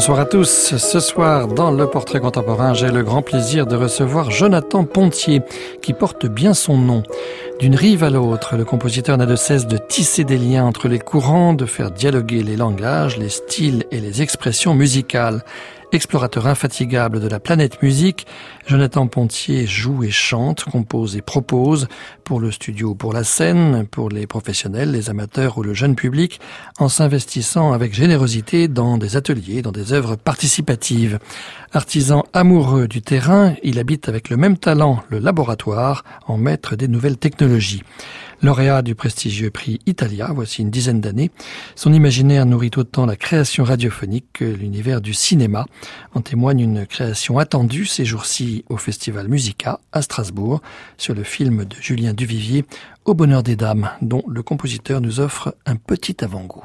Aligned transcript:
Bonsoir 0.00 0.20
à 0.20 0.24
tous. 0.24 0.76
Ce 0.78 0.98
soir, 0.98 1.46
dans 1.46 1.70
le 1.70 1.86
portrait 1.86 2.20
contemporain, 2.20 2.72
j'ai 2.72 2.90
le 2.90 3.02
grand 3.02 3.20
plaisir 3.20 3.66
de 3.66 3.76
recevoir 3.76 4.30
Jonathan 4.30 4.84
Pontier, 4.84 5.42
qui 5.82 5.92
porte 5.92 6.24
bien 6.24 6.54
son 6.54 6.78
nom. 6.78 7.02
D'une 7.58 7.76
rive 7.76 8.02
à 8.02 8.08
l'autre, 8.08 8.56
le 8.56 8.64
compositeur 8.64 9.18
n'a 9.18 9.26
de 9.26 9.36
cesse 9.36 9.66
de 9.66 9.76
tisser 9.76 10.24
des 10.24 10.38
liens 10.38 10.64
entre 10.64 10.88
les 10.88 11.00
courants, 11.00 11.52
de 11.52 11.66
faire 11.66 11.90
dialoguer 11.90 12.42
les 12.42 12.56
langages, 12.56 13.18
les 13.18 13.28
styles 13.28 13.84
et 13.90 14.00
les 14.00 14.22
expressions 14.22 14.72
musicales. 14.72 15.44
Explorateur 15.92 16.46
infatigable 16.46 17.18
de 17.18 17.26
la 17.26 17.40
planète 17.40 17.82
musique, 17.82 18.24
Jonathan 18.68 19.08
Pontier 19.08 19.66
joue 19.66 20.04
et 20.04 20.10
chante, 20.10 20.62
compose 20.62 21.16
et 21.16 21.20
propose 21.20 21.88
pour 22.22 22.38
le 22.38 22.52
studio, 22.52 22.94
pour 22.94 23.12
la 23.12 23.24
scène, 23.24 23.84
pour 23.90 24.08
les 24.08 24.28
professionnels, 24.28 24.92
les 24.92 25.10
amateurs 25.10 25.58
ou 25.58 25.64
le 25.64 25.74
jeune 25.74 25.96
public, 25.96 26.40
en 26.78 26.88
s'investissant 26.88 27.72
avec 27.72 27.92
générosité 27.92 28.68
dans 28.68 28.98
des 28.98 29.16
ateliers, 29.16 29.62
dans 29.62 29.72
des 29.72 29.92
œuvres 29.92 30.14
participatives. 30.14 31.18
Artisan 31.72 32.24
amoureux 32.34 32.86
du 32.86 33.02
terrain, 33.02 33.54
il 33.64 33.80
habite 33.80 34.08
avec 34.08 34.30
le 34.30 34.36
même 34.36 34.58
talent 34.58 35.02
le 35.08 35.18
laboratoire 35.18 36.04
en 36.28 36.36
maître 36.36 36.76
des 36.76 36.86
nouvelles 36.86 37.18
technologies. 37.18 37.82
Lauréat 38.42 38.80
du 38.80 38.94
prestigieux 38.94 39.50
prix 39.50 39.80
Italia, 39.84 40.30
voici 40.34 40.62
une 40.62 40.70
dizaine 40.70 41.02
d'années, 41.02 41.30
son 41.74 41.92
imaginaire 41.92 42.46
nourrit 42.46 42.70
autant 42.76 43.04
la 43.04 43.14
création 43.14 43.64
radiophonique 43.64 44.26
que 44.32 44.46
l'univers 44.46 45.02
du 45.02 45.12
cinéma. 45.12 45.66
En 46.14 46.22
témoigne 46.22 46.60
une 46.60 46.86
création 46.86 47.38
attendue 47.38 47.84
ces 47.84 48.06
jours-ci 48.06 48.64
au 48.70 48.78
Festival 48.78 49.28
Musica 49.28 49.80
à 49.92 50.00
Strasbourg 50.00 50.62
sur 50.96 51.14
le 51.14 51.22
film 51.22 51.66
de 51.66 51.76
Julien 51.80 52.14
Duvivier 52.14 52.64
Au 53.04 53.12
bonheur 53.12 53.42
des 53.42 53.56
dames, 53.56 53.90
dont 54.00 54.24
le 54.26 54.42
compositeur 54.42 55.02
nous 55.02 55.20
offre 55.20 55.54
un 55.66 55.76
petit 55.76 56.24
avant-goût. 56.24 56.64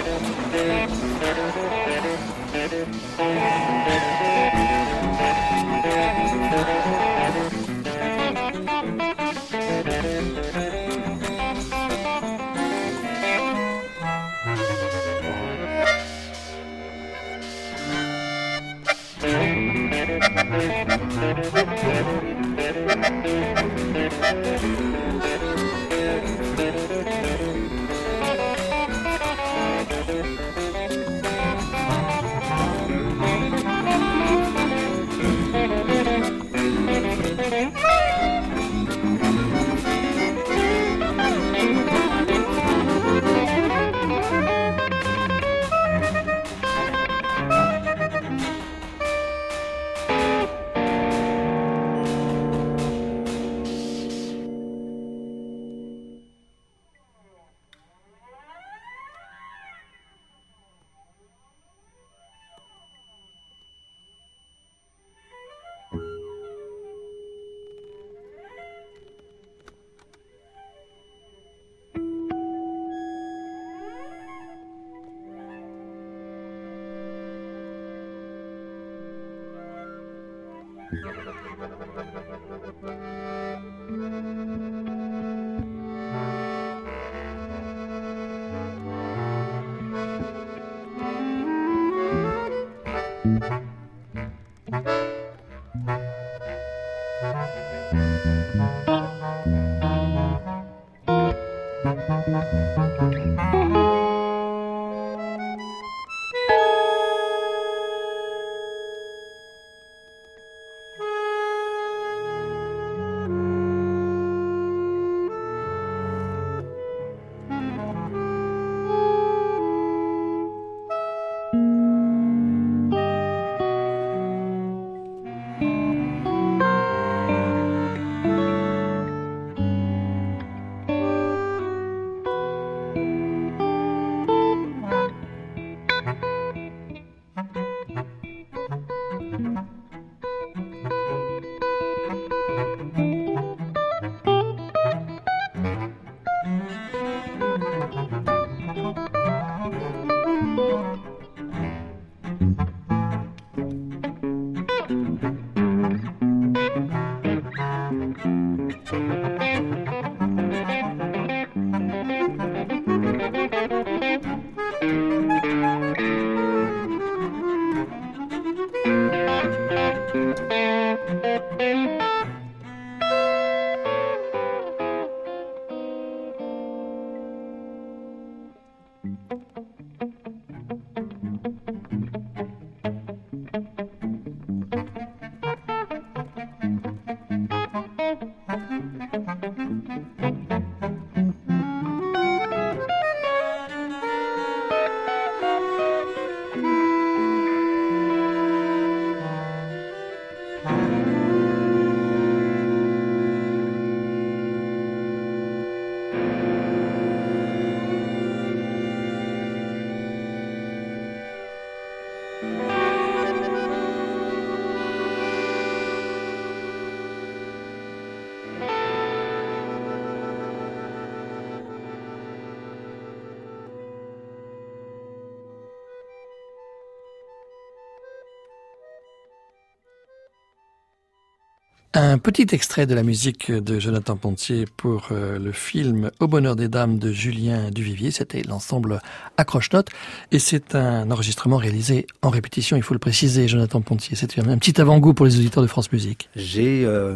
Un 231.93 232.19
petit 232.19 232.47
extrait 232.53 232.85
de 232.85 232.95
la 232.95 233.03
musique 233.03 233.51
de 233.51 233.77
Jonathan 233.77 234.15
Pontier 234.15 234.65
pour 234.77 235.09
euh, 235.11 235.37
le 235.37 235.51
film 235.51 236.09
Au 236.21 236.27
bonheur 236.27 236.55
des 236.55 236.69
dames 236.69 236.99
de 236.99 237.11
Julien 237.11 237.69
Duvivier. 237.69 238.11
C'était 238.11 238.43
l'ensemble 238.43 239.01
Accroche-Notes. 239.35 239.89
Et 240.31 240.39
c'est 240.39 240.73
un 240.73 241.11
enregistrement 241.11 241.57
réalisé 241.57 242.07
en 242.21 242.29
répétition, 242.29 242.77
il 242.77 242.83
faut 242.83 242.93
le 242.93 242.99
préciser, 242.99 243.49
Jonathan 243.49 243.81
Pontier. 243.81 244.15
C'est 244.15 244.39
un 244.39 244.57
petit 244.57 244.79
avant-goût 244.79 245.13
pour 245.13 245.25
les 245.25 245.37
auditeurs 245.37 245.61
de 245.61 245.67
France 245.67 245.91
Musique. 245.91 246.29
J'ai 246.33 246.85
euh, 246.85 247.13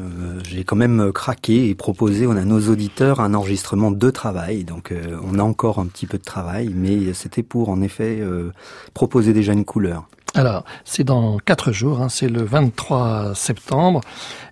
quand 0.65 0.75
même 0.75 1.13
craqué 1.13 1.69
et 1.69 1.75
proposé 1.75 2.25
à 2.25 2.43
nos 2.43 2.69
auditeurs 2.69 3.21
un 3.21 3.33
enregistrement 3.33 3.91
de 3.91 4.09
travail. 4.09 4.65
Donc 4.65 4.91
euh, 4.91 5.17
on 5.23 5.39
a 5.39 5.43
encore 5.43 5.79
un 5.79 5.85
petit 5.85 6.05
peu 6.05 6.17
de 6.17 6.23
travail, 6.25 6.69
mais 6.75 7.13
c'était 7.13 7.43
pour 7.43 7.69
en 7.69 7.81
effet 7.81 8.21
proposer 8.93 9.31
déjà 9.31 9.53
une 9.53 9.63
couleur. 9.63 10.09
Alors, 10.37 10.65
c'est 10.83 11.05
dans 11.05 11.37
quatre 11.37 11.71
jours, 11.71 12.01
hein, 12.01 12.09
c'est 12.09 12.27
le 12.27 12.43
23 12.43 13.33
septembre, 13.35 14.01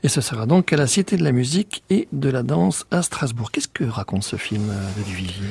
et 0.01 0.07
ce 0.07 0.21
sera 0.21 0.45
donc 0.45 0.71
à 0.71 0.77
la 0.77 0.87
Cité 0.87 1.17
de 1.17 1.25
la 1.25 1.33
musique 1.33 1.83
et 1.89 2.07
de 2.13 2.29
la 2.29 2.41
danse 2.41 2.85
à 2.89 3.01
Strasbourg. 3.01 3.51
Qu'est-ce 3.51 3.67
que 3.67 3.83
raconte 3.83 4.23
ce 4.23 4.37
film 4.37 4.69
euh, 4.69 4.97
de 4.97 5.03
Duvivier 5.03 5.49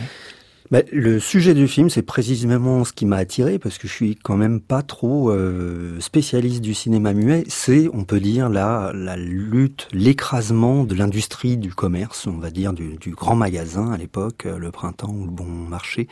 bah, 0.71 0.81
le 0.93 1.19
sujet 1.19 1.55
du 1.55 1.69
film, 1.69 1.91
c'est 1.91 2.03
précisément 2.03 2.85
ce 2.85 2.93
qui 2.93 3.05
m'a 3.05 3.17
attiré 3.17 3.59
parce 3.59 3.79
que 3.79 3.89
je 3.89 3.93
suis 3.93 4.17
quand 4.17 4.37
même 4.37 4.61
pas 4.61 4.83
trop 4.83 5.31
euh, 5.31 6.01
spécialiste 6.01 6.63
du 6.63 6.73
cinéma 6.73 7.13
muet. 7.13 7.45
C'est, 7.49 7.89
on 7.93 8.05
peut 8.05 8.21
dire, 8.21 8.49
la, 8.49 8.93
la 8.95 9.17
lutte, 9.17 9.89
l'écrasement 9.93 10.85
de 10.85 10.95
l'industrie 10.95 11.57
du 11.57 11.75
commerce, 11.75 12.27
on 12.27 12.39
va 12.39 12.51
dire 12.51 12.73
du, 12.73 12.97
du 12.97 13.11
grand 13.11 13.37
magasin 13.37 13.93
à 13.93 13.99
l'époque, 13.99 14.47
euh, 14.47 14.59
le 14.59 14.71
printemps 14.71 15.13
ou 15.13 15.25
le 15.25 15.31
bon 15.31 15.45
marché, 15.45 16.09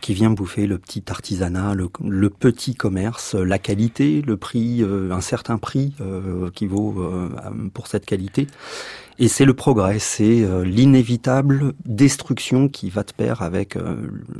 qui 0.00 0.14
vient 0.14 0.30
bouffer 0.30 0.66
le 0.66 0.78
petit 0.78 1.02
artisanat, 1.08 1.74
le, 1.74 1.88
le 2.04 2.30
petit 2.30 2.74
commerce, 2.74 3.34
la 3.34 3.58
qualité, 3.58 4.22
le 4.22 4.36
prix, 4.36 4.82
euh, 4.82 5.10
un 5.10 5.20
certain 5.20 5.58
prix 5.58 5.94
qui 6.54 6.66
vaut 6.66 6.94
pour 7.72 7.86
cette 7.86 8.06
qualité. 8.06 8.46
Et 9.18 9.28
c'est 9.28 9.46
le 9.46 9.54
progrès, 9.54 9.98
c'est 9.98 10.42
euh, 10.42 10.62
l'inévitable 10.62 11.72
destruction 11.86 12.68
qui 12.68 12.90
va 12.90 13.02
de 13.02 13.12
pair 13.12 13.40
avec 13.40 13.76
euh, 13.76 13.96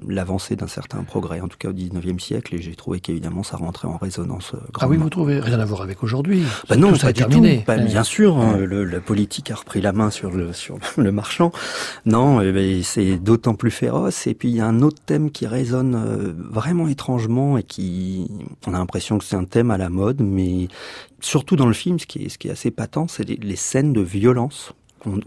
l'avancée 0.06 0.54
d'un 0.54 0.66
certain 0.66 1.02
progrès, 1.02 1.40
en 1.40 1.48
tout 1.48 1.56
cas 1.56 1.70
au 1.70 1.72
19e 1.72 2.18
siècle, 2.18 2.54
et 2.54 2.60
j'ai 2.60 2.74
trouvé 2.74 3.00
qu'évidemment 3.00 3.42
ça 3.42 3.56
rentrait 3.56 3.88
en 3.88 3.96
résonance 3.96 4.52
euh, 4.54 4.58
Ah 4.78 4.86
oui, 4.86 4.98
vous 4.98 5.08
trouvez 5.08 5.40
rien 5.40 5.60
à 5.60 5.64
voir 5.64 5.80
avec 5.80 6.02
aujourd'hui 6.02 6.42
bah 6.68 6.76
Non, 6.76 6.92
pas 6.92 7.12
du 7.12 7.20
terminé. 7.20 7.58
tout. 7.58 7.64
Bah, 7.66 7.78
bien 7.78 8.02
sûr, 8.02 8.36
hein, 8.36 8.58
le, 8.58 8.84
la 8.84 9.00
politique 9.00 9.50
a 9.50 9.54
repris 9.54 9.80
la 9.80 9.92
main 9.92 10.10
sur 10.10 10.30
le, 10.30 10.52
sur 10.52 10.78
le 10.98 11.10
marchand. 11.10 11.52
Non, 12.04 12.42
eh 12.42 12.52
ben, 12.52 12.82
c'est 12.82 13.16
d'autant 13.16 13.54
plus 13.54 13.70
féroce. 13.70 14.26
Et 14.26 14.34
puis 14.34 14.50
il 14.50 14.56
y 14.56 14.60
a 14.60 14.66
un 14.66 14.82
autre 14.82 15.00
thème 15.06 15.30
qui 15.30 15.46
résonne 15.46 16.36
vraiment 16.50 16.86
étrangement 16.86 17.56
et 17.56 17.62
qui, 17.62 18.30
on 18.66 18.74
a 18.74 18.78
l'impression 18.78 19.16
que 19.16 19.24
c'est 19.24 19.36
un 19.36 19.44
thème 19.44 19.70
à 19.70 19.78
la 19.78 19.88
mode, 19.88 20.20
mais 20.20 20.68
surtout 21.20 21.56
dans 21.56 21.66
le 21.66 21.72
film, 21.72 21.98
ce 21.98 22.06
qui 22.06 22.24
est, 22.24 22.28
ce 22.28 22.38
qui 22.38 22.48
est 22.48 22.50
assez 22.50 22.70
patent, 22.70 23.06
c'est 23.08 23.28
les, 23.28 23.56
scènes 23.56 23.92
de 23.92 24.00
violence. 24.00 24.65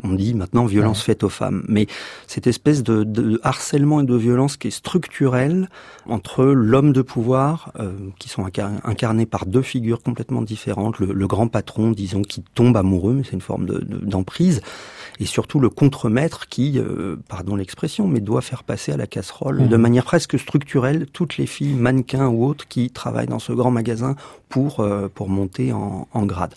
On, 0.03 0.13
dit 0.13 0.33
maintenant 0.33 0.65
violence 0.65 1.01
faite 1.01 1.23
aux 1.23 1.29
femmes, 1.29 1.63
mais 1.67 1.87
cette 2.27 2.47
espèce 2.47 2.83
de, 2.83 3.39
harcèlement 3.43 4.01
et 4.01 4.03
de 4.03 4.15
violence 4.15 4.57
qui 4.57 4.67
est 4.67 4.71
structurelle 4.71 5.69
entre 6.05 6.43
l'homme 6.43 6.91
de 6.91 7.01
pouvoir, 7.01 7.71
euh, 7.79 7.93
qui 8.19 8.29
sont 8.29 8.45
incarnés 8.45 9.25
par 9.25 9.45
deux 9.45 9.61
figures 9.61 10.01
complètement 10.01 10.41
différentes, 10.41 10.99
le, 10.99 11.27
grand 11.27 11.47
patron, 11.47 11.91
disons, 11.91 12.21
qui 12.21 12.43
tombe 12.55 12.75
amoureux, 12.75 13.13
mais 13.13 13.23
c'est 13.23 13.33
une 13.33 13.41
forme 13.41 13.65
d'emprise, 13.65 14.61
et 15.19 15.25
surtout 15.25 15.59
le 15.59 15.69
contremaître 15.69 16.47
qui, 16.47 16.79
euh, 16.79 17.15
pardon 17.27 17.55
l'expression, 17.55 18.07
mais 18.07 18.19
doit 18.19 18.41
faire 18.41 18.63
passer 18.63 18.91
à 18.91 18.97
la 18.97 19.07
casserole 19.07 19.67
de 19.67 19.77
mmh. 19.77 19.81
manière 19.81 20.03
presque 20.03 20.39
structurelle 20.39 21.07
toutes 21.11 21.37
les 21.37 21.45
filles, 21.45 21.73
mannequins 21.73 22.27
ou 22.27 22.45
autres, 22.45 22.67
qui 22.67 22.89
travaillent 22.89 23.27
dans 23.27 23.39
ce 23.39 23.53
grand 23.53 23.71
magasin 23.71 24.15
pour, 24.49 24.79
euh, 24.79 25.07
pour 25.13 25.29
monter 25.29 25.71
en, 25.71 26.07
en 26.11 26.25
grade. 26.25 26.55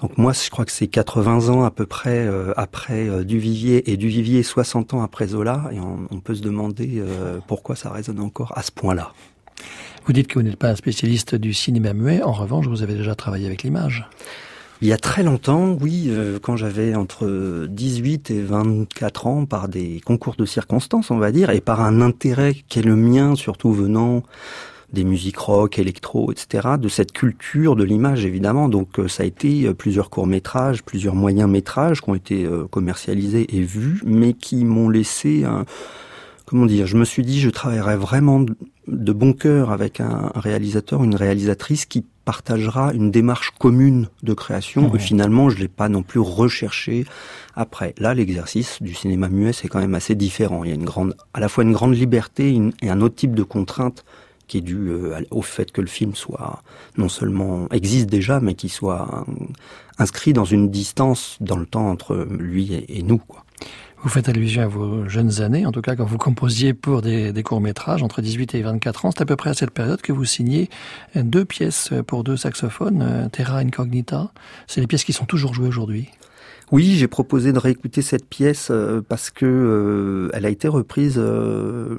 Donc 0.00 0.16
moi, 0.16 0.32
je 0.32 0.48
crois 0.48 0.64
que 0.64 0.70
c'est 0.70 0.86
80 0.86 1.48
ans 1.48 1.64
à 1.64 1.70
peu 1.70 1.84
près 1.84 2.18
euh, 2.18 2.52
après 2.56 3.08
euh, 3.08 3.24
Duvivier 3.24 3.90
et 3.90 3.96
Duvivier 3.96 4.42
60 4.44 4.94
ans 4.94 5.02
après 5.02 5.28
Zola, 5.28 5.70
et 5.72 5.80
on, 5.80 6.06
on 6.10 6.20
peut 6.20 6.36
se 6.36 6.42
demander 6.42 6.94
euh, 6.98 7.40
pourquoi 7.46 7.74
ça 7.74 7.90
résonne 7.90 8.20
encore 8.20 8.56
à 8.56 8.62
ce 8.62 8.70
point-là. 8.70 9.12
Vous 10.06 10.12
dites 10.12 10.28
que 10.28 10.38
vous 10.38 10.44
n'êtes 10.44 10.56
pas 10.56 10.70
un 10.70 10.76
spécialiste 10.76 11.34
du 11.34 11.52
cinéma 11.52 11.94
muet, 11.94 12.22
en 12.22 12.32
revanche, 12.32 12.66
vous 12.68 12.82
avez 12.82 12.94
déjà 12.94 13.16
travaillé 13.16 13.46
avec 13.46 13.64
l'image. 13.64 14.08
Il 14.80 14.86
y 14.86 14.92
a 14.92 14.96
très 14.96 15.24
longtemps, 15.24 15.76
oui, 15.80 16.08
quand 16.40 16.54
j'avais 16.54 16.94
entre 16.94 17.66
18 17.68 18.30
et 18.30 18.40
24 18.40 19.26
ans, 19.26 19.44
par 19.44 19.66
des 19.66 20.00
concours 20.04 20.36
de 20.36 20.46
circonstances, 20.46 21.10
on 21.10 21.18
va 21.18 21.32
dire, 21.32 21.50
et 21.50 21.60
par 21.60 21.80
un 21.80 22.00
intérêt 22.00 22.54
qui 22.68 22.78
est 22.78 22.82
le 22.82 22.94
mien, 22.94 23.34
surtout 23.34 23.72
venant 23.72 24.22
des 24.92 25.04
musiques 25.04 25.38
rock, 25.38 25.78
électro, 25.78 26.32
etc., 26.32 26.68
de 26.78 26.88
cette 26.88 27.12
culture 27.12 27.76
de 27.76 27.84
l'image 27.84 28.24
évidemment. 28.24 28.68
Donc 28.68 28.98
euh, 28.98 29.08
ça 29.08 29.22
a 29.22 29.26
été 29.26 29.66
euh, 29.66 29.74
plusieurs 29.74 30.10
courts 30.10 30.26
métrages, 30.26 30.82
plusieurs 30.82 31.14
moyens 31.14 31.50
métrages 31.50 32.00
qui 32.00 32.10
ont 32.10 32.14
été 32.14 32.44
euh, 32.44 32.66
commercialisés 32.66 33.46
et 33.56 33.60
vus, 33.60 34.00
mais 34.04 34.32
qui 34.32 34.64
m'ont 34.64 34.88
laissé 34.88 35.44
un 35.44 35.64
comment 36.46 36.64
dire, 36.64 36.86
je 36.86 36.96
me 36.96 37.04
suis 37.04 37.22
dit 37.22 37.40
je 37.40 37.50
travaillerai 37.50 37.96
vraiment 37.96 38.40
de 38.86 39.12
bon 39.12 39.34
cœur 39.34 39.70
avec 39.70 40.00
un 40.00 40.32
réalisateur, 40.34 41.04
une 41.04 41.14
réalisatrice 41.14 41.84
qui 41.84 42.06
partagera 42.24 42.92
une 42.94 43.10
démarche 43.10 43.52
commune 43.58 44.08
de 44.22 44.32
création. 44.32 44.94
Et 44.94 44.98
finalement, 44.98 45.50
je 45.50 45.58
l'ai 45.58 45.68
pas 45.68 45.88
non 45.88 46.02
plus 46.02 46.20
recherché 46.20 47.06
après. 47.54 47.94
Là, 47.98 48.14
l'exercice 48.14 48.82
du 48.82 48.94
cinéma 48.94 49.28
muet, 49.28 49.52
c'est 49.52 49.68
quand 49.68 49.78
même 49.78 49.94
assez 49.94 50.14
différent. 50.14 50.64
Il 50.64 50.68
y 50.68 50.72
a 50.72 50.74
une 50.74 50.84
grande, 50.84 51.16
à 51.34 51.40
la 51.40 51.48
fois 51.48 51.64
une 51.64 51.72
grande 51.72 51.94
liberté 51.94 52.58
et 52.82 52.90
un 52.90 53.00
autre 53.00 53.14
type 53.14 53.34
de 53.34 53.42
contrainte 53.42 54.04
qui 54.48 54.58
est 54.58 54.62
dû 54.62 54.88
euh, 54.88 55.20
au 55.30 55.42
fait 55.42 55.70
que 55.70 55.80
le 55.80 55.86
film 55.86 56.14
soit 56.14 56.62
non 56.96 57.08
seulement 57.08 57.68
existe 57.70 58.08
déjà, 58.08 58.40
mais 58.40 58.54
qu'il 58.54 58.70
soit 58.70 59.24
inscrit 59.98 60.32
dans 60.32 60.44
une 60.44 60.70
distance 60.70 61.36
dans 61.40 61.56
le 61.56 61.66
temps 61.66 61.88
entre 61.90 62.26
lui 62.30 62.84
et, 62.88 63.02
nous. 63.02 63.20
Vous 64.02 64.08
faites 64.08 64.28
allusion 64.28 64.62
à 64.62 64.66
vos 64.66 65.08
jeunes 65.08 65.40
années, 65.42 65.66
en 65.66 65.72
tout 65.72 65.82
cas 65.82 65.96
quand 65.96 66.04
vous 66.04 66.18
composiez 66.18 66.72
pour 66.72 67.02
des, 67.02 67.32
des 67.32 67.42
courts-métrages 67.42 68.02
entre 68.02 68.22
18 68.22 68.54
et 68.54 68.62
24 68.62 69.04
ans. 69.04 69.10
C'est 69.10 69.22
à 69.22 69.26
peu 69.26 69.36
près 69.36 69.50
à 69.50 69.54
cette 69.54 69.72
période 69.72 70.00
que 70.00 70.12
vous 70.12 70.24
signez 70.24 70.68
deux 71.16 71.44
pièces 71.44 71.90
pour 72.06 72.22
deux 72.24 72.36
saxophones, 72.36 73.02
euh, 73.02 73.28
Terra 73.28 73.58
Incognita. 73.58 74.32
C'est 74.66 74.80
les 74.80 74.86
pièces 74.86 75.04
qui 75.04 75.12
sont 75.12 75.26
toujours 75.26 75.52
jouées 75.52 75.68
aujourd'hui. 75.68 76.10
Oui, 76.70 76.96
j'ai 76.96 77.08
proposé 77.08 77.52
de 77.52 77.58
réécouter 77.58 78.02
cette 78.02 78.26
pièce 78.28 78.68
euh, 78.70 79.00
parce 79.00 79.30
que 79.30 79.46
euh, 79.46 80.30
elle 80.34 80.44
a 80.44 80.50
été 80.50 80.68
reprise 80.68 81.14
euh, 81.16 81.96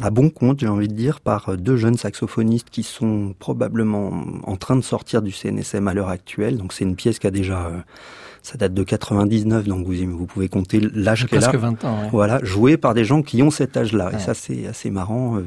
à 0.00 0.08
bon 0.08 0.30
compte, 0.30 0.60
j'ai 0.60 0.68
envie 0.68 0.88
de 0.88 0.94
dire, 0.94 1.20
par 1.20 1.58
deux 1.58 1.76
jeunes 1.76 1.98
saxophonistes 1.98 2.70
qui 2.70 2.82
sont 2.82 3.34
probablement 3.38 4.24
en 4.44 4.56
train 4.56 4.76
de 4.76 4.80
sortir 4.80 5.20
du 5.20 5.30
CNSM 5.30 5.88
à 5.88 5.94
l'heure 5.94 6.08
actuelle. 6.08 6.56
Donc 6.56 6.72
c'est 6.72 6.84
une 6.84 6.96
pièce 6.96 7.18
qui 7.18 7.26
a 7.26 7.30
déjà 7.30 7.70
ça 8.46 8.56
date 8.56 8.74
de 8.74 8.84
99, 8.84 9.66
donc 9.66 9.84
vous, 9.84 9.94
vous 10.16 10.26
pouvez 10.26 10.48
compter 10.48 10.78
l'âge 10.80 11.26
qu'elle 11.26 11.42
a. 11.42 11.48
Presque 11.48 11.60
20 11.60 11.84
ans. 11.84 12.08
Voilà, 12.12 12.38
joué 12.44 12.76
par 12.76 12.94
des 12.94 13.04
gens 13.04 13.22
qui 13.22 13.42
ont 13.42 13.50
cet 13.50 13.76
âge-là. 13.76 14.12
Et 14.14 14.20
ça, 14.20 14.34
c'est 14.34 14.68
assez 14.68 14.88
marrant. 14.90 15.38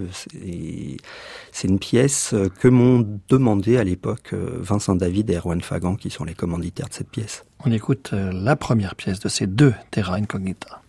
C'est 1.53 1.67
une 1.69 1.79
pièce 1.79 2.35
que 2.59 2.67
m'ont 2.67 3.07
demandé 3.29 3.77
à 3.77 3.85
l'époque 3.85 4.33
Vincent 4.33 4.95
David 4.95 5.29
et 5.29 5.37
Erwan 5.37 5.61
Fagan, 5.61 5.95
qui 5.95 6.09
sont 6.09 6.25
les 6.25 6.33
commanditaires 6.33 6.89
de 6.89 6.93
cette 6.93 7.09
pièce. 7.09 7.45
On 7.65 7.71
écoute 7.71 8.11
euh, 8.13 8.31
la 8.33 8.55
première 8.55 8.95
pièce 8.95 9.19
de 9.19 9.27
ces 9.27 9.45
deux 9.45 9.73
Terra 9.91 10.15
Incognita. 10.15 10.81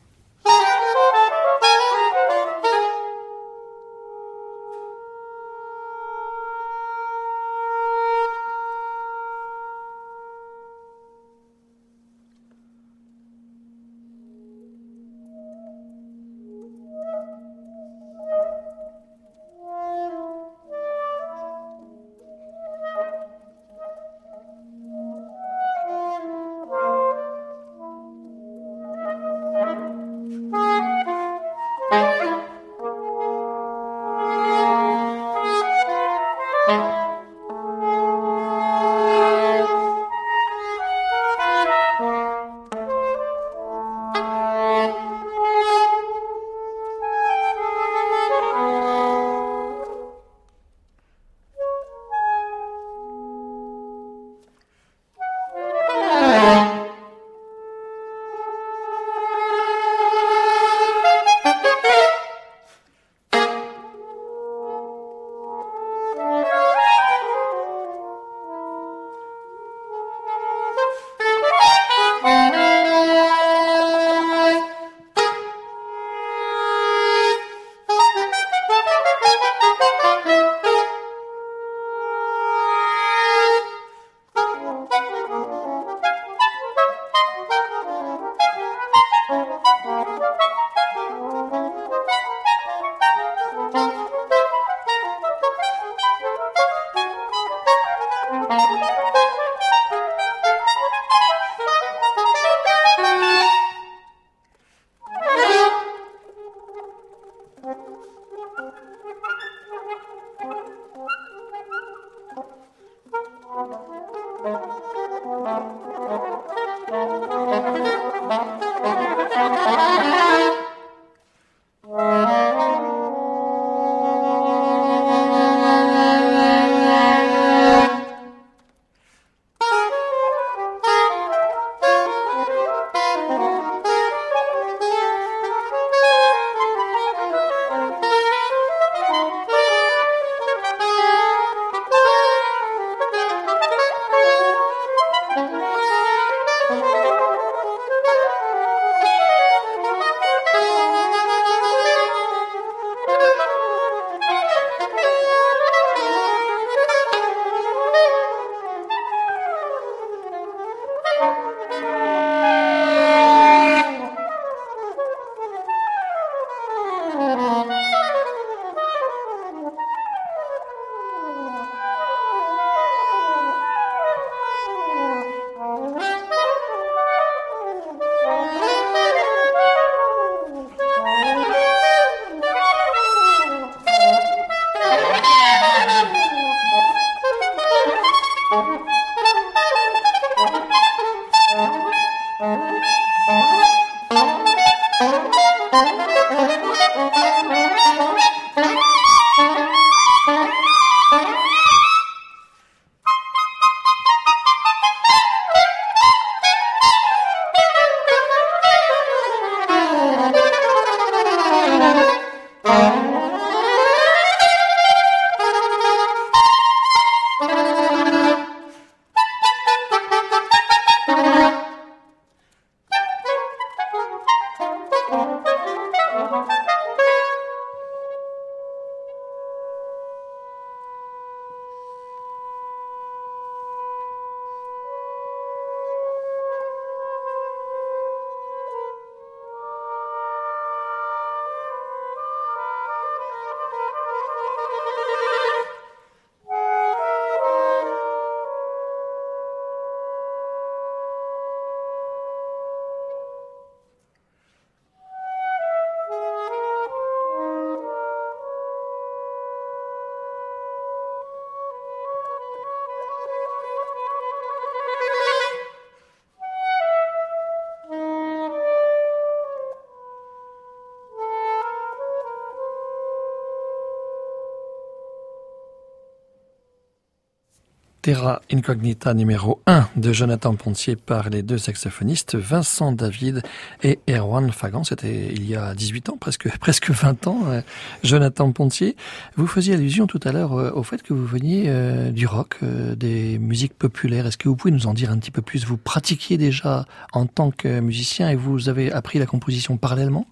Terra 278.10 278.42
Incognita 278.50 279.14
numéro 279.14 279.62
1 279.66 279.90
de 279.94 280.12
Jonathan 280.12 280.56
Pontier 280.56 280.96
par 280.96 281.30
les 281.30 281.44
deux 281.44 281.58
saxophonistes 281.58 282.34
Vincent 282.34 282.90
David 282.90 283.44
et 283.84 284.00
Erwan 284.10 284.50
Fagan. 284.50 284.82
C'était 284.82 285.28
il 285.32 285.48
y 285.48 285.54
a 285.54 285.76
18 285.76 286.08
ans, 286.08 286.16
presque, 286.18 286.48
presque 286.58 286.90
20 286.90 287.28
ans. 287.28 287.42
Euh, 287.46 287.60
Jonathan 288.02 288.50
Pontier, 288.50 288.96
vous 289.36 289.46
faisiez 289.46 289.74
allusion 289.74 290.08
tout 290.08 290.18
à 290.24 290.32
l'heure 290.32 290.54
euh, 290.54 290.72
au 290.74 290.82
fait 290.82 291.04
que 291.04 291.14
vous 291.14 291.24
veniez 291.24 291.66
euh, 291.68 292.10
du 292.10 292.26
rock, 292.26 292.58
des 292.64 293.38
musiques 293.38 293.74
populaires. 293.74 294.26
Est-ce 294.26 294.38
que 294.38 294.48
vous 294.48 294.56
pouvez 294.56 294.72
nous 294.72 294.88
en 294.88 294.92
dire 294.92 295.12
un 295.12 295.18
petit 295.18 295.30
peu 295.30 295.40
plus? 295.40 295.64
Vous 295.64 295.76
pratiquiez 295.76 296.36
déjà 296.36 296.86
en 297.12 297.26
tant 297.26 297.52
que 297.52 297.78
musicien 297.78 298.28
et 298.28 298.34
vous 298.34 298.68
avez 298.68 298.90
appris 298.90 299.20
la 299.20 299.26
composition 299.26 299.76
parallèlement? 299.76 300.26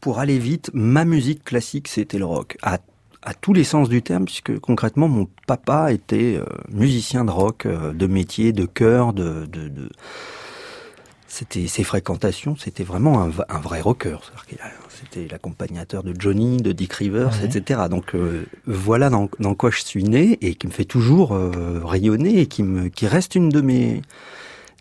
Pour 0.00 0.20
aller 0.20 0.38
vite, 0.38 0.70
ma 0.72 1.04
musique 1.04 1.42
classique, 1.42 1.88
c'était 1.88 2.18
le 2.18 2.26
rock. 2.26 2.58
À 3.22 3.34
tous 3.34 3.52
les 3.52 3.64
sens 3.64 3.88
du 3.88 4.02
terme, 4.02 4.24
puisque 4.24 4.58
concrètement, 4.58 5.08
mon 5.08 5.28
papa 5.46 5.92
était 5.92 6.36
euh, 6.36 6.44
musicien 6.70 7.24
de 7.24 7.30
rock, 7.30 7.66
euh, 7.66 7.92
de 7.92 8.06
métier, 8.06 8.52
de 8.52 8.66
chœur, 8.66 9.12
de, 9.12 9.46
de, 9.46 9.68
de... 9.68 9.88
c'était 11.28 11.68
ses 11.68 11.84
fréquentations, 11.84 12.56
c'était 12.56 12.82
vraiment 12.82 13.22
un, 13.22 13.30
un, 13.48 13.60
vrai 13.60 13.80
rocker. 13.80 14.18
C'était 14.88 15.28
l'accompagnateur 15.28 16.02
de 16.02 16.14
Johnny, 16.18 16.58
de 16.58 16.72
Dick 16.72 16.92
Rivers, 16.92 17.44
etc. 17.44 17.82
Donc 17.90 18.14
euh, 18.14 18.44
voilà 18.66 19.08
dans, 19.08 19.28
dans, 19.38 19.54
quoi 19.54 19.70
je 19.70 19.82
suis 19.82 20.04
né 20.04 20.38
et 20.40 20.54
qui 20.54 20.66
me 20.66 20.72
fait 20.72 20.84
toujours 20.84 21.36
rayonner 21.84 22.40
et 22.40 22.46
qui 22.46 22.62
me 22.62 22.88
qui 22.88 23.06
reste 23.06 23.34
une 23.34 23.48
de 23.48 23.60
mes 23.60 24.02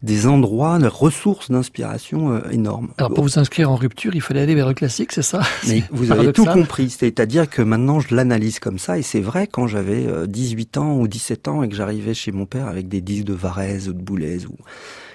des 0.02 0.26
endroits, 0.28 0.80
des 0.80 0.88
ressources 0.88 1.52
d'inspiration 1.52 2.32
euh, 2.32 2.50
énormes. 2.52 2.90
Alors 2.98 3.14
pour 3.14 3.24
vous 3.24 3.40
inscrire 3.40 3.72
en 3.72 3.76
rupture, 3.76 4.16
il 4.16 4.22
fallait 4.22 4.42
aller 4.42 4.56
vers 4.56 4.68
le 4.68 4.74
classique, 4.74 5.12
c'est 5.12 5.22
ça? 5.22 5.42
Mais 5.68 5.84
vous 5.92 6.12
avez 6.12 6.34
tout 6.34 6.46
compris, 6.46 6.90
c'est-à-dire 6.90 7.50
que 7.50 7.62
maintenant 7.62 8.00
je 8.00 8.16
l'analyse 8.16 8.60
comme 8.60 8.80
ça, 8.80 8.98
et 8.98 9.04
c'est 9.04 9.22
vrai 9.22 9.48
quand 9.48 9.68
j'avais 9.68 10.08
18 10.28 10.78
euh, 10.78 10.80
ans 10.80 10.98
ou 10.98 11.08
17 11.08 11.48
ans 11.48 11.64
et 11.64 11.70
que 11.70 11.76
j'arrivais 11.76 12.14
chez 12.14 12.32
mon 12.32 12.46
père 12.46 12.68
avec 12.68 12.88
des 12.88 13.02
disques 13.02 13.26
de 13.26 13.34
Varese 13.34 13.90
ou 13.90 13.94
de 13.94 14.02
Boulez 14.02 14.46
ou 14.46 14.56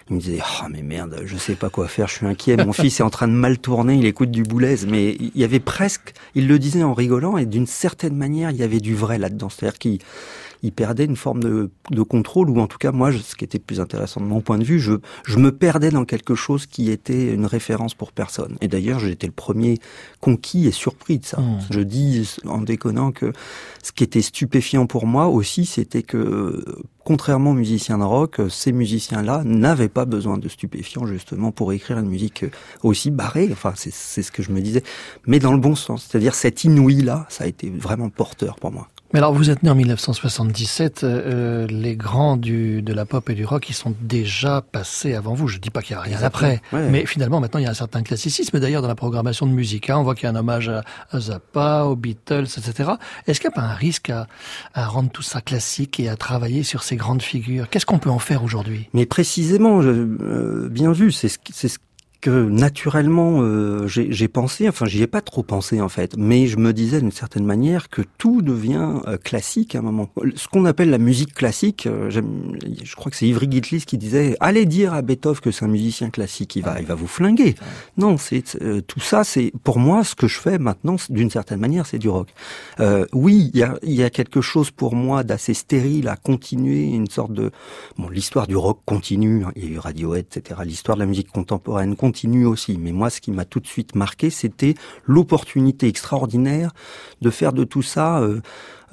il 0.08 0.16
me 0.16 0.20
disait 0.20 0.38
oh 0.40 0.66
mais 0.70 0.82
merde 0.82 1.22
je 1.24 1.36
sais 1.36 1.56
pas 1.56 1.68
quoi 1.68 1.88
faire 1.88 2.06
je 2.06 2.14
suis 2.14 2.26
inquiet 2.26 2.56
mon 2.64 2.72
fils 2.72 3.00
est 3.00 3.02
en 3.02 3.10
train 3.10 3.26
de 3.26 3.32
mal 3.32 3.58
tourner 3.58 3.94
il 3.94 4.06
écoute 4.06 4.30
du 4.30 4.42
Boulez. 4.42 4.76
Mais 4.86 5.16
il 5.18 5.32
y 5.34 5.44
avait 5.44 5.60
presque 5.60 6.14
il 6.34 6.46
le 6.48 6.58
disait 6.58 6.82
en 6.82 6.94
rigolant 6.94 7.36
et 7.36 7.46
d'une 7.46 7.66
certaine 7.66 8.14
manière 8.14 8.50
il 8.50 8.56
y 8.56 8.62
avait 8.62 8.80
du 8.80 8.94
vrai 8.94 9.18
là-dedans. 9.18 9.48
C'est-à-dire 9.48 9.78
qu'il 9.78 9.98
il 10.66 10.72
perdait 10.72 11.04
une 11.04 11.16
forme 11.16 11.42
de, 11.42 11.70
de, 11.90 12.02
contrôle, 12.02 12.50
ou 12.50 12.60
en 12.60 12.66
tout 12.66 12.78
cas, 12.78 12.92
moi, 12.92 13.12
ce 13.12 13.36
qui 13.36 13.44
était 13.44 13.58
plus 13.58 13.80
intéressant 13.80 14.20
de 14.20 14.26
mon 14.26 14.40
point 14.40 14.58
de 14.58 14.64
vue, 14.64 14.80
je, 14.80 14.94
je 15.24 15.38
me 15.38 15.52
perdais 15.52 15.90
dans 15.90 16.04
quelque 16.04 16.34
chose 16.34 16.66
qui 16.66 16.90
était 16.90 17.32
une 17.32 17.46
référence 17.46 17.94
pour 17.94 18.12
personne. 18.12 18.56
Et 18.60 18.68
d'ailleurs, 18.68 18.98
j'étais 18.98 19.26
le 19.28 19.32
premier 19.32 19.78
conquis 20.20 20.66
et 20.66 20.72
surpris 20.72 21.18
de 21.18 21.24
ça. 21.24 21.40
Mmh. 21.40 21.58
Je 21.70 21.80
dis 21.80 22.36
en 22.46 22.60
déconnant 22.60 23.12
que 23.12 23.32
ce 23.82 23.92
qui 23.92 24.02
était 24.02 24.22
stupéfiant 24.22 24.86
pour 24.86 25.06
moi 25.06 25.28
aussi, 25.28 25.66
c'était 25.66 26.02
que 26.02 26.64
contrairement 27.04 27.52
aux 27.52 27.54
musiciens 27.54 27.98
de 27.98 28.02
rock, 28.02 28.40
ces 28.50 28.72
musiciens-là 28.72 29.42
n'avaient 29.44 29.88
pas 29.88 30.04
besoin 30.06 30.38
de 30.38 30.48
stupéfiants 30.48 31.06
justement 31.06 31.52
pour 31.52 31.72
écrire 31.72 31.98
une 31.98 32.08
musique 32.08 32.44
aussi 32.82 33.12
barrée. 33.12 33.48
Enfin, 33.52 33.72
c'est 33.76 34.22
ce 34.22 34.32
que 34.32 34.42
je 34.42 34.50
me 34.50 34.60
disais, 34.60 34.82
mais 35.26 35.38
dans 35.38 35.52
le 35.52 35.60
bon 35.60 35.76
sens. 35.76 36.08
C'est-à-dire 36.08 36.34
cet 36.34 36.64
inouï-là, 36.64 37.26
ça 37.28 37.44
a 37.44 37.46
été 37.46 37.70
vraiment 37.70 38.10
porteur 38.10 38.56
pour 38.56 38.72
moi. 38.72 38.88
Mais 39.12 39.20
alors, 39.20 39.32
vous 39.32 39.50
êtes 39.50 39.62
né 39.62 39.70
en 39.70 39.74
1977. 39.74 41.04
Euh, 41.04 41.22
euh, 41.26 41.66
les 41.68 41.96
grands 41.96 42.36
du, 42.36 42.82
de 42.82 42.92
la 42.92 43.04
pop 43.04 43.28
et 43.30 43.34
du 43.34 43.44
rock, 43.44 43.68
ils 43.70 43.74
sont 43.74 43.94
déjà 44.00 44.62
passés 44.62 45.14
avant 45.14 45.34
vous. 45.34 45.48
Je 45.48 45.58
dis 45.58 45.70
pas 45.70 45.82
qu'il 45.82 45.94
y 45.94 45.98
a 45.98 46.02
rien 46.02 46.22
après, 46.22 46.60
mais 46.72 47.06
finalement, 47.06 47.40
maintenant, 47.40 47.60
il 47.60 47.64
y 47.64 47.66
a 47.66 47.70
un 47.70 47.74
certain 47.74 48.02
classicisme. 48.02 48.58
D'ailleurs, 48.58 48.82
dans 48.82 48.88
la 48.88 48.94
programmation 48.94 49.46
de 49.46 49.52
musique, 49.52 49.90
hein, 49.90 49.98
on 49.98 50.02
voit 50.02 50.14
qu'il 50.14 50.24
y 50.24 50.26
a 50.26 50.30
un 50.30 50.36
hommage 50.36 50.68
à, 50.68 50.82
Zappa, 51.18 51.84
aux 51.84 51.96
Beatles, 51.96 52.46
etc. 52.56 52.90
Est-ce 53.26 53.40
qu'il 53.40 53.48
n'y 53.48 53.54
a 53.54 53.60
pas 53.60 53.66
un 53.66 53.74
risque 53.74 54.10
à, 54.10 54.26
à, 54.74 54.86
rendre 54.86 55.10
tout 55.10 55.22
ça 55.22 55.40
classique 55.40 56.00
et 56.00 56.08
à 56.08 56.16
travailler 56.16 56.62
sur 56.62 56.82
ces 56.82 56.96
grandes 56.96 57.22
figures? 57.22 57.68
Qu'est-ce 57.70 57.86
qu'on 57.86 57.98
peut 57.98 58.10
en 58.10 58.18
faire 58.18 58.42
aujourd'hui? 58.42 58.88
Mais 58.92 59.06
précisément, 59.06 59.80
euh, 59.82 60.68
bien 60.70 60.92
vu, 60.92 61.12
c'est 61.12 61.28
ce, 61.28 61.38
ce 61.52 61.78
que 62.20 62.30
naturellement 62.30 63.42
euh, 63.42 63.86
j'ai 63.86 64.28
pensé, 64.28 64.68
enfin 64.68 64.86
j'y 64.86 65.02
ai 65.02 65.06
pas 65.06 65.20
trop 65.20 65.42
pensé 65.42 65.80
en 65.80 65.88
fait, 65.88 66.16
mais 66.16 66.46
je 66.46 66.56
me 66.56 66.72
disais 66.72 67.00
d'une 67.00 67.12
certaine 67.12 67.44
manière 67.44 67.88
que 67.88 68.02
tout 68.18 68.42
devient 68.42 69.00
euh, 69.06 69.16
classique 69.16 69.74
à 69.74 69.78
un 69.78 69.82
moment. 69.82 70.10
Ce 70.34 70.48
qu'on 70.48 70.64
appelle 70.64 70.90
la 70.90 70.98
musique 70.98 71.34
classique, 71.34 71.86
euh, 71.86 72.10
je 72.10 72.96
crois 72.96 73.10
que 73.10 73.16
c'est 73.16 73.28
Ivry 73.28 73.48
Gitlis 73.50 73.84
qui 73.86 73.98
disait 73.98 74.36
allez 74.40 74.66
dire 74.66 74.94
à 74.94 75.02
Beethoven 75.02 75.40
que 75.40 75.50
c'est 75.50 75.64
un 75.64 75.68
musicien 75.68 76.10
classique, 76.10 76.56
il 76.56 76.62
va, 76.62 76.80
il 76.80 76.86
va 76.86 76.94
vous 76.94 77.06
flinguer. 77.06 77.54
Non, 77.96 78.16
c'est 78.16 78.42
tout 78.86 79.00
ça, 79.00 79.24
c'est 79.24 79.52
pour 79.62 79.78
moi 79.78 80.02
ce 80.04 80.14
que 80.14 80.26
je 80.26 80.38
fais 80.38 80.58
maintenant 80.58 80.96
d'une 81.10 81.30
certaine 81.30 81.60
manière, 81.60 81.86
c'est 81.86 81.98
du 81.98 82.08
rock. 82.08 82.28
oui, 83.12 83.50
il 83.52 83.60
y 83.60 83.62
a, 83.62 83.78
y 83.82 84.02
a 84.02 84.10
quelque 84.10 84.40
chose 84.40 84.70
pour 84.70 84.94
moi 84.94 85.22
d'assez 85.24 85.54
stérile 85.54 86.08
à 86.08 86.16
continuer 86.16 86.84
une 86.84 87.08
sorte 87.08 87.32
de 87.32 87.50
bon 87.98 88.08
l'histoire 88.08 88.46
du 88.46 88.56
rock 88.56 88.80
continue, 88.84 89.44
hein, 89.44 89.52
il 89.56 89.64
y 89.64 89.66
a 89.68 89.70
eu 89.70 89.78
Radiohead, 89.78 90.26
etc. 90.34 90.60
L'histoire 90.64 90.96
de 90.96 91.02
la 91.02 91.06
musique 91.06 91.30
contemporaine 91.30 91.94
continue 91.94 92.05
aussi. 92.44 92.78
Mais 92.78 92.92
moi, 92.92 93.10
ce 93.10 93.20
qui 93.20 93.30
m'a 93.30 93.44
tout 93.44 93.60
de 93.60 93.66
suite 93.66 93.94
marqué, 93.94 94.30
c'était 94.30 94.74
l'opportunité 95.04 95.88
extraordinaire 95.88 96.72
de 97.20 97.30
faire 97.30 97.52
de 97.52 97.64
tout 97.64 97.82
ça 97.82 98.20
euh, 98.20 98.40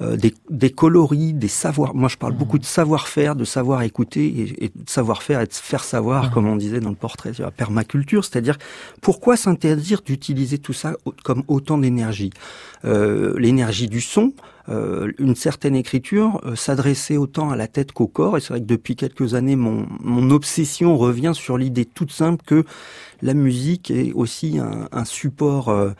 euh, 0.00 0.16
des, 0.16 0.34
des, 0.50 0.70
coloris, 0.70 1.32
des 1.32 1.48
savoirs. 1.48 1.94
Moi, 1.94 2.08
je 2.08 2.16
parle 2.16 2.34
mmh. 2.34 2.38
beaucoup 2.38 2.58
de 2.58 2.64
savoir-faire, 2.64 3.36
de 3.36 3.44
savoir 3.44 3.82
écouter 3.82 4.56
et, 4.60 4.68
de 4.68 4.90
savoir-faire 4.90 5.40
et 5.40 5.46
de 5.46 5.52
faire 5.52 5.84
savoir, 5.84 6.26
mmh. 6.26 6.30
comme 6.30 6.46
on 6.46 6.56
disait 6.56 6.80
dans 6.80 6.90
le 6.90 6.96
portrait 6.96 7.32
sur 7.32 7.44
la 7.44 7.50
permaculture. 7.50 8.24
C'est-à-dire, 8.24 8.58
pourquoi 9.00 9.36
s'interdire 9.36 10.02
d'utiliser 10.02 10.58
tout 10.58 10.72
ça 10.72 10.96
comme 11.22 11.44
autant 11.48 11.78
d'énergie? 11.78 12.30
Euh, 12.84 13.38
L'énergie 13.38 13.88
du 13.88 14.00
son, 14.00 14.32
euh, 14.70 15.12
une 15.18 15.34
certaine 15.34 15.76
écriture 15.76 16.40
euh, 16.44 16.56
s'adressait 16.56 17.18
autant 17.18 17.50
à 17.50 17.56
la 17.56 17.66
tête 17.66 17.92
qu'au 17.92 18.06
corps. 18.06 18.38
Et 18.38 18.40
c'est 18.40 18.48
vrai 18.48 18.60
que 18.60 18.66
depuis 18.66 18.96
quelques 18.96 19.34
années, 19.34 19.56
mon, 19.56 19.86
mon 20.00 20.30
obsession 20.30 20.96
revient 20.96 21.32
sur 21.34 21.58
l'idée 21.58 21.84
toute 21.84 22.12
simple 22.12 22.42
que 22.46 22.64
la 23.20 23.34
musique 23.34 23.90
est 23.90 24.12
aussi 24.12 24.58
un, 24.58 24.88
un 24.90 25.04
support 25.04 25.68
euh, 25.68 25.90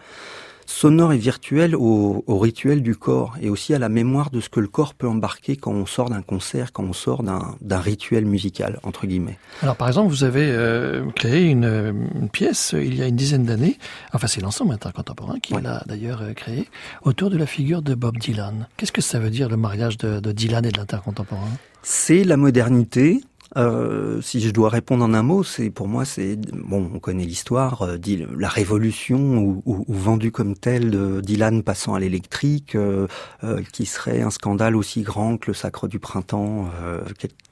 sonore 0.66 1.12
et 1.12 1.18
virtuel 1.18 1.74
au, 1.76 2.24
au, 2.26 2.38
rituel 2.38 2.82
du 2.82 2.96
corps 2.96 3.36
et 3.40 3.48
aussi 3.48 3.74
à 3.74 3.78
la 3.78 3.88
mémoire 3.88 4.30
de 4.30 4.40
ce 4.40 4.48
que 4.48 4.60
le 4.60 4.68
corps 4.68 4.94
peut 4.94 5.08
embarquer 5.08 5.56
quand 5.56 5.72
on 5.72 5.86
sort 5.86 6.10
d'un 6.10 6.22
concert, 6.22 6.72
quand 6.72 6.84
on 6.84 6.92
sort 6.92 7.22
d'un 7.22 7.80
rituel 7.80 8.26
musical, 8.26 8.78
entre 8.82 9.06
guillemets. 9.06 9.38
Alors 9.62 9.76
par 9.76 9.88
exemple, 9.88 10.10
vous 10.10 10.24
avez 10.24 10.46
euh, 10.50 11.04
créé 11.14 11.44
une, 11.44 12.10
une, 12.14 12.28
pièce 12.28 12.74
il 12.76 12.94
y 12.94 13.02
a 13.02 13.06
une 13.06 13.16
dizaine 13.16 13.44
d'années, 13.44 13.78
enfin 14.12 14.26
c'est 14.26 14.40
l'ensemble 14.40 14.72
intercontemporain 14.72 15.38
qui 15.40 15.54
l'a 15.54 15.82
d'ailleurs 15.86 16.22
euh, 16.22 16.32
créé, 16.32 16.68
autour 17.02 17.30
de 17.30 17.36
la 17.36 17.46
figure 17.46 17.82
de 17.82 17.94
Bob 17.94 18.18
Dylan. 18.18 18.66
Qu'est-ce 18.76 18.92
que 18.92 19.02
ça 19.02 19.18
veut 19.18 19.30
dire 19.30 19.48
le 19.48 19.56
mariage 19.56 19.98
de, 19.98 20.20
de 20.20 20.32
Dylan 20.32 20.64
et 20.64 20.70
de 20.70 20.78
l'intercontemporain? 20.78 21.50
C'est 21.82 22.24
la 22.24 22.38
modernité 22.38 23.20
euh, 23.56 24.20
si 24.20 24.40
je 24.40 24.50
dois 24.50 24.68
répondre 24.68 25.04
en 25.04 25.14
un 25.14 25.22
mot, 25.22 25.44
c'est 25.44 25.70
pour 25.70 25.86
moi, 25.86 26.04
c'est 26.04 26.36
bon, 26.36 26.90
on 26.94 26.98
connaît 26.98 27.24
l'histoire, 27.24 27.82
euh, 27.82 27.98
la 28.36 28.48
révolution 28.48 29.38
ou, 29.38 29.62
ou, 29.64 29.84
ou 29.86 29.94
vendue 29.94 30.32
comme 30.32 30.56
telle 30.56 30.90
de 30.90 31.20
Dylan 31.20 31.62
passant 31.62 31.94
à 31.94 32.00
l'électrique, 32.00 32.74
euh, 32.74 33.06
euh, 33.44 33.62
qui 33.72 33.86
serait 33.86 34.22
un 34.22 34.30
scandale 34.30 34.74
aussi 34.74 35.02
grand 35.02 35.36
que 35.36 35.48
le 35.48 35.54
Sacre 35.54 35.88
du 35.88 35.98
printemps 35.98 36.68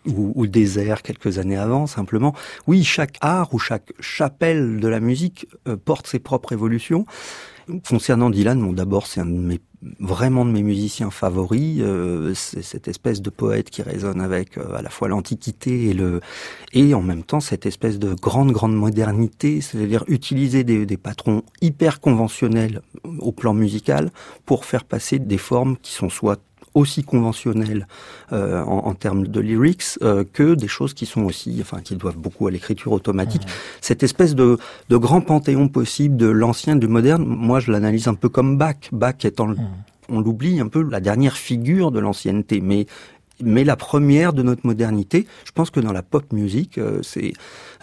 ou, 0.07 0.33
ou, 0.35 0.43
le 0.43 0.49
désert 0.49 1.03
quelques 1.03 1.39
années 1.39 1.57
avant. 1.57 1.87
Simplement, 1.87 2.35
oui, 2.67 2.83
chaque 2.85 3.19
art 3.21 3.55
ou 3.55 3.59
chaque 3.59 3.93
chapelle 4.01 4.81
de 4.81 4.89
la 4.89 5.01
musique 5.01 5.47
porte 5.85 6.07
ses 6.07 6.19
propres 6.19 6.53
évolutions. 6.53 7.07
Concernant 7.89 8.31
Dylan, 8.31 8.61
bon, 8.61 8.73
d'abord, 8.73 9.07
c'est 9.07 9.21
un 9.21 9.27
de 9.27 9.31
mes 9.31 9.61
vraiment 9.99 10.45
de 10.45 10.51
mes 10.51 10.63
musiciens 10.63 11.11
favoris. 11.11 11.81
Euh, 11.81 12.35
c'est 12.35 12.63
cette 12.63 12.89
espèce 12.89 13.21
de 13.21 13.31
poète 13.31 13.71
qui 13.71 13.83
résonne 13.83 14.21
avec 14.21 14.59
euh, 14.59 14.75
à 14.75 14.83
la 14.83 14.91
fois 14.91 15.09
l'antiquité 15.09 15.89
et 15.89 15.93
le 15.95 16.21
et 16.73 16.95
en 16.95 17.03
même 17.03 17.23
temps 17.23 17.41
cette 17.41 17.67
espèce 17.67 17.99
de 17.99 18.15
grande 18.15 18.53
grande 18.53 18.77
modernité, 18.77 19.61
c'est-à-dire 19.61 20.05
utiliser 20.09 20.65
des, 20.65 20.87
des, 20.87 20.97
patrons 20.97 21.43
hyper 21.61 22.01
conventionnels 22.01 22.83
au 23.19 23.33
plan 23.33 23.55
musical 23.55 24.11
pour 24.47 24.65
faire 24.65 24.85
passer 24.85 25.19
des 25.19 25.39
formes 25.39 25.77
qui 25.77 25.93
sont 25.93 26.09
soit 26.09 26.41
aussi 26.75 27.03
conventionnelles 27.03 27.87
euh, 28.33 28.63
en, 28.63 28.87
en, 28.87 28.95
termes 28.95 29.27
de 29.27 29.41
lyrics 29.41 29.99
euh, 30.03 30.25
que 30.33 30.55
des 30.55 30.69
choses 30.69 30.95
qui 30.95 31.07
sont 31.07 31.23
aussi, 31.23 31.59
enfin, 31.61 31.81
qui 31.81 31.97
doivent 31.97 32.17
beaucoup 32.17 32.47
à 32.47 32.51
l'écriture 32.51 32.93
automatique. 32.93 33.45
Mmh. 33.45 33.51
Cette 33.81 34.03
espèce 34.03 34.35
de, 34.35 34.59
de, 34.89 34.97
grand 34.97 35.21
panthéon 35.21 35.69
possible 35.69 36.17
de 36.17 36.27
l'ancien, 36.27 36.77
du 36.77 36.89
moderne, 36.89 37.25
moi 37.25 37.61
je 37.61 37.71
l'analyse 37.71 38.09
un 38.09 38.15
peu 38.15 38.29
comme 38.29 38.57
Bach. 38.57 38.77
Bach 38.93 39.17
étant, 39.25 39.49
mmh. 39.49 39.57
on 40.09 40.21
l'oublie 40.21 40.61
un 40.61 40.69
peu, 40.69 40.83
la 40.83 41.01
dernière 41.01 41.37
figure 41.37 41.91
de 41.91 42.01
l'ancienneté, 42.01 42.61
mais 42.61 42.87
mais 43.43 43.65
la 43.65 43.77
première 43.77 44.33
de 44.33 44.43
notre 44.43 44.67
modernité. 44.67 45.27
Je 45.45 45.53
pense 45.53 45.71
que 45.71 45.81
dans 45.81 45.93
la 45.93 46.03
pop 46.03 46.33
music, 46.33 46.79
euh, 46.79 47.01
c'est 47.03 47.33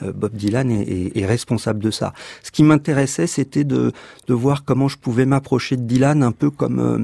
euh, 0.02 0.12
Bob 0.12 0.34
Dylan 0.34 0.72
est, 0.72 0.82
est, 0.82 1.18
est, 1.18 1.26
responsable 1.26 1.80
de 1.80 1.92
ça. 1.92 2.14
Ce 2.44 2.52
qui 2.52 2.64
m'intéressait, 2.64 3.28
c'était 3.28 3.64
de, 3.64 3.92
de 4.28 4.34
voir 4.34 4.64
comment 4.64 4.88
je 4.88 4.98
pouvais 4.98 5.26
m'approcher 5.26 5.78
de 5.78 5.84
Dylan 5.84 6.24
un 6.24 6.32
peu 6.32 6.50
comme 6.50 6.80
euh, 6.80 7.04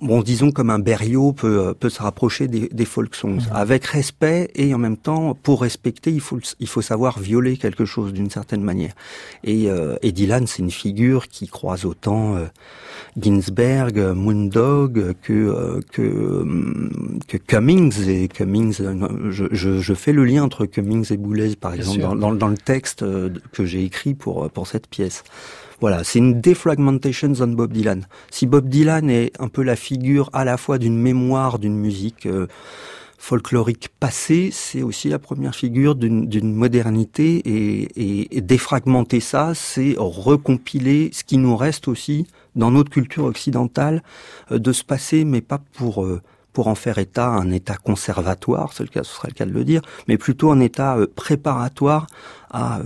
bon, 0.00 0.22
disons 0.22 0.50
comme 0.50 0.70
un 0.70 0.78
Berriot 0.78 1.32
peut, 1.32 1.74
peut 1.78 1.88
se 1.88 2.02
rapprocher 2.02 2.48
des, 2.48 2.68
des 2.68 2.84
folk 2.84 3.14
songs, 3.14 3.36
mmh. 3.36 3.52
avec 3.52 3.84
respect 3.86 4.50
et 4.54 4.74
en 4.74 4.78
même 4.78 4.96
temps, 4.96 5.34
pour 5.34 5.62
respecter, 5.62 6.10
il 6.10 6.20
faut, 6.20 6.38
il 6.60 6.68
faut 6.68 6.82
savoir 6.82 7.18
violer 7.18 7.56
quelque 7.56 7.84
chose 7.84 8.12
d'une 8.12 8.30
certaine 8.30 8.62
manière. 8.62 8.94
Et, 9.44 9.70
euh, 9.70 9.96
et 10.02 10.12
Dylan, 10.12 10.46
c'est 10.46 10.62
une 10.62 10.70
figure 10.70 11.28
qui 11.28 11.48
croise 11.48 11.84
autant 11.84 12.36
euh, 12.36 12.46
Ginsberg, 13.18 13.98
Moondog 14.14 15.14
que, 15.22 15.32
euh, 15.32 15.80
que, 15.90 16.44
que 17.26 17.36
Cummings. 17.36 18.08
Et 18.08 18.28
Cummings, 18.28 18.78
je, 19.30 19.44
je, 19.50 19.78
je, 19.80 19.94
fais 19.94 20.12
le 20.12 20.24
lien 20.24 20.42
entre 20.42 20.66
Cummings 20.66 21.12
et 21.12 21.16
Boulez, 21.16 21.56
par 21.56 21.72
Bien 21.72 21.80
exemple, 21.80 22.00
dans, 22.00 22.14
dans, 22.14 22.32
dans, 22.32 22.48
le 22.48 22.56
texte 22.56 23.02
euh, 23.02 23.30
que 23.52 23.64
j'ai 23.64 23.84
écrit 23.84 24.14
pour, 24.14 24.50
pour 24.50 24.66
cette 24.66 24.86
pièce. 24.86 25.24
Voilà, 25.80 26.04
c'est 26.04 26.18
une 26.18 26.40
defragmentation 26.40 27.32
on 27.40 27.46
Bob 27.48 27.72
Dylan. 27.72 28.06
Si 28.30 28.46
Bob 28.46 28.68
Dylan 28.68 29.10
est 29.10 29.32
un 29.38 29.48
peu 29.48 29.62
la 29.62 29.76
figure 29.76 30.30
à 30.32 30.44
la 30.44 30.56
fois 30.56 30.78
d'une 30.78 30.96
mémoire 30.96 31.58
d'une 31.58 31.76
musique 31.76 32.24
euh, 32.24 32.46
folklorique 33.18 33.90
passée, 34.00 34.48
c'est 34.52 34.82
aussi 34.82 35.10
la 35.10 35.18
première 35.18 35.54
figure 35.54 35.94
d'une 35.94 36.54
modernité 36.54 37.42
et, 37.44 37.82
et, 37.94 38.38
et, 38.38 38.40
défragmenter 38.40 39.20
ça, 39.20 39.52
c'est 39.54 39.96
recompiler 39.98 41.10
ce 41.12 41.24
qui 41.24 41.36
nous 41.36 41.56
reste 41.56 41.88
aussi 41.88 42.26
dans 42.54 42.70
notre 42.70 42.90
culture 42.90 43.24
occidentale 43.24 44.02
euh, 44.52 44.58
de 44.58 44.72
se 44.72 44.82
passer, 44.82 45.26
mais 45.26 45.42
pas 45.42 45.60
pour 45.74 46.04
euh, 46.04 46.22
pour 46.54 46.68
en 46.68 46.74
faire 46.74 46.96
état 46.96 47.28
un 47.28 47.50
état 47.50 47.76
conservatoire, 47.76 48.72
ce 48.72 48.86
serait 48.86 49.28
le 49.28 49.34
cas 49.34 49.44
de 49.44 49.52
le 49.52 49.62
dire, 49.62 49.82
mais 50.08 50.16
plutôt 50.16 50.50
un 50.50 50.60
état 50.60 50.96
préparatoire 51.14 52.06
à, 52.50 52.80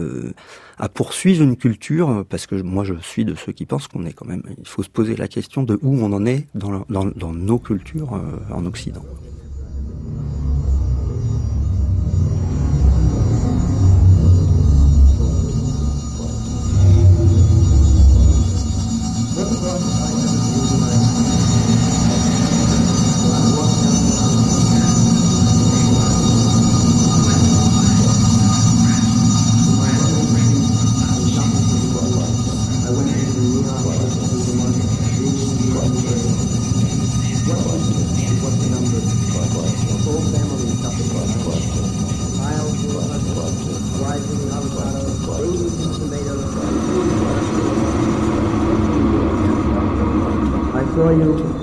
à 0.80 0.88
poursuivre 0.88 1.42
une 1.44 1.56
culture, 1.56 2.24
parce 2.28 2.46
que 2.46 2.54
moi 2.54 2.84
je 2.84 2.94
suis 3.02 3.24
de 3.24 3.34
ceux 3.34 3.52
qui 3.52 3.66
pensent 3.66 3.86
qu'on 3.86 4.06
est 4.06 4.14
quand 4.14 4.26
même, 4.26 4.42
il 4.58 4.66
faut 4.66 4.82
se 4.82 4.88
poser 4.88 5.14
la 5.14 5.28
question 5.28 5.62
de 5.62 5.78
où 5.82 6.02
on 6.02 6.12
en 6.12 6.24
est 6.24 6.46
dans 6.54 7.32
nos 7.32 7.58
cultures 7.58 8.14
euh, 8.14 8.54
en 8.54 8.64
Occident. 8.64 9.04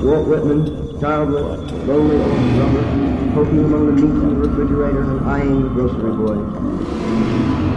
Whitman, 0.08 1.00
childless, 1.02 1.70
lonely 1.86 2.16
old 2.16 2.56
drummer, 2.56 3.34
poking 3.34 3.66
among 3.66 3.88
the 3.88 3.92
meat 3.92 4.04
in 4.06 4.30
the 4.30 4.48
refrigerator 4.48 5.02
and 5.02 5.30
eyeing 5.30 5.64
the 5.64 5.70
grocery 5.70 6.12
boy. 6.16 7.77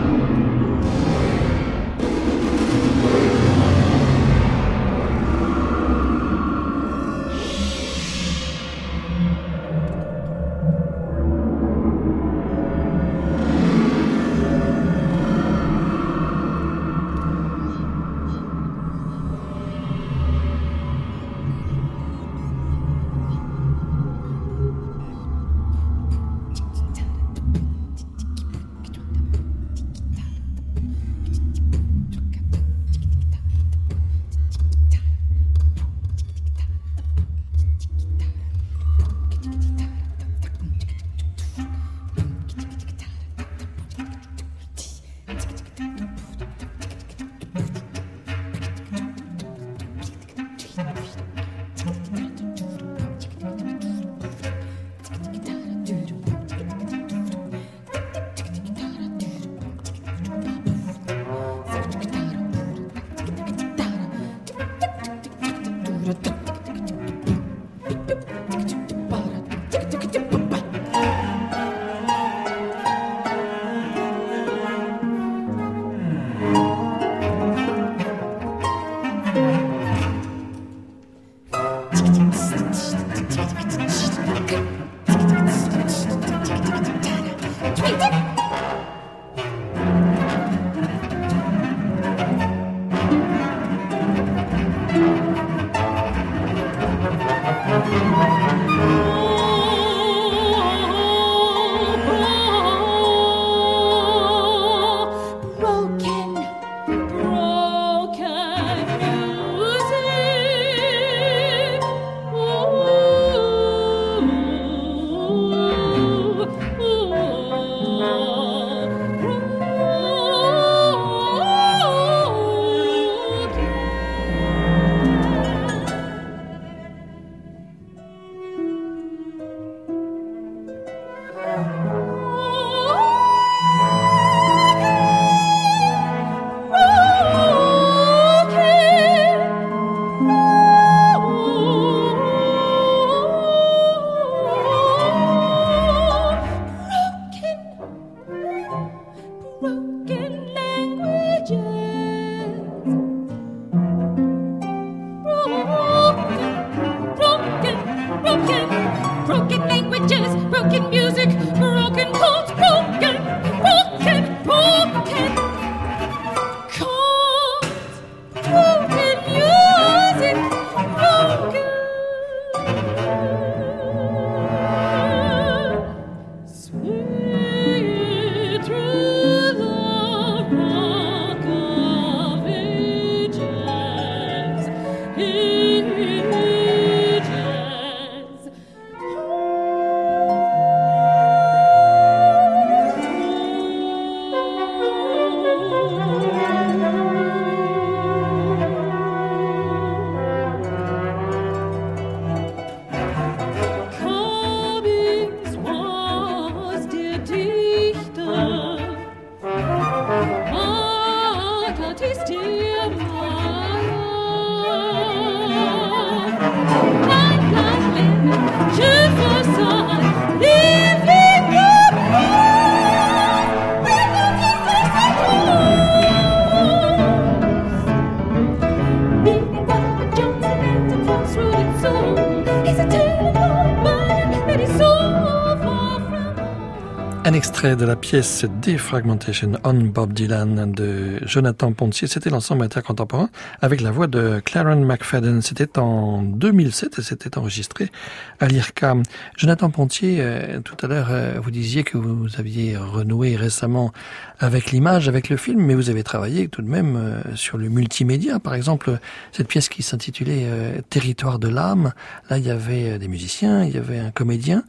De 237.63 237.85
la 237.85 237.95
pièce 237.95 238.47
Defragmentation 238.63 239.53
on 239.65 239.75
Bob 239.75 240.15
Dylan 240.15 240.73
de 240.73 241.19
Jonathan 241.27 241.73
Pontier. 241.73 242.09
C'était 242.09 242.31
l'ensemble 242.31 242.65
intercontemporain 242.65 243.29
avec 243.61 243.83
la 243.83 243.91
voix 243.91 244.07
de 244.07 244.41
Claren 244.43 244.83
McFadden. 244.83 245.43
C'était 245.43 245.79
en 245.79 246.23
2007 246.23 246.99
et 246.99 247.03
c'était 247.03 247.37
enregistré 247.37 247.91
à 248.39 248.47
l'IRCA. 248.47 248.97
Jonathan 249.37 249.69
Pontier, 249.69 250.19
euh, 250.21 250.61
tout 250.61 250.77
à 250.83 250.87
l'heure, 250.87 251.09
euh, 251.11 251.35
vous 251.43 251.51
disiez 251.51 251.85
que 251.85 251.99
vous 251.99 252.29
aviez 252.39 252.79
renoué 252.79 253.37
récemment 253.37 253.93
avec 254.39 254.73
l'image, 254.73 255.07
avec 255.09 255.29
le 255.29 255.37
film, 255.37 255.61
mais 255.61 255.75
vous 255.75 255.91
avez 255.91 256.03
travaillé 256.03 256.49
tout 256.49 256.63
de 256.63 256.69
même 256.69 256.97
euh, 256.97 257.37
sur 257.37 257.59
le 257.59 257.69
multimédia. 257.69 258.39
Par 258.39 258.55
exemple, 258.55 258.99
cette 259.33 259.49
pièce 259.49 259.69
qui 259.69 259.83
s'intitulait 259.83 260.47
Territoire 260.89 261.39
de 261.39 261.49
l'âme. 261.49 261.93
Là, 262.31 262.39
il 262.39 262.47
y 262.47 262.51
avait 262.51 262.99
des 262.99 263.09
musiciens, 263.09 263.65
il 263.65 263.75
y 263.75 263.79
avait 263.79 263.99
un 263.99 264.11
comédien. 264.11 264.65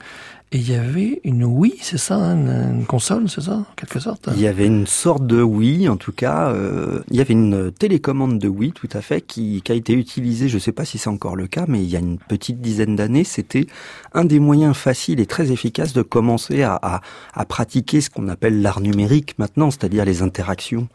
Et 0.54 0.58
il 0.58 0.70
y 0.70 0.76
avait 0.76 1.22
une 1.24 1.46
Wii, 1.46 1.78
c'est 1.82 1.98
ça, 1.98 2.16
hein, 2.16 2.74
une, 2.74 2.86
console, 2.86 3.30
c'est 3.30 3.40
ça, 3.40 3.60
en 3.60 3.76
quelque 3.78 4.02
sorte? 4.02 4.28
Il 4.36 4.42
y 4.42 4.48
avait 4.48 4.66
une 4.66 4.86
sorte 4.86 5.26
de 5.26 5.42
Wii, 5.42 5.88
en 5.88 5.96
tout 5.96 6.12
cas. 6.12 6.50
Euh, 6.50 7.00
il 7.10 7.16
y 7.16 7.22
avait 7.22 7.34
une 7.34 7.72
télécommande 7.72 8.38
de 8.38 8.50
Wii, 8.50 8.74
tout 8.74 8.90
à 8.92 9.00
fait, 9.00 9.22
qui, 9.22 9.62
qui 9.62 9.72
a 9.72 9.76
été 9.76 9.94
utilisée, 9.94 10.50
je 10.50 10.56
ne 10.56 10.60
sais 10.60 10.74
pas 10.74 10.84
si 10.84 10.98
c'est 10.98 11.10
encore 11.10 11.38
le 11.38 11.48
cas, 11.48 11.64
mais 11.70 11.82
il 11.82 11.90
y 11.90 11.96
a 11.96 12.00
une 12.00 12.18
petite 12.18 12.60
dizaine 12.60 12.98
d'années, 12.98 13.24
c'était 13.24 13.66
un 14.14 14.26
des 14.26 14.40
moyens 14.40 14.76
faciles 14.76 15.22
et 15.22 15.26
très 15.26 15.54
efficaces 15.54 15.94
de 15.94 16.02
commencer 16.02 16.64
à, 16.64 16.78
à, 16.82 17.00
à 17.34 17.46
pratiquer 17.46 18.02
ce 18.02 18.10
qu'on 18.10 18.28
appelle 18.28 18.62
l'art 18.62 18.82
numérique 18.82 19.40
maintenant, 19.40 19.72
c'est-à-dire 19.72 20.04
les 20.04 20.22
interactions. 20.22 20.90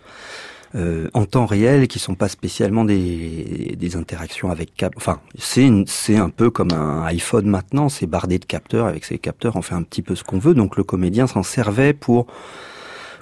Euh, 0.76 1.08
en 1.14 1.24
temps 1.24 1.46
réel 1.46 1.88
qui 1.88 1.98
sont 1.98 2.14
pas 2.14 2.28
spécialement 2.28 2.84
des, 2.84 3.76
des 3.78 3.96
interactions 3.96 4.50
avec 4.50 4.74
cap. 4.74 4.92
Enfin, 4.96 5.20
c'est 5.38 5.70
c'est 5.86 6.16
un 6.16 6.28
peu 6.28 6.50
comme 6.50 6.72
un 6.72 7.02
iPhone 7.04 7.46
maintenant, 7.46 7.88
c'est 7.88 8.06
bardé 8.06 8.38
de 8.38 8.44
capteurs. 8.44 8.86
Avec 8.86 9.06
ces 9.06 9.16
capteurs, 9.16 9.56
on 9.56 9.62
fait 9.62 9.74
un 9.74 9.82
petit 9.82 10.02
peu 10.02 10.14
ce 10.14 10.22
qu'on 10.22 10.38
veut. 10.38 10.52
Donc 10.52 10.76
le 10.76 10.84
comédien 10.84 11.26
s'en 11.26 11.42
servait 11.42 11.94
pour 11.94 12.26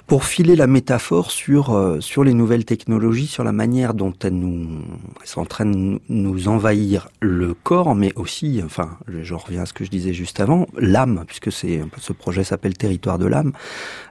pour 0.07 0.23
filer 0.23 0.55
la 0.55 0.67
métaphore 0.67 1.31
sur 1.31 1.73
euh, 1.73 1.99
sur 1.99 2.23
les 2.23 2.33
nouvelles 2.33 2.65
technologies, 2.65 3.27
sur 3.27 3.43
la 3.43 3.51
manière 3.51 3.93
dont 3.93 4.13
elles 4.23 4.37
nous 4.37 4.83
elles 5.21 5.27
sont 5.27 5.41
en 5.41 5.45
train 5.45 5.65
de 5.65 5.99
nous 6.09 6.47
envahir 6.47 7.07
le 7.21 7.53
corps, 7.53 7.95
mais 7.95 8.13
aussi, 8.15 8.61
enfin, 8.63 8.97
je 9.07 9.33
reviens 9.33 9.63
à 9.63 9.65
ce 9.65 9.73
que 9.73 9.83
je 9.83 9.89
disais 9.89 10.13
juste 10.13 10.39
avant, 10.39 10.67
l'âme, 10.77 11.23
puisque 11.25 11.51
c'est 11.51 11.81
ce 11.99 12.13
projet 12.13 12.43
s'appelle 12.43 12.77
Territoire 12.77 13.17
de 13.17 13.25
l'âme, 13.25 13.53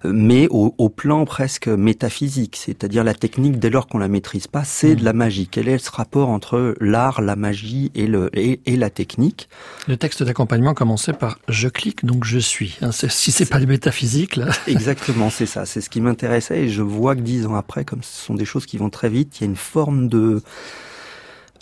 mais 0.04 0.48
au, 0.50 0.74
au, 0.78 0.88
plan 0.88 1.24
presque 1.24 1.68
métaphysique, 1.68 2.56
c'est-à-dire 2.56 3.04
la 3.04 3.14
technique 3.14 3.58
dès 3.58 3.70
lors 3.70 3.86
qu'on 3.86 3.98
la 3.98 4.08
maîtrise 4.08 4.46
pas, 4.46 4.64
c'est 4.64 4.94
mmh. 4.94 4.96
de 4.96 5.04
la 5.04 5.12
magie. 5.12 5.48
Quel 5.50 5.68
est 5.68 5.78
ce 5.78 5.90
rapport 5.90 6.28
entre 6.28 6.74
l'art, 6.80 7.20
la 7.20 7.36
magie 7.36 7.90
et 7.94 8.06
le 8.06 8.30
et, 8.32 8.60
et 8.66 8.76
la 8.76 8.90
technique? 8.90 9.48
Le 9.86 9.96
texte 9.96 10.22
d'accompagnement 10.22 10.74
commençait 10.74 11.12
par 11.12 11.38
je 11.48 11.68
clique 11.68 12.04
donc 12.04 12.24
je 12.24 12.38
suis. 12.38 12.78
Hein, 12.80 12.90
si 12.92 13.30
c'est 13.30 13.46
pas 13.46 13.58
le 13.58 13.66
métaphysique 13.66 14.36
là. 14.36 14.50
Exactement, 14.66 15.30
c'est 15.30 15.46
ça. 15.46 15.66
C'est 15.66 15.83
ce 15.84 15.90
qui 15.90 16.00
m'intéressait 16.00 16.62
et 16.62 16.68
je 16.68 16.82
vois 16.82 17.14
que 17.14 17.20
dix 17.20 17.46
ans 17.46 17.54
après, 17.54 17.84
comme 17.84 18.02
ce 18.02 18.24
sont 18.24 18.34
des 18.34 18.44
choses 18.44 18.66
qui 18.66 18.78
vont 18.78 18.90
très 18.90 19.08
vite, 19.08 19.38
il 19.38 19.40
y 19.42 19.44
a 19.44 19.50
une 19.50 19.56
forme 19.56 20.08
de 20.08 20.42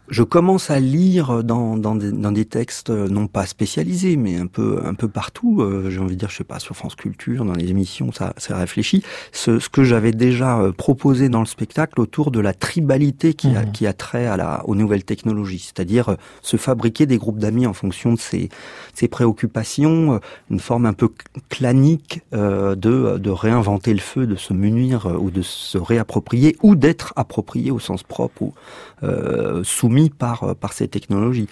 je 0.08 0.22
commence 0.22 0.70
à 0.70 0.80
lire 0.80 1.44
dans, 1.44 1.76
dans, 1.76 1.94
des, 1.94 2.12
dans 2.12 2.32
des 2.32 2.44
textes 2.44 2.90
euh, 2.90 3.08
non 3.08 3.28
pas 3.28 3.46
spécialisés, 3.46 4.16
mais 4.16 4.36
un 4.36 4.46
peu 4.46 4.80
un 4.84 4.94
peu 4.94 5.08
partout. 5.08 5.62
Euh, 5.62 5.90
j'ai 5.90 6.00
envie 6.00 6.14
de 6.14 6.20
dire, 6.20 6.28
je 6.28 6.36
sais 6.36 6.44
pas, 6.44 6.58
sur 6.58 6.76
France 6.76 6.96
Culture, 6.96 7.44
dans 7.44 7.54
les 7.54 7.70
émissions, 7.70 8.12
ça, 8.12 8.34
ça 8.36 8.56
réfléchit. 8.56 9.02
Ce, 9.30 9.58
ce 9.58 9.68
que 9.68 9.84
j'avais 9.84 10.12
déjà 10.12 10.58
euh, 10.58 10.72
proposé 10.72 11.28
dans 11.28 11.40
le 11.40 11.46
spectacle 11.46 12.00
autour 12.00 12.30
de 12.30 12.40
la 12.40 12.52
tribalité 12.52 13.34
qui 13.34 13.48
a, 13.56 13.62
mmh. 13.62 13.72
qui 13.72 13.86
a 13.86 13.92
trait 13.92 14.26
à 14.26 14.36
la, 14.36 14.62
aux 14.66 14.74
nouvelles 14.74 15.04
technologies, 15.04 15.60
c'est-à-dire 15.60 16.16
se 16.42 16.56
fabriquer 16.56 17.06
des 17.06 17.16
groupes 17.16 17.38
d'amis 17.38 17.66
en 17.66 17.72
fonction 17.72 18.12
de 18.12 18.18
ses, 18.18 18.48
ses 18.94 19.08
préoccupations, 19.08 20.20
une 20.50 20.60
forme 20.60 20.86
un 20.86 20.92
peu 20.92 21.10
clanique 21.48 22.22
euh, 22.34 22.74
de, 22.74 23.18
de 23.18 23.30
réinventer 23.30 23.94
le 23.94 24.00
feu, 24.00 24.26
de 24.26 24.36
se 24.36 24.52
munir 24.52 25.06
ou 25.20 25.30
de 25.30 25.42
se 25.42 25.78
réapproprier 25.78 26.56
ou 26.62 26.74
d'être 26.74 27.12
approprié 27.16 27.70
au 27.70 27.78
sens 27.78 28.02
propre 28.02 28.42
ou 28.42 28.54
euh, 29.02 29.64
soumis 29.64 30.01
par, 30.10 30.44
euh, 30.44 30.54
par 30.54 30.72
ces 30.72 30.88
technologies. 30.88 31.48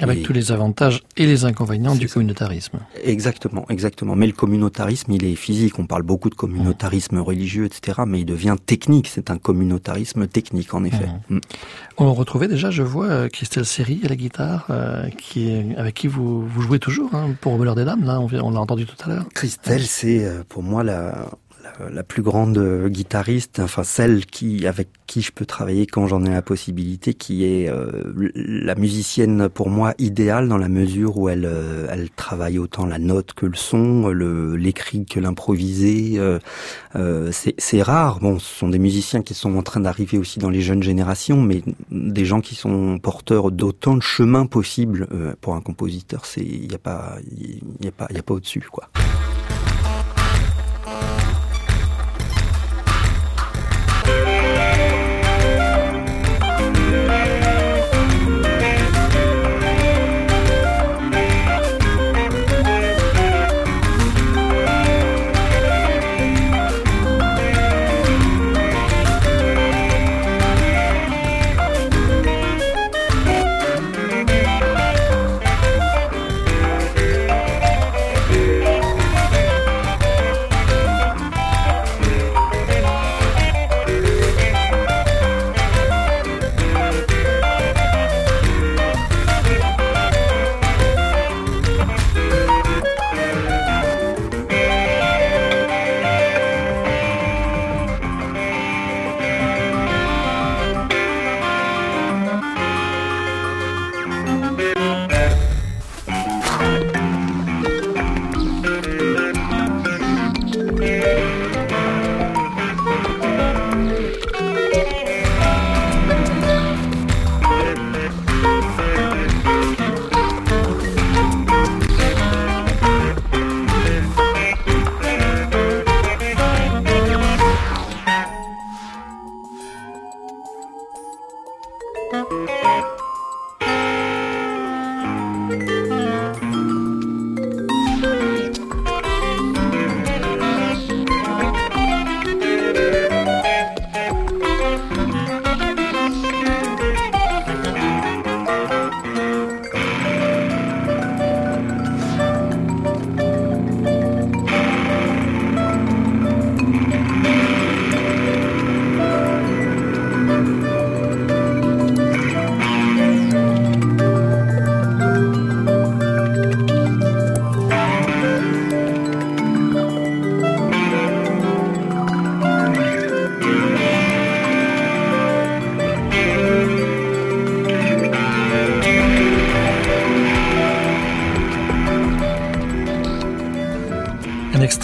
Avec 0.00 0.22
tous 0.22 0.32
les 0.32 0.52
avantages 0.52 1.02
et 1.16 1.26
les 1.26 1.44
inconvénients 1.44 1.94
du 1.94 2.08
communautarisme. 2.08 2.78
Exactement, 3.04 3.66
exactement. 3.68 4.16
Mais 4.16 4.26
le 4.26 4.32
communautarisme, 4.32 5.12
il 5.12 5.24
est 5.24 5.34
physique. 5.34 5.78
On 5.78 5.86
parle 5.86 6.02
beaucoup 6.02 6.30
de 6.30 6.34
communautarisme 6.34 7.18
religieux, 7.18 7.66
etc. 7.66 8.02
Mais 8.06 8.20
il 8.20 8.24
devient 8.24 8.56
technique. 8.64 9.08
C'est 9.08 9.30
un 9.30 9.38
communautarisme 9.38 10.26
technique, 10.26 10.72
en 10.74 10.84
effet. 10.84 11.08
Mmh. 11.28 11.36
Mm. 11.36 11.40
On 11.98 12.14
retrouvait 12.14 12.48
déjà, 12.48 12.70
je 12.70 12.82
vois, 12.82 13.06
euh, 13.06 13.28
Christelle 13.28 13.66
Seri 13.66 14.00
à 14.04 14.08
la 14.08 14.16
guitare, 14.16 14.68
qui 15.18 15.50
est, 15.50 15.76
avec 15.76 15.94
qui 15.94 16.08
vous, 16.08 16.46
vous 16.46 16.62
jouez 16.62 16.78
toujours 16.78 17.14
hein, 17.14 17.34
pour 17.40 17.56
Voleur 17.56 17.74
des 17.74 17.84
Dames. 17.84 18.04
Là, 18.04 18.20
on, 18.20 18.28
on 18.32 18.50
l'a 18.50 18.60
entendu 18.60 18.86
tout 18.86 18.96
à 19.04 19.08
l'heure. 19.08 19.28
Christelle, 19.34 19.82
c'est 19.82 20.26
pour 20.48 20.62
moi 20.62 20.82
la, 20.82 21.28
la 21.90 22.02
plus 22.02 22.22
grande 22.22 22.88
guitariste, 22.88 23.60
enfin 23.60 23.84
celle 23.84 24.26
qui 24.26 24.66
avec 24.66 24.88
qui 25.10 25.22
je 25.22 25.32
peux 25.32 25.44
travailler 25.44 25.86
quand 25.86 26.06
j'en 26.06 26.24
ai 26.24 26.30
la 26.30 26.40
possibilité, 26.40 27.14
qui 27.14 27.44
est 27.44 27.68
euh, 27.68 28.30
la 28.36 28.76
musicienne 28.76 29.48
pour 29.48 29.68
moi 29.68 29.92
idéale 29.98 30.48
dans 30.48 30.56
la 30.56 30.68
mesure 30.68 31.18
où 31.18 31.28
elle 31.28 31.46
euh, 31.46 32.06
travaille 32.14 32.60
autant 32.60 32.86
la 32.86 33.00
note 33.00 33.32
que 33.32 33.46
le 33.46 33.56
son, 33.56 34.08
l'écrit 34.08 35.06
que 35.06 35.18
l'improvisé. 35.18 36.14
Euh, 36.94 37.32
c'est 37.32 37.82
rare. 37.82 38.20
Bon, 38.20 38.38
ce 38.38 38.58
sont 38.58 38.68
des 38.68 38.78
musiciens 38.78 39.22
qui 39.22 39.34
sont 39.34 39.56
en 39.56 39.62
train 39.62 39.80
d'arriver 39.80 40.16
aussi 40.16 40.38
dans 40.38 40.50
les 40.50 40.60
jeunes 40.60 40.84
générations, 40.84 41.42
mais 41.42 41.62
des 41.90 42.24
gens 42.24 42.40
qui 42.40 42.54
sont 42.54 43.00
porteurs 43.00 43.50
d'autant 43.50 43.96
de 43.96 44.02
chemins 44.02 44.46
possibles 44.46 45.08
pour 45.40 45.56
un 45.56 45.60
compositeur, 45.60 46.24
c'est 46.24 46.40
il 46.40 46.68
n'y 46.68 46.74
a 46.74 46.78
pas 46.78 47.16
il 47.36 47.84
y 47.84 47.88
a 47.88 47.92
pas 47.92 48.06
il 48.10 48.16
y 48.16 48.20
a 48.20 48.22
pas 48.22 48.34
au-dessus 48.34 48.64
quoi. 48.70 48.88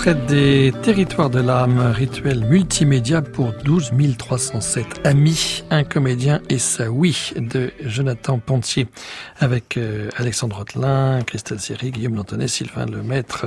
Des 0.06 0.72
Territoires 0.82 1.30
de 1.30 1.40
l'âme, 1.40 1.80
rituel 1.80 2.44
multimédia 2.44 3.22
pour 3.22 3.52
12 3.64 3.90
307 4.16 5.04
amis, 5.04 5.64
un 5.70 5.82
comédien 5.82 6.40
et 6.48 6.58
sa 6.58 6.92
oui 6.92 7.32
de 7.34 7.72
Jonathan 7.80 8.38
Pontier 8.38 8.86
avec 9.38 9.76
euh, 9.76 10.08
Alexandre 10.16 10.58
Rotelin, 10.58 11.22
Christelle 11.26 11.58
Seri, 11.58 11.90
Guillaume 11.90 12.14
Lantonnet, 12.14 12.46
Sylvain 12.46 12.86
Lemaître 12.86 13.46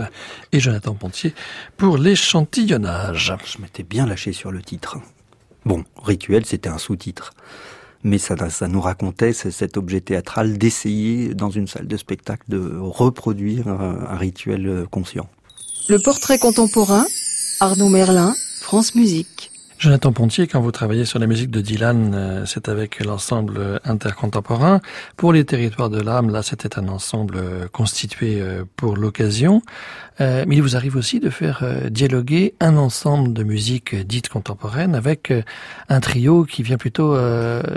et 0.52 0.60
Jonathan 0.60 0.96
Pontier 0.96 1.34
pour 1.78 1.98
l'échantillonnage. 1.98 3.38
Je 3.46 3.62
m'étais 3.62 3.84
bien 3.84 4.06
lâché 4.06 4.34
sur 4.34 4.52
le 4.52 4.62
titre. 4.62 4.98
Bon, 5.64 5.86
rituel, 6.04 6.46
c'était 6.46 6.70
un 6.70 6.78
sous-titre 6.78 7.32
mais 8.04 8.18
ça, 8.18 8.50
ça 8.50 8.68
nous 8.70 8.80
racontait 8.80 9.34
cet 9.34 9.76
objet 9.76 10.00
théâtral 10.00 10.58
d'essayer 10.58 11.34
dans 11.34 11.50
une 11.50 11.68
salle 11.68 11.86
de 11.86 11.98
spectacle 11.98 12.44
de 12.48 12.78
reproduire 12.80 13.68
un, 13.68 14.16
rituel 14.16 14.68
euh, 14.68 14.86
conscient. 14.86 15.30
Le 15.90 15.98
portrait 15.98 16.38
contemporain, 16.38 17.08
Arnaud 17.60 17.90
Merlin, 17.90 18.36
France 18.62 18.94
Musique. 18.94 19.50
Jonathan 19.80 20.12
Pontier, 20.12 20.46
quand 20.48 20.60
vous 20.60 20.74
travaillez 20.74 21.06
sur 21.06 21.20
la 21.20 21.26
musique 21.26 21.50
de 21.52 21.62
Dylan, 21.62 22.12
euh, 22.14 22.46
c'est 22.46 22.68
avec 22.68 23.02
l'ensemble 23.06 23.80
intercontemporain. 23.86 24.82
Pour 25.16 25.32
les 25.32 25.46
territoires 25.46 25.90
de 25.90 26.02
l'âme, 26.02 26.32
là, 26.32 26.44
c'était 26.44 26.78
un 26.78 26.90
ensemble 26.90 27.38
euh, 27.38 27.68
constitué 27.72 28.44
pour 28.76 28.98
l'occasion. 28.98 29.62
Euh, 30.22 30.44
mais 30.48 30.58
il 30.58 30.62
vous 30.62 30.76
arrive 30.76 30.98
aussi 30.98 31.20
de 31.20 31.30
faire 31.30 31.60
euh, 31.64 31.90
dialoguer 31.90 32.54
un 32.60 32.76
ensemble 32.76 33.34
de 33.34 33.44
musique 33.44 33.96
dite 33.96 34.28
contemporaine 34.28 34.94
avec 34.94 35.32
euh, 35.32 35.44
un 35.88 36.02
trio 36.02 36.44
qui 36.44 36.62
vient 36.62 36.78
plutôt 36.78 37.18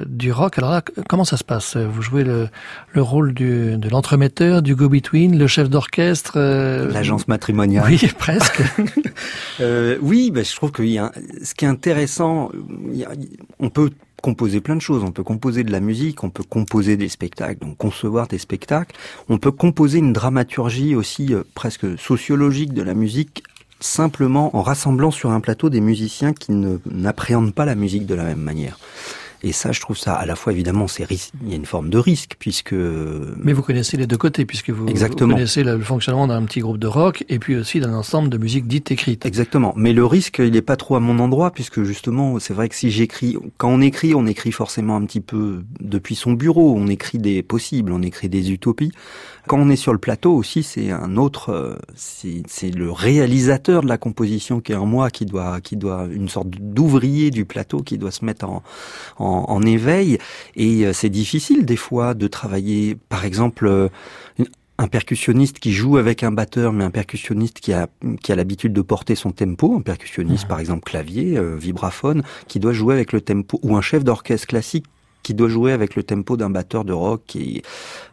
du 0.06 0.32
rock. 0.32 0.58
Alors 0.58 0.70
là, 0.70 0.82
comment 1.08 1.24
ça 1.24 1.36
se 1.36 1.44
passe? 1.44 1.76
Vous 1.76 2.02
jouez 2.02 2.24
le, 2.24 2.48
le 2.92 3.02
rôle 3.02 3.32
du, 3.32 3.76
de 3.76 3.88
l'entremetteur, 3.88 4.62
du 4.62 4.74
go-between, 4.74 5.38
le 5.38 5.46
chef 5.46 5.70
d'orchestre 5.70 6.38
L'agence 6.92 7.28
matrimoniale. 7.28 7.84
Oui, 7.86 7.98
presque. 8.18 8.62
oui, 10.02 10.30
ben, 10.30 10.44
je 10.44 10.54
trouve 10.56 10.72
que 10.72 10.82
ce 10.82 11.54
qui 11.54 11.64
est 11.64 11.68
intéressant, 11.68 11.91
on 13.58 13.70
peut 13.70 13.90
composer 14.22 14.60
plein 14.60 14.76
de 14.76 14.80
choses. 14.80 15.02
On 15.04 15.10
peut 15.10 15.24
composer 15.24 15.64
de 15.64 15.72
la 15.72 15.80
musique, 15.80 16.24
on 16.24 16.30
peut 16.30 16.44
composer 16.44 16.96
des 16.96 17.08
spectacles, 17.08 17.60
donc 17.60 17.76
concevoir 17.76 18.28
des 18.28 18.38
spectacles. 18.38 18.96
On 19.28 19.38
peut 19.38 19.50
composer 19.50 19.98
une 19.98 20.12
dramaturgie 20.12 20.94
aussi 20.94 21.34
euh, 21.34 21.42
presque 21.54 21.98
sociologique 21.98 22.72
de 22.72 22.82
la 22.82 22.94
musique 22.94 23.42
simplement 23.80 24.56
en 24.56 24.62
rassemblant 24.62 25.10
sur 25.10 25.30
un 25.32 25.40
plateau 25.40 25.68
des 25.68 25.80
musiciens 25.80 26.32
qui 26.32 26.52
n'appréhendent 26.52 27.52
pas 27.52 27.64
la 27.64 27.74
musique 27.74 28.06
de 28.06 28.14
la 28.14 28.22
même 28.22 28.40
manière. 28.40 28.78
Et 29.44 29.52
ça, 29.52 29.72
je 29.72 29.80
trouve 29.80 29.98
ça 29.98 30.14
à 30.14 30.24
la 30.26 30.36
fois 30.36 30.52
évidemment, 30.52 30.86
c'est 30.86 31.06
il 31.10 31.48
y 31.48 31.52
a 31.52 31.56
une 31.56 31.66
forme 31.66 31.90
de 31.90 31.98
risque 31.98 32.36
puisque. 32.38 32.72
Mais 32.72 33.52
vous 33.52 33.62
connaissez 33.62 33.96
les 33.96 34.06
deux 34.06 34.16
côtés 34.16 34.44
puisque 34.44 34.70
vous, 34.70 34.86
Exactement. 34.86 35.34
connaissez 35.34 35.64
le 35.64 35.80
fonctionnement 35.80 36.26
d'un 36.28 36.44
petit 36.44 36.60
groupe 36.60 36.78
de 36.78 36.86
rock 36.86 37.24
et 37.28 37.38
puis 37.38 37.56
aussi 37.56 37.80
d'un 37.80 37.94
ensemble 37.94 38.28
de 38.28 38.38
musique 38.38 38.66
dite 38.66 38.90
écrite. 38.90 39.26
Exactement. 39.26 39.72
Mais 39.76 39.92
le 39.92 40.04
risque, 40.04 40.38
il 40.38 40.52
n'est 40.52 40.62
pas 40.62 40.76
trop 40.76 40.96
à 40.96 41.00
mon 41.00 41.18
endroit 41.18 41.50
puisque 41.50 41.82
justement, 41.82 42.38
c'est 42.38 42.54
vrai 42.54 42.68
que 42.68 42.74
si 42.74 42.90
j'écris, 42.90 43.36
quand 43.56 43.68
on 43.68 43.80
écrit, 43.80 44.14
on 44.14 44.26
écrit 44.26 44.52
forcément 44.52 44.96
un 44.96 45.04
petit 45.04 45.20
peu 45.20 45.64
depuis 45.80 46.14
son 46.14 46.32
bureau. 46.32 46.74
On 46.76 46.86
écrit 46.86 47.18
des 47.18 47.42
possibles, 47.42 47.92
on 47.92 48.02
écrit 48.02 48.28
des 48.28 48.52
utopies. 48.52 48.92
Quand 49.48 49.58
on 49.58 49.68
est 49.70 49.76
sur 49.76 49.92
le 49.92 49.98
plateau 49.98 50.34
aussi, 50.34 50.62
c'est 50.62 50.92
un 50.92 51.16
autre, 51.16 51.50
euh, 51.50 51.76
c'est 51.96 52.70
le 52.70 52.92
réalisateur 52.92 53.82
de 53.82 53.88
la 53.88 53.98
composition 53.98 54.60
qui 54.60 54.72
est 54.72 54.76
en 54.76 54.86
moi, 54.86 55.10
qui 55.10 55.26
doit, 55.26 55.60
qui 55.60 55.76
doit 55.76 56.06
une 56.10 56.28
sorte 56.28 56.48
d'ouvrier 56.48 57.30
du 57.30 57.44
plateau, 57.44 57.82
qui 57.82 57.98
doit 57.98 58.12
se 58.12 58.24
mettre 58.24 58.48
en, 58.48 58.62
en, 59.18 59.44
en 59.48 59.62
éveil. 59.62 60.18
Et 60.54 60.86
euh, 60.86 60.92
c'est 60.92 61.10
difficile 61.10 61.66
des 61.66 61.76
fois 61.76 62.14
de 62.14 62.28
travailler, 62.28 62.96
par 63.08 63.24
exemple, 63.24 63.66
euh, 63.66 63.88
un 64.78 64.86
percussionniste 64.86 65.58
qui 65.58 65.72
joue 65.72 65.96
avec 65.96 66.22
un 66.22 66.30
batteur, 66.30 66.72
mais 66.72 66.84
un 66.84 66.90
percussionniste 66.90 67.60
qui 67.60 67.72
a 67.72 67.88
qui 68.20 68.32
a 68.32 68.36
l'habitude 68.36 68.72
de 68.72 68.80
porter 68.80 69.14
son 69.14 69.30
tempo, 69.30 69.76
un 69.76 69.82
percussionniste 69.82 70.48
par 70.48 70.58
exemple 70.60 70.82
clavier, 70.82 71.38
vibraphone, 71.56 72.22
qui 72.48 72.58
doit 72.58 72.72
jouer 72.72 72.94
avec 72.94 73.12
le 73.12 73.20
tempo, 73.20 73.60
ou 73.62 73.76
un 73.76 73.82
chef 73.82 74.02
d'orchestre 74.02 74.48
classique 74.48 74.86
qui 75.22 75.34
doit 75.34 75.48
jouer 75.48 75.72
avec 75.72 75.96
le 75.96 76.02
tempo 76.02 76.36
d'un 76.36 76.50
batteur 76.50 76.84
de 76.84 76.92
rock 76.92 77.22
qui 77.26 77.62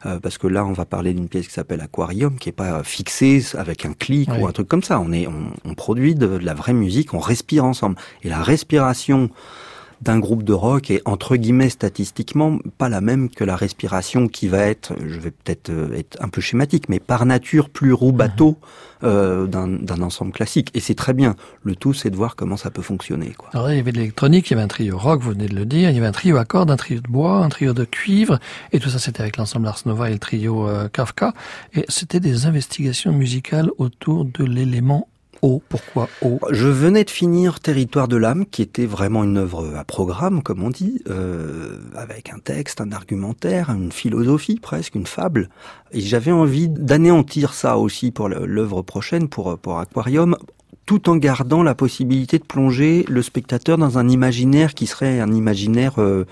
euh, 0.06 0.20
parce 0.20 0.38
que 0.38 0.48
là 0.48 0.66
on 0.66 0.74
va 0.74 0.86
parler 0.86 1.14
d'une 1.14 1.28
pièce 1.28 1.48
qui 1.48 1.54
s'appelle 1.54 1.82
Aquarium 1.82 2.38
qui 2.38 2.50
est 2.50 2.54
pas 2.54 2.84
fixée 2.84 3.44
avec 3.56 3.86
un 3.86 3.94
clic 3.94 4.30
ou 4.40 4.48
un 4.48 4.52
truc 4.52 4.68
comme 4.68 4.84
ça. 4.84 5.00
On 5.00 5.12
est 5.12 5.28
on, 5.28 5.52
on 5.66 5.74
produit 5.74 6.16
de, 6.16 6.28
la 6.28 6.54
vraie 6.54 6.74
musique 6.74 7.14
on 7.14 7.20
respire 7.20 7.66
ensemble. 7.66 7.96
Et 8.24 8.30
la 8.30 8.42
respiration 8.42 9.30
d'un 10.02 10.20
groupe 10.20 10.44
de 10.44 10.54
rock 10.54 10.92
est 10.92 11.02
entre 11.06 11.36
guillemets 11.36 11.70
statistiquement 11.70 12.60
pas 12.78 12.90
la 12.90 13.02
même 13.02 13.30
que 13.30 13.44
la 13.44 13.56
respiration 13.56 14.28
qui 14.28 14.48
va 14.48 14.60
être, 14.60 14.94
je 15.06 15.20
vais 15.20 15.32
peut-être 15.32 15.70
euh, 15.70 15.94
être 15.94 16.18
un 16.22 16.30
peu 16.30 16.42
schématique, 16.42 16.90
mais 16.90 17.00
par 17.00 17.26
nature 17.26 17.70
plus 17.70 17.92
roue 17.92 18.12
bateau 18.12 18.58
mhm. 19.02 19.10
euh, 19.10 19.48
d'un 19.48 20.02
ensemble 20.02 20.32
classique. 20.32 20.72
Et 20.74 20.80
c'est 20.80 20.96
très 20.96 21.14
bien. 21.14 21.36
Le 21.64 21.76
tout, 21.76 21.94
c'est 21.94 22.10
de 22.10 22.16
voir 22.16 22.36
comment 22.36 22.58
ça 22.58 22.72
peut 22.72 22.82
fonctionner. 22.82 23.34
Quoi. 23.38 23.50
Alors 23.54 23.70
il 23.72 23.78
y 23.78 23.80
avait 23.80 23.92
de 23.92 23.98
l'électronique, 23.98 24.50
il 24.50 24.52
y 24.52 24.54
avait 24.56 24.64
un 24.64 24.68
trio 24.68 24.98
rock, 24.98 25.22
vous 25.22 25.32
venez 25.32 25.48
de 25.48 25.56
le 25.56 25.66
dire, 25.66 25.90
il 25.90 25.96
y 25.96 25.98
avait 25.98 26.08
un 26.08 26.12
trio 26.12 26.38
à 26.38 26.46
cordes, 26.46 26.72
un 26.72 26.78
trio 26.78 27.02
de 27.02 27.10
bois, 27.10 27.38
un 27.38 27.50
trio 27.50 27.74
de 27.74 27.84
cuivre, 27.84 28.40
et 28.72 28.80
tout 28.80 28.90
ça 28.90 29.00
c'était 29.00 29.22
avec 29.22 29.38
l'ensemble 29.38 29.68
Ars 29.68 29.82
Nova 29.86 30.10
et 30.10 30.14
le 30.14 30.20
trio 30.20 30.68
euh, 30.68 30.88
Kafka. 30.88 31.34
Et 31.74 31.86
c'était 31.90 32.20
des 32.20 32.46
investigations 32.46 33.12
musicales 33.12 33.70
autour 33.78 34.26
de 34.26 34.44
l'élément 34.44 35.08
O, 35.42 35.62
pourquoi 35.70 36.10
O? 36.22 36.40
Je 36.52 36.68
venais 36.68 37.04
de 37.04 37.10
finir 37.10 37.60
Territoire 37.60 38.08
de 38.08 38.18
l'âme, 38.18 38.46
qui 38.46 38.62
était 38.62 38.86
vraiment 38.86 39.24
une 39.24 39.38
œuvre 39.38 39.76
à 39.78 39.84
programme, 39.84 40.44
comme 40.44 40.64
on 40.64 40.70
dit, 40.70 41.02
euh, 41.10 41.78
avec 41.96 42.32
un 42.32 42.40
texte, 42.40 42.82
un 42.82 42.92
argumentaire, 42.92 43.70
une 43.70 43.92
philosophie 43.92 44.60
presque, 44.60 44.96
une 44.96 45.08
fable. 45.08 45.50
Et 45.92 46.02
j'avais 46.02 46.32
envie 46.32 46.68
d'anéantir 46.68 47.54
ça 47.54 47.78
aussi 47.78 48.12
pour 48.12 48.30
l'œuvre 48.30 48.82
prochaine, 48.82 49.30
pour, 49.30 49.58
pour 49.58 49.80
Aquarium, 49.80 50.36
tout 50.86 51.10
en 51.10 51.16
gardant 51.16 51.64
la 51.64 51.76
possibilité 51.76 52.40
de 52.40 52.44
plonger 52.44 53.06
le 53.08 53.22
spectateur 53.22 53.78
dans 53.78 53.98
un 53.98 54.10
imaginaire 54.10 54.74
qui 54.74 54.88
serait 54.88 55.20
un 55.20 55.32
imaginaire... 55.32 56.00
Euh, 56.00 56.26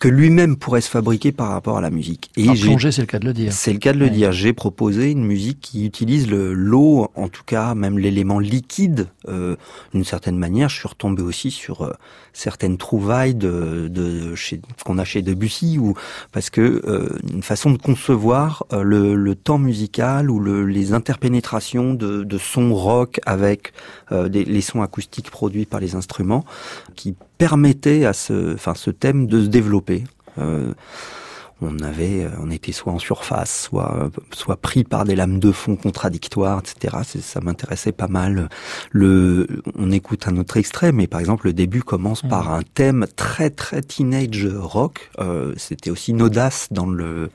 que 0.00 0.08
lui-même 0.08 0.56
pourrait 0.56 0.80
se 0.80 0.88
fabriquer 0.88 1.30
par 1.30 1.50
rapport 1.50 1.76
à 1.76 1.82
la 1.82 1.90
musique. 1.90 2.30
Et 2.38 2.46
plonger, 2.46 2.90
c'est 2.90 3.02
le 3.02 3.06
cas 3.06 3.18
de 3.18 3.26
le 3.26 3.34
dire. 3.34 3.52
C'est 3.52 3.72
le 3.72 3.78
cas 3.78 3.92
de 3.92 3.98
le 3.98 4.08
dire. 4.08 4.32
J'ai 4.32 4.54
proposé 4.54 5.10
une 5.10 5.24
musique 5.24 5.60
qui 5.60 5.84
utilise 5.84 6.28
le 6.28 6.54
l'eau, 6.54 7.10
en 7.14 7.28
tout 7.28 7.44
cas 7.44 7.74
même 7.74 7.98
l'élément 7.98 8.38
liquide, 8.38 9.08
euh, 9.28 9.56
d'une 9.92 10.04
certaine 10.04 10.38
manière. 10.38 10.70
Je 10.70 10.78
suis 10.78 10.88
retombé 10.88 11.22
aussi 11.22 11.50
sur 11.50 11.82
euh, 11.82 11.92
certaines 12.32 12.78
trouvailles 12.78 13.34
de, 13.34 13.88
de 13.88 14.34
chez 14.34 14.62
qu'on 14.86 14.96
a 14.96 15.04
chez 15.04 15.20
Debussy, 15.20 15.78
ou 15.78 15.94
parce 16.32 16.48
que 16.48 16.82
euh, 16.86 17.18
une 17.30 17.42
façon 17.42 17.70
de 17.70 17.76
concevoir 17.76 18.64
euh, 18.72 18.82
le, 18.82 19.14
le, 19.14 19.34
temps 19.34 19.58
musical 19.58 20.30
ou 20.30 20.40
le, 20.40 20.64
les 20.64 20.94
interpénétrations 20.94 21.92
de, 21.92 22.24
de 22.24 22.38
sons 22.38 22.74
rock 22.74 23.20
avec 23.26 23.72
des, 24.10 24.44
les 24.44 24.60
sons 24.60 24.82
acoustiques 24.82 25.30
produits 25.30 25.66
par 25.66 25.78
les 25.78 25.94
instruments, 25.94 26.44
qui 27.00 27.14
permettait 27.38 28.04
à 28.04 28.12
ce, 28.12 28.52
enfin, 28.54 28.74
ce 28.74 28.90
thème 28.90 29.26
de 29.26 29.42
se 29.42 29.46
développer. 29.46 30.04
Euh, 30.36 30.74
on 31.62 31.78
avait, 31.80 32.24
euh, 32.24 32.30
on 32.42 32.50
était 32.50 32.72
soit 32.72 32.92
en 32.92 32.98
surface, 32.98 33.68
soit, 33.68 34.10
soit 34.32 34.56
pris 34.56 34.84
par 34.84 35.04
des 35.04 35.16
lames 35.16 35.38
de 35.38 35.50
fond 35.50 35.76
contradictoires, 35.76 36.60
etc. 36.60 36.98
Ça 37.22 37.40
m'intéressait 37.40 37.92
pas 37.92 38.08
mal. 38.08 38.50
Le, 38.90 39.62
on 39.76 39.90
écoute 39.90 40.28
un 40.28 40.36
autre 40.36 40.58
extrait, 40.58 40.92
mais 40.92 41.06
par 41.06 41.20
exemple 41.20 41.46
le 41.46 41.54
début 41.54 41.82
commence 41.82 42.20
par 42.20 42.50
mmh. 42.50 42.54
un 42.54 42.62
thème 42.74 43.06
très 43.16 43.48
très 43.48 43.80
teenage 43.80 44.46
rock. 44.46 45.10
Euh, 45.20 45.54
C'était 45.56 45.90
aussi 45.90 46.10
une 46.10 46.20
audace 46.20 46.68
dans 46.70 46.86
le 46.86 47.30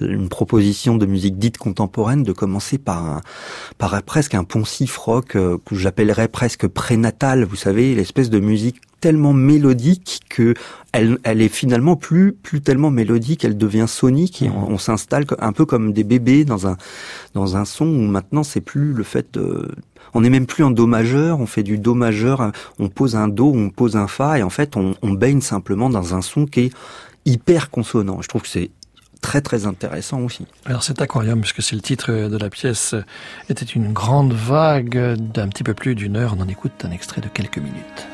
une 0.00 0.28
proposition 0.28 0.96
de 0.96 1.06
musique 1.06 1.38
dite 1.38 1.58
contemporaine 1.58 2.22
de 2.22 2.32
commencer 2.32 2.78
par 2.78 3.04
un, 3.04 3.20
par 3.78 4.00
presque 4.04 4.36
un 4.36 4.44
poncif 4.44 4.96
rock 4.96 5.30
que 5.32 5.74
j'appellerais 5.74 6.28
presque 6.28 6.68
prénatal. 6.68 7.42
Vous 7.42 7.56
savez, 7.56 7.96
l'espèce 7.96 8.30
de 8.30 8.38
musique 8.38 8.80
tellement 9.00 9.32
mélodique 9.32 10.20
que 10.28 10.54
elle, 10.92 11.18
elle 11.22 11.40
est 11.40 11.48
finalement 11.48 11.96
plus 11.96 12.32
plus 12.32 12.60
tellement 12.60 12.90
mélodique, 12.90 13.44
elle 13.44 13.56
devient 13.56 13.86
sonique 13.88 14.42
et 14.42 14.50
on, 14.50 14.78
s'installe 14.78 15.26
un 15.38 15.52
peu 15.52 15.66
comme 15.66 15.92
des 15.92 16.04
bébés 16.04 16.44
dans 16.44 16.66
un 16.66 16.76
dans 17.34 17.56
un 17.56 17.64
son 17.64 17.86
où 17.86 18.06
maintenant 18.06 18.42
c'est 18.42 18.60
plus 18.60 18.92
le 18.92 19.04
fait 19.04 19.34
de 19.34 19.70
on 20.14 20.22
n'est 20.22 20.30
même 20.30 20.46
plus 20.46 20.64
en 20.64 20.70
do 20.70 20.86
majeur, 20.86 21.40
on 21.40 21.46
fait 21.46 21.62
du 21.62 21.78
do 21.78 21.94
majeur, 21.94 22.50
on 22.78 22.88
pose 22.88 23.14
un 23.14 23.28
do, 23.28 23.52
on 23.54 23.70
pose 23.70 23.96
un 23.96 24.08
fa 24.08 24.38
et 24.38 24.42
en 24.42 24.50
fait 24.50 24.76
on, 24.76 24.94
on 25.02 25.12
baigne 25.12 25.40
simplement 25.40 25.90
dans 25.90 26.14
un 26.14 26.22
son 26.22 26.46
qui 26.46 26.60
est 26.60 26.72
hyper 27.24 27.70
consonant. 27.70 28.22
Je 28.22 28.28
trouve 28.28 28.42
que 28.42 28.48
c'est 28.48 28.70
très 29.20 29.40
très 29.40 29.66
intéressant 29.66 30.20
aussi. 30.20 30.46
Alors 30.64 30.82
cet 30.82 31.02
aquarium, 31.02 31.40
puisque 31.40 31.62
c'est 31.62 31.76
le 31.76 31.82
titre 31.82 32.28
de 32.28 32.36
la 32.36 32.50
pièce, 32.50 32.94
était 33.48 33.66
une 33.66 33.92
grande 33.92 34.32
vague 34.32 35.16
d'un 35.16 35.48
petit 35.48 35.64
peu 35.64 35.74
plus 35.74 35.94
d'une 35.94 36.16
heure. 36.16 36.34
On 36.38 36.42
en 36.42 36.48
écoute 36.48 36.72
un 36.84 36.90
extrait 36.90 37.20
de 37.20 37.28
quelques 37.28 37.58
minutes. 37.58 38.08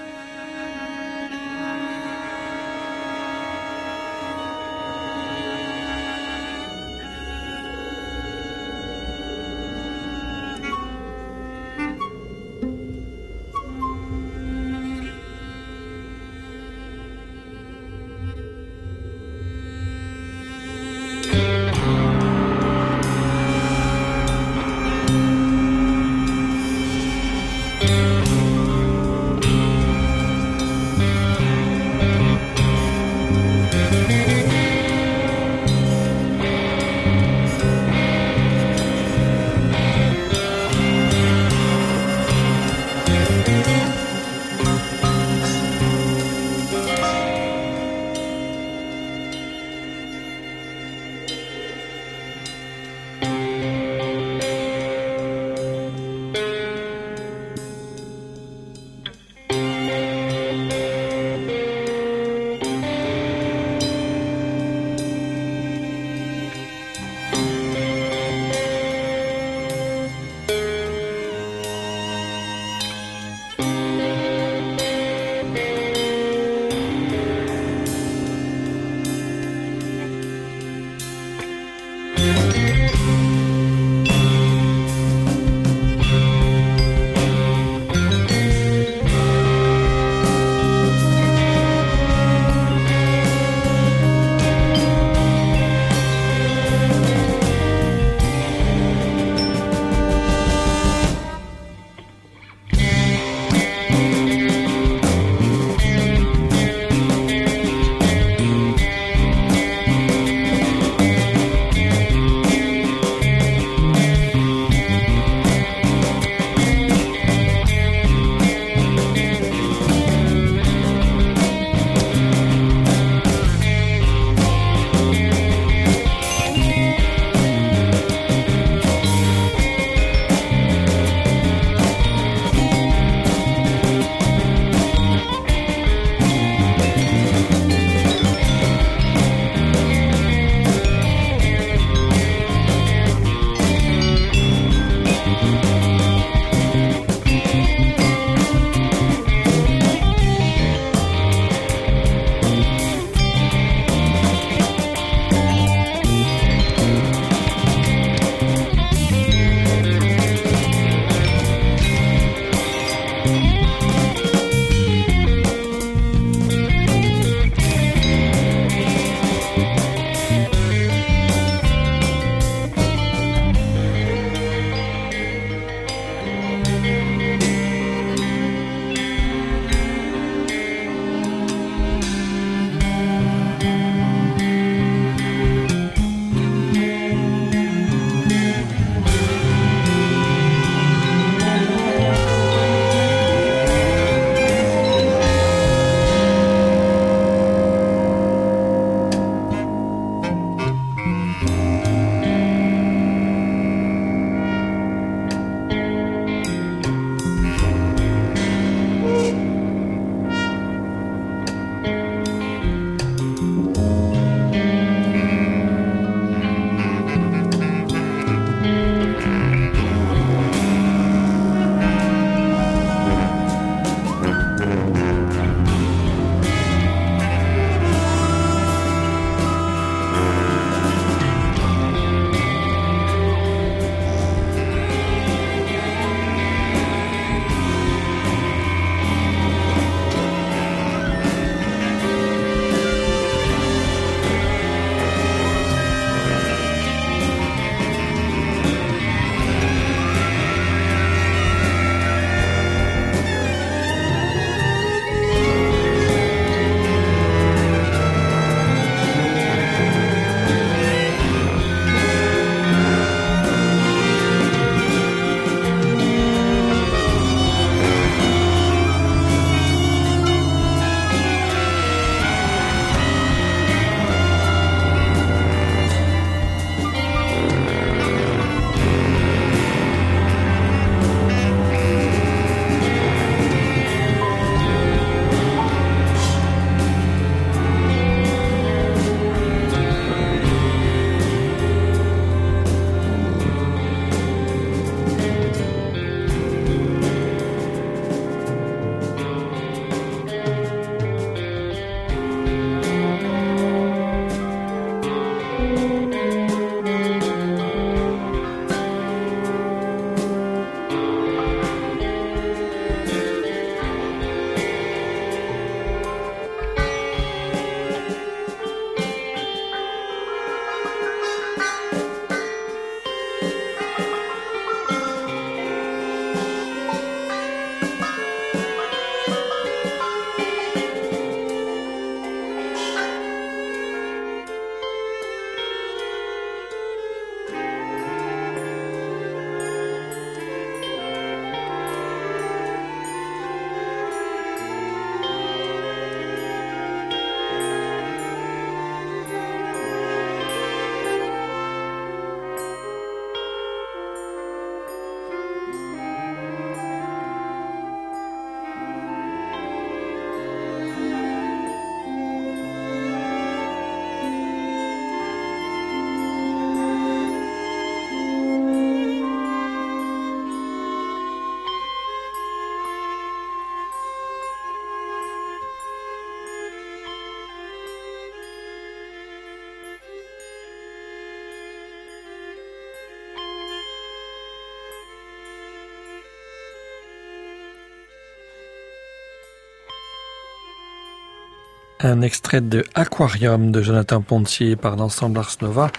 Un 392.05 392.21
extrait 392.21 392.61
de 392.61 392.85
Aquarium 392.95 393.73
de 393.73 393.81
Jonathan 393.81 394.21
Pontier 394.21 394.77
par 394.77 394.97
l'ensemble 394.97 395.39
Ars 395.39 395.57
Nova 395.63 395.91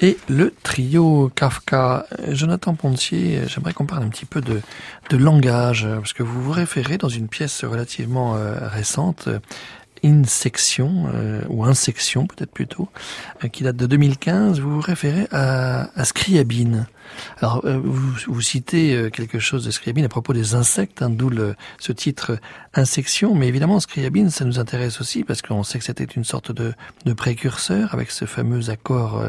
et 0.00 0.18
le 0.28 0.52
trio 0.64 1.30
Kafka. 1.36 2.04
Jonathan 2.30 2.74
Pontier, 2.74 3.42
j'aimerais 3.46 3.72
qu'on 3.72 3.86
parle 3.86 4.02
un 4.02 4.08
petit 4.08 4.24
peu 4.24 4.40
de, 4.40 4.60
langage, 5.16 5.86
parce 5.86 6.14
que 6.14 6.24
vous 6.24 6.42
vous 6.42 6.50
référez 6.50 6.98
dans 6.98 7.08
une 7.08 7.28
pièce 7.28 7.64
relativement 7.64 8.34
euh, 8.34 8.56
récente 8.60 9.28
Insection, 10.04 11.06
euh, 11.14 11.42
ou 11.48 11.64
Insection 11.64 12.26
peut-être 12.26 12.50
plutôt, 12.50 12.88
euh, 13.44 13.48
qui 13.48 13.62
date 13.62 13.76
de 13.76 13.86
2015, 13.86 14.60
vous 14.60 14.74
vous 14.74 14.80
référez 14.80 15.28
à, 15.30 15.90
à 15.98 16.04
Scriabine. 16.04 16.86
Alors, 17.40 17.62
euh, 17.64 17.78
vous, 17.82 18.14
vous, 18.26 18.40
citez 18.40 19.10
quelque 19.12 19.38
chose 19.38 19.64
de 19.64 19.70
Scriabine 19.70 20.04
à 20.04 20.08
propos 20.08 20.32
des 20.32 20.54
insectes, 20.54 21.02
hein, 21.02 21.10
d'où 21.10 21.30
ce 21.78 21.92
titre 21.92 22.38
Insection, 22.74 23.34
mais 23.34 23.48
évidemment, 23.48 23.80
Scriabine, 23.80 24.30
ça 24.30 24.44
nous 24.44 24.58
intéresse 24.58 25.00
aussi 25.00 25.24
parce 25.24 25.42
qu'on 25.42 25.62
sait 25.62 25.78
que 25.78 25.84
c'était 25.84 26.04
une 26.04 26.24
sorte 26.24 26.52
de, 26.52 26.72
de, 27.04 27.12
précurseur 27.12 27.92
avec 27.92 28.10
ce 28.10 28.24
fameux 28.24 28.70
accord 28.70 29.22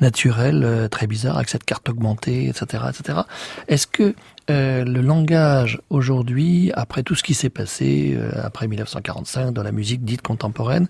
naturel 0.00 0.88
très 0.90 1.06
bizarre, 1.06 1.36
avec 1.36 1.48
cette 1.48 1.64
carte 1.64 1.88
augmentée, 1.88 2.48
etc. 2.48 2.84
etc. 2.90 3.20
Est-ce 3.68 3.86
que 3.86 4.14
euh, 4.50 4.84
le 4.84 5.00
langage 5.00 5.80
aujourd'hui, 5.90 6.72
après 6.74 7.02
tout 7.02 7.14
ce 7.14 7.22
qui 7.22 7.34
s'est 7.34 7.50
passé 7.50 8.14
euh, 8.16 8.30
après 8.42 8.66
1945 8.66 9.52
dans 9.52 9.62
la 9.62 9.72
musique 9.72 10.04
dite 10.04 10.22
contemporaine, 10.22 10.88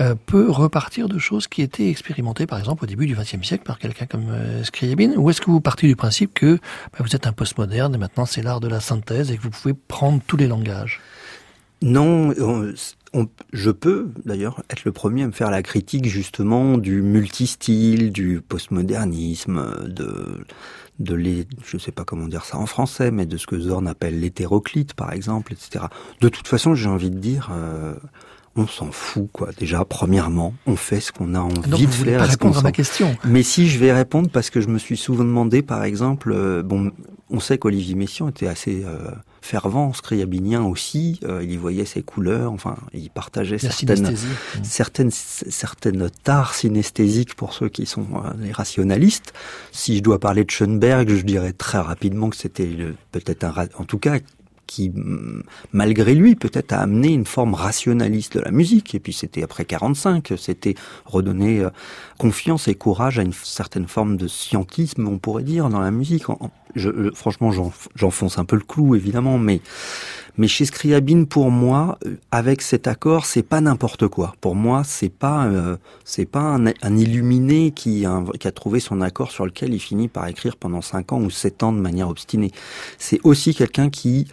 euh, 0.00 0.14
peut 0.26 0.50
repartir 0.50 1.08
de 1.08 1.18
choses 1.18 1.48
qui 1.48 1.62
étaient 1.62 1.88
expérimentées, 1.88 2.46
par 2.46 2.58
exemple, 2.58 2.84
au 2.84 2.86
début 2.86 3.06
du 3.06 3.14
XXe 3.14 3.42
siècle 3.42 3.64
par 3.64 3.78
quelqu'un 3.78 4.06
comme 4.06 4.32
Scriabine. 4.64 5.14
Ou 5.16 5.30
est-ce 5.30 5.40
que 5.40 5.50
vous 5.50 5.60
partez 5.60 5.86
du 5.86 5.96
principe 5.96 6.34
que 6.34 6.56
bah, 6.92 6.98
vous 7.00 7.16
êtes 7.16 7.26
un 7.26 7.32
postmoderne 7.32 7.94
et 7.94 7.98
maintenant 7.98 8.26
c'est 8.26 8.42
l'art 8.42 8.60
de 8.60 8.68
la 8.68 8.80
synthèse 8.80 9.30
et 9.30 9.36
que 9.36 9.42
vous 9.42 9.50
pouvez 9.50 9.74
prendre 9.74 10.20
tous 10.26 10.36
les 10.36 10.46
langages? 10.46 11.00
Non, 11.82 12.34
je 13.52 13.70
peux 13.70 14.10
d'ailleurs 14.26 14.62
être 14.68 14.84
le 14.84 14.92
premier 14.92 15.22
à 15.22 15.26
me 15.26 15.32
faire 15.32 15.50
la 15.50 15.62
critique 15.62 16.06
justement 16.06 16.76
du 16.76 17.00
multistyle, 17.00 18.12
du 18.12 18.42
postmodernisme, 18.46 19.88
de 19.88 20.44
de 21.00 21.14
les, 21.14 21.46
je 21.66 21.78
sais 21.78 21.92
pas 21.92 22.04
comment 22.04 22.28
dire 22.28 22.44
ça 22.44 22.58
en 22.58 22.66
français, 22.66 23.10
mais 23.10 23.26
de 23.26 23.36
ce 23.36 23.46
que 23.46 23.58
Zorn 23.58 23.88
appelle 23.88 24.20
l'hétéroclite 24.20 24.94
par 24.94 25.12
exemple, 25.12 25.52
etc. 25.52 25.86
De 26.20 26.28
toute 26.28 26.46
façon, 26.46 26.74
j'ai 26.74 26.88
envie 26.88 27.10
de 27.10 27.18
dire. 27.18 27.50
Euh, 27.52 27.94
on 28.56 28.66
s'en 28.66 28.90
fout, 28.90 29.28
quoi. 29.32 29.50
Déjà, 29.56 29.84
premièrement, 29.84 30.54
on 30.66 30.74
fait 30.74 31.00
ce 31.00 31.12
qu'on 31.12 31.34
a 31.34 31.40
envie 31.40 31.86
de 31.86 31.92
faire. 31.92 32.18
Pas 32.18 32.26
répondre 32.26 32.58
à 32.58 32.62
ma 32.62 32.72
question. 32.72 33.16
Mais 33.24 33.44
si 33.44 33.68
je 33.68 33.78
vais 33.78 33.92
répondre, 33.92 34.28
parce 34.28 34.50
que 34.50 34.60
je 34.60 34.66
me 34.66 34.78
suis 34.78 34.96
souvent 34.96 35.24
demandé, 35.24 35.62
par 35.62 35.84
exemple, 35.84 36.32
euh, 36.32 36.62
bon, 36.62 36.90
on 37.30 37.38
sait 37.38 37.58
qu'Olivier 37.58 37.94
Messiaen 37.94 38.28
était 38.28 38.48
assez 38.48 38.82
euh, 38.84 39.12
fervent, 39.40 39.92
scriabinien 39.92 40.62
aussi. 40.62 41.20
Euh, 41.24 41.42
il 41.42 41.52
y 41.52 41.56
voyait 41.56 41.84
ses 41.84 42.02
couleurs. 42.02 42.52
Enfin, 42.52 42.76
il 42.92 43.10
partageait 43.10 43.58
certaines, 43.58 44.16
certaines, 44.62 45.10
certaines 45.10 46.10
tares 46.22 46.54
synesthésiques 46.54 47.34
pour 47.34 47.54
ceux 47.54 47.68
qui 47.68 47.86
sont 47.86 48.06
les 48.38 48.52
rationalistes. 48.52 49.32
Si 49.72 49.96
je 49.96 50.02
dois 50.02 50.18
parler 50.18 50.44
de 50.44 50.50
Schoenberg, 50.50 51.08
je 51.08 51.22
dirais 51.22 51.52
très 51.52 51.78
rapidement 51.78 52.30
que 52.30 52.36
c'était 52.36 52.70
peut-être 53.12 53.44
un, 53.44 53.66
en 53.78 53.84
tout 53.84 53.98
cas, 53.98 54.18
qui, 54.70 54.92
malgré 55.72 56.14
lui, 56.14 56.36
peut-être 56.36 56.72
a 56.72 56.78
amené 56.78 57.08
une 57.08 57.26
forme 57.26 57.54
rationaliste 57.54 58.36
de 58.36 58.40
la 58.40 58.52
musique. 58.52 58.94
Et 58.94 59.00
puis 59.00 59.12
c'était 59.12 59.42
après 59.42 59.64
45, 59.64 60.32
c'était 60.38 60.76
redonner 61.06 61.58
euh, 61.58 61.70
confiance 62.18 62.68
et 62.68 62.76
courage 62.76 63.18
à 63.18 63.22
une 63.22 63.32
certaine 63.32 63.88
forme 63.88 64.16
de 64.16 64.28
scientisme, 64.28 65.08
on 65.08 65.18
pourrait 65.18 65.42
dire, 65.42 65.70
dans 65.70 65.80
la 65.80 65.90
musique. 65.90 66.22
Je, 66.76 67.10
franchement, 67.16 67.50
j'enfonce 67.96 68.38
un 68.38 68.44
peu 68.44 68.54
le 68.54 68.62
clou, 68.62 68.94
évidemment, 68.94 69.38
mais 69.38 69.60
mais 70.38 70.46
chez 70.46 70.64
Scriabine, 70.64 71.26
pour 71.26 71.50
moi, 71.50 71.98
euh, 72.06 72.14
avec 72.30 72.62
cet 72.62 72.86
accord, 72.86 73.26
c'est 73.26 73.42
pas 73.42 73.60
n'importe 73.60 74.06
quoi. 74.06 74.34
Pour 74.40 74.54
moi, 74.54 74.84
c'est 74.84 75.12
pas 75.12 75.46
euh, 75.46 75.76
c'est 76.04 76.26
pas 76.26 76.56
un, 76.82 76.96
illuminé 76.96 77.72
qui 77.72 78.06
qui 78.38 78.48
a 78.48 78.52
trouvé 78.52 78.78
son 78.78 79.00
accord 79.00 79.32
sur 79.32 79.44
lequel 79.46 79.74
il 79.74 79.80
finit 79.80 80.06
par 80.06 80.28
écrire 80.28 80.56
pendant 80.56 80.80
cinq 80.80 81.12
ans 81.12 81.20
ou 81.20 81.28
sept 81.28 81.64
ans 81.64 81.72
de 81.72 81.80
manière 81.80 82.08
obstinée. 82.08 82.52
C'est 82.98 83.18
aussi 83.24 83.52
quelqu'un 83.52 83.90
qui 83.90 84.28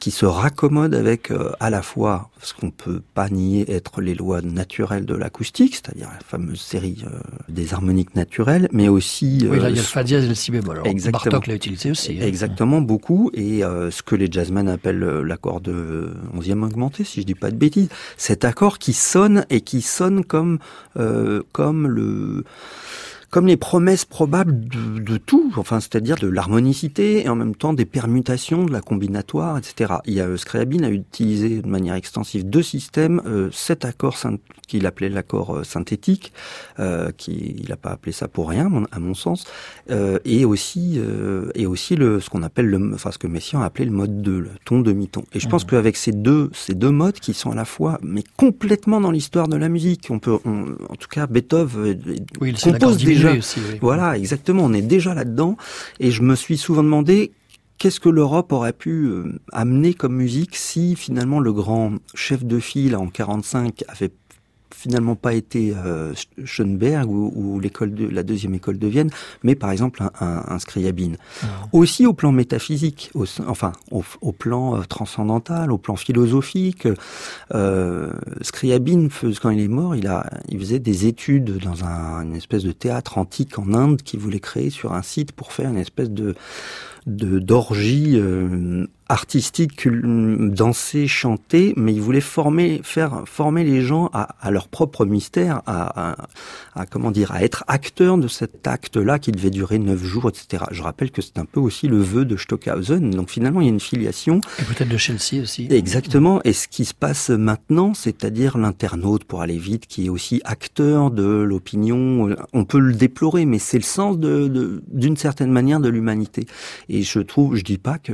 qui 0.00 0.10
se 0.10 0.24
raccommode 0.26 0.94
avec 0.94 1.30
euh, 1.30 1.52
à 1.60 1.70
la 1.70 1.82
fois 1.82 2.30
ce 2.42 2.54
qu'on 2.54 2.70
peut 2.70 3.02
pas 3.14 3.28
nier 3.28 3.70
être 3.70 4.00
les 4.00 4.14
lois 4.14 4.40
naturelles 4.40 5.04
de 5.04 5.14
l'acoustique, 5.14 5.76
c'est-à-dire 5.76 6.08
la 6.12 6.18
fameuse 6.26 6.60
série 6.60 7.04
euh, 7.06 7.20
des 7.48 7.74
harmoniques 7.74 8.14
naturelles, 8.16 8.68
mais 8.72 8.88
aussi 8.88 9.46
oui, 9.48 9.60
là, 9.60 9.68
il 9.68 9.76
y 9.76 9.78
a 9.78 9.82
le 9.82 9.86
fa 9.86 10.02
dièse 10.02 10.24
et 10.24 10.28
le 10.28 10.34
si 10.34 10.50
bémol. 10.50 10.80
exactement. 10.84 11.30
Bartok 11.30 11.46
l'a 11.46 11.54
utilisé 11.54 11.90
aussi. 11.90 12.18
Hein. 12.18 12.26
Exactement, 12.26 12.80
beaucoup 12.80 13.30
et 13.34 13.60
ce 13.60 14.02
que 14.02 14.14
les 14.14 14.28
jazzmen 14.30 14.68
appellent 14.68 15.20
l'accord 15.20 15.60
de 15.60 16.10
onzième 16.34 16.62
augmenté, 16.62 17.04
si 17.04 17.20
je 17.20 17.26
dis 17.26 17.34
pas 17.34 17.50
de 17.50 17.56
bêtises, 17.56 17.88
cet 18.16 18.44
accord 18.44 18.78
qui 18.78 18.94
sonne 18.94 19.44
et 19.50 19.60
qui 19.60 19.82
sonne 19.82 20.24
comme 20.24 20.58
comme 21.52 21.86
le 21.86 22.44
comme 23.30 23.46
les 23.46 23.56
promesses 23.56 24.04
probables 24.04 24.60
de, 24.68 25.16
tout, 25.16 25.52
enfin 25.56 25.80
c'est-à-dire 25.80 26.16
de 26.16 26.26
l'harmonicité 26.26 27.24
et 27.24 27.28
en 27.28 27.36
même 27.36 27.54
temps 27.54 27.72
des 27.72 27.84
permutations, 27.84 28.64
de 28.64 28.72
la 28.72 28.80
combinatoire, 28.80 29.56
etc. 29.56 29.94
Il 30.06 30.14
y 30.14 30.20
a, 30.20 30.26
euh, 30.26 30.36
Scriabin 30.36 30.82
a 30.82 30.90
utilisé 30.90 31.62
de 31.62 31.68
manière 31.68 31.94
extensive 31.94 32.48
deux 32.48 32.62
systèmes, 32.62 33.22
euh, 33.26 33.48
sept 33.52 33.84
accords 33.84 34.18
qu'il 34.70 34.86
appelait 34.86 35.08
l'accord 35.08 35.56
euh, 35.56 35.64
synthétique, 35.64 36.32
euh, 36.78 37.10
qui 37.16 37.56
il 37.58 37.68
n'a 37.68 37.76
pas 37.76 37.90
appelé 37.90 38.12
ça 38.12 38.28
pour 38.28 38.48
rien, 38.48 38.70
à 38.92 39.00
mon 39.00 39.14
sens, 39.14 39.44
euh, 39.90 40.18
et 40.24 40.44
aussi 40.44 40.94
euh, 40.98 41.50
et 41.54 41.66
aussi 41.66 41.96
le 41.96 42.20
ce 42.20 42.30
qu'on 42.30 42.42
appelle 42.42 42.66
le, 42.66 42.94
enfin 42.94 43.10
ce 43.10 43.18
que 43.18 43.26
Messiaen 43.26 43.62
a 43.62 43.66
appelé 43.66 43.84
le 43.84 43.90
mode 43.90 44.22
2, 44.22 44.38
le 44.38 44.50
ton 44.64 44.80
demi-ton. 44.80 45.24
Et 45.34 45.40
je 45.40 45.48
pense 45.48 45.64
mmh. 45.64 45.68
qu'avec 45.68 45.96
ces 45.96 46.12
deux 46.12 46.50
ces 46.52 46.74
deux 46.74 46.90
modes 46.90 47.18
qui 47.18 47.34
sont 47.34 47.50
à 47.50 47.54
la 47.54 47.64
fois 47.64 47.98
mais 48.02 48.22
complètement 48.36 49.00
dans 49.00 49.10
l'histoire 49.10 49.48
de 49.48 49.56
la 49.56 49.68
musique, 49.68 50.06
on 50.10 50.18
peut 50.18 50.38
en 50.44 50.96
tout 50.96 51.08
cas 51.08 51.26
Beethoven 51.26 52.00
oui, 52.40 52.54
compose 52.54 52.96
déjà 52.98 53.32
voilà, 53.80 54.16
exactement. 54.16 54.64
On 54.64 54.72
est 54.72 54.82
déjà 54.82 55.14
là-dedans. 55.14 55.56
Et 55.98 56.10
je 56.10 56.22
me 56.22 56.34
suis 56.34 56.56
souvent 56.56 56.82
demandé 56.82 57.32
qu'est-ce 57.78 58.00
que 58.00 58.08
l'Europe 58.08 58.52
aurait 58.52 58.72
pu 58.72 59.06
euh, 59.06 59.40
amener 59.52 59.94
comme 59.94 60.14
musique 60.14 60.56
si 60.56 60.96
finalement 60.96 61.40
le 61.40 61.52
grand 61.52 61.94
chef 62.14 62.44
de 62.44 62.58
file 62.58 62.96
en 62.96 63.08
45 63.08 63.84
avait 63.88 64.12
finalement 64.74 65.16
pas 65.16 65.34
été 65.34 65.74
euh, 65.76 66.12
Schoenberg 66.44 67.10
ou, 67.10 67.58
l'école 67.60 67.94
de 67.94 68.06
la 68.06 68.22
deuxième 68.22 68.54
école 68.54 68.78
de 68.78 68.86
Vienne, 68.86 69.10
mais 69.42 69.54
par 69.54 69.70
exemple 69.70 70.02
un, 70.02 70.10
un, 70.20 70.44
un 70.48 70.58
Scriabine. 70.58 71.16
Ah. 71.42 71.46
Aussi 71.72 72.06
au 72.06 72.12
plan 72.12 72.32
métaphysique, 72.32 73.10
enfin 73.46 73.72
au, 73.90 74.32
plan 74.32 74.76
euh, 74.76 74.82
transcendantal, 74.82 75.72
au 75.72 75.78
plan 75.78 75.96
philosophique. 75.96 76.88
Euh, 77.54 78.12
Scriabine, 78.42 79.08
quand 79.40 79.50
il 79.50 79.60
est 79.60 79.68
mort, 79.68 79.94
il 79.94 80.06
a, 80.06 80.28
il 80.48 80.58
faisait 80.58 80.78
des 80.78 81.06
études 81.06 81.58
dans 81.58 81.84
un, 81.84 82.22
une 82.22 82.34
espèce 82.34 82.62
de 82.62 82.72
théâtre 82.72 83.18
antique 83.18 83.58
en 83.58 83.74
Inde 83.74 84.02
qu'il 84.02 84.20
voulait 84.20 84.40
créer 84.40 84.70
sur 84.70 84.92
un 84.92 85.02
site 85.02 85.32
pour 85.32 85.52
faire 85.52 85.70
une 85.70 85.78
espèce 85.78 86.10
de 86.10 86.34
d'orgie 87.16 88.12
euh, 88.16 88.86
artistique, 89.10 89.88
danser, 89.88 91.08
chanter, 91.08 91.74
mais 91.76 91.92
il 91.92 92.00
voulait 92.00 92.20
former, 92.20 92.80
faire 92.84 93.24
former 93.26 93.64
les 93.64 93.82
gens 93.82 94.08
à, 94.12 94.36
à 94.40 94.52
leur 94.52 94.68
propre 94.68 95.04
mystère, 95.04 95.62
à, 95.66 96.10
à, 96.10 96.16
à, 96.76 96.86
comment 96.86 97.10
dire, 97.10 97.32
à 97.32 97.42
être 97.42 97.64
acteurs 97.66 98.18
de 98.18 98.28
cet 98.28 98.68
acte-là 98.68 99.18
qui 99.18 99.32
devait 99.32 99.50
durer 99.50 99.80
neuf 99.80 100.04
jours, 100.04 100.28
etc. 100.28 100.64
Je 100.70 100.82
rappelle 100.82 101.10
que 101.10 101.22
c'est 101.22 101.38
un 101.38 101.44
peu 101.44 101.58
aussi 101.58 101.88
le 101.88 101.98
vœu 101.98 102.24
de 102.24 102.36
Stockhausen. 102.36 103.10
Donc 103.10 103.30
finalement, 103.30 103.60
il 103.60 103.64
y 103.64 103.70
a 103.70 103.72
une 103.72 103.80
filiation. 103.80 104.40
Et 104.60 104.62
peut-être 104.62 104.88
de 104.88 104.96
Chelsea 104.96 105.42
aussi. 105.42 105.66
Exactement. 105.70 106.40
Et 106.44 106.52
ce 106.52 106.68
qui 106.68 106.84
se 106.84 106.94
passe 106.94 107.30
maintenant, 107.30 107.94
c'est-à-dire 107.94 108.58
l'internaute, 108.58 109.24
pour 109.24 109.42
aller 109.42 109.58
vite, 109.58 109.88
qui 109.88 110.06
est 110.06 110.08
aussi 110.08 110.40
acteur 110.44 111.10
de 111.10 111.24
l'opinion. 111.24 112.36
On 112.52 112.64
peut 112.64 112.78
le 112.78 112.94
déplorer, 112.94 113.44
mais 113.44 113.58
c'est 113.58 113.78
le 113.78 113.82
sens 113.82 114.20
de, 114.20 114.82
d'une 114.86 115.16
certaine 115.16 115.50
manière 115.50 115.80
de 115.80 115.88
l'humanité. 115.88 116.46
Et 116.88 116.99
je 117.02 117.20
trouve, 117.20 117.56
je 117.56 117.62
dis 117.62 117.78
pas 117.78 117.98
que 117.98 118.12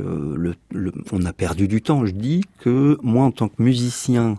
a 1.25 1.33
perdu 1.33 1.67
du 1.67 1.81
temps. 1.81 2.05
Je 2.05 2.11
dis 2.11 2.43
que 2.59 2.97
moi, 3.01 3.25
en 3.25 3.31
tant 3.31 3.47
que 3.47 3.61
musicien 3.61 4.37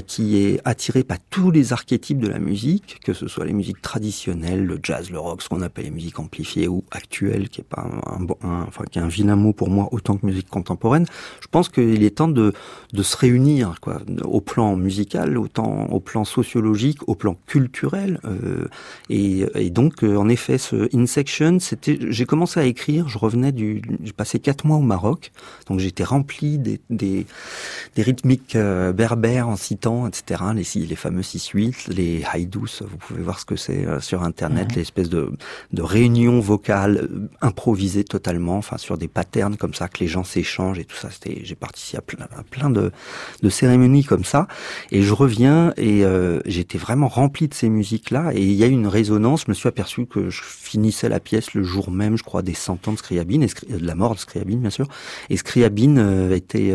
qui 0.00 0.38
est 0.38 0.60
attiré 0.64 1.04
par 1.04 1.18
tous 1.30 1.50
les 1.50 1.72
archétypes 1.72 2.18
de 2.18 2.28
la 2.28 2.38
musique, 2.38 2.98
que 3.04 3.12
ce 3.12 3.28
soit 3.28 3.44
les 3.44 3.52
musiques 3.52 3.82
traditionnelles, 3.82 4.64
le 4.64 4.78
jazz, 4.82 5.10
le 5.10 5.18
rock, 5.18 5.42
ce 5.42 5.48
qu'on 5.48 5.60
appelle 5.60 5.84
les 5.84 5.90
musiques 5.90 6.18
amplifiées 6.18 6.68
ou 6.68 6.84
actuelles, 6.90 7.48
qui 7.48 7.60
est 7.60 7.64
pas 7.64 7.86
un, 8.06 8.22
un, 8.48 8.62
enfin 8.62 8.84
qui 8.90 8.98
est 8.98 9.02
un 9.02 9.08
vilain 9.08 9.36
mot 9.36 9.52
pour 9.52 9.68
moi 9.70 9.88
autant 9.92 10.16
que 10.16 10.24
musique 10.24 10.48
contemporaine. 10.48 11.06
Je 11.40 11.48
pense 11.50 11.68
qu'il 11.68 12.02
est 12.02 12.16
temps 12.16 12.28
de, 12.28 12.52
de 12.92 13.02
se 13.02 13.16
réunir, 13.16 13.76
quoi, 13.80 14.00
au 14.24 14.40
plan 14.40 14.76
musical, 14.76 15.36
autant 15.36 15.86
au 15.86 16.00
plan 16.00 16.24
sociologique, 16.24 17.06
au 17.08 17.14
plan 17.14 17.36
culturel, 17.46 18.20
euh, 18.24 18.66
et, 19.10 19.44
et, 19.54 19.70
donc 19.70 20.04
euh, 20.04 20.16
en 20.16 20.28
effet, 20.28 20.58
ce 20.58 20.88
In 20.96 21.06
Section, 21.06 21.58
c'était, 21.60 21.98
j'ai 22.08 22.24
commencé 22.24 22.60
à 22.60 22.64
écrire, 22.64 23.08
je 23.08 23.18
revenais 23.18 23.52
du, 23.52 23.82
j'ai 24.02 24.12
passé 24.12 24.38
quatre 24.38 24.66
mois 24.66 24.76
au 24.76 24.82
Maroc, 24.82 25.32
donc 25.66 25.80
j'étais 25.80 26.04
rempli 26.04 26.58
des, 26.58 26.80
des, 26.90 27.26
des 27.94 28.02
rythmiques 28.02 28.56
euh, 28.56 28.92
berbères 28.92 29.48
en 29.48 29.56
citant 29.82 30.06
etc. 30.06 30.42
Les, 30.54 30.86
les 30.86 30.96
fameux 30.96 31.22
6-8, 31.22 31.92
les 31.92 32.24
haïdous, 32.30 32.68
vous 32.80 32.96
pouvez 32.96 33.22
voir 33.22 33.40
ce 33.40 33.44
que 33.44 33.56
c'est 33.56 33.84
euh, 33.84 34.00
sur 34.00 34.22
Internet, 34.22 34.70
mhm. 34.70 34.76
l'espèce 34.76 35.08
de, 35.08 35.32
de 35.72 35.82
réunions 35.82 36.38
vocales 36.40 37.08
euh, 37.10 37.28
improvisées 37.40 38.04
totalement, 38.04 38.58
enfin 38.58 38.78
sur 38.78 38.96
des 38.96 39.08
patterns 39.08 39.56
comme 39.56 39.74
ça 39.74 39.88
que 39.88 39.98
les 39.98 40.06
gens 40.06 40.24
s'échangent 40.24 40.78
et 40.78 40.84
tout 40.84 40.96
ça. 40.96 41.08
J'ai 41.42 41.54
participé 41.56 41.98
à 41.98 42.00
plein, 42.00 42.26
plein 42.50 42.70
de, 42.70 42.92
de, 43.42 43.48
cérémonies 43.48 44.04
comme 44.04 44.24
ça, 44.24 44.46
et 44.92 45.02
je 45.02 45.12
reviens 45.12 45.72
et 45.76 46.04
euh, 46.04 46.40
j'étais 46.46 46.78
vraiment 46.78 47.08
rempli 47.08 47.48
de 47.48 47.54
ces 47.54 47.68
musiques-là, 47.68 48.32
et 48.34 48.42
il 48.42 48.52
y 48.52 48.64
a 48.64 48.68
une 48.68 48.86
résonance. 48.86 49.44
Je 49.46 49.50
me 49.50 49.54
suis 49.54 49.68
aperçu 49.68 50.06
que 50.06 50.30
je 50.30 50.42
finissais 50.42 51.08
la 51.08 51.18
pièce 51.18 51.54
le 51.54 51.64
jour 51.64 51.90
même, 51.90 52.16
je 52.16 52.22
crois, 52.22 52.42
des 52.42 52.54
100 52.54 52.86
ans 52.88 52.92
de 52.92 52.98
Scriabine, 52.98 53.42
et 53.42 53.48
de 53.78 53.86
la 53.86 53.94
mort 53.94 54.14
de 54.14 54.20
Scriabine 54.20 54.60
bien 54.60 54.70
sûr, 54.70 54.86
et 55.28 55.36
Scriabine 55.36 55.98
a 55.98 56.34
été 56.36 56.72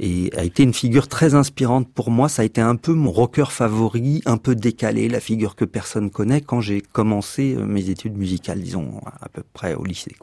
et 0.00 0.30
a 0.36 0.44
été 0.44 0.62
une 0.62 0.74
figure 0.74 1.08
très 1.08 1.34
inspirante 1.34 1.88
pour 1.92 2.07
moi. 2.10 2.28
Ça 2.28 2.42
a 2.42 2.44
été 2.44 2.60
un 2.60 2.76
peu 2.76 2.92
mon 2.92 3.10
rocker 3.10 3.50
favori, 3.50 4.22
un 4.26 4.36
peu 4.36 4.54
décalé, 4.54 5.08
la 5.08 5.20
figure 5.20 5.56
que 5.56 5.64
personne 5.64 6.10
connaît 6.10 6.40
quand 6.40 6.60
j'ai 6.60 6.80
commencé 6.80 7.54
euh, 7.56 7.64
mes 7.64 7.90
études 7.90 8.16
musicales, 8.16 8.60
disons 8.60 9.00
à 9.20 9.28
peu 9.28 9.42
près 9.52 9.74
au 9.74 9.84
lycée. 9.84 10.14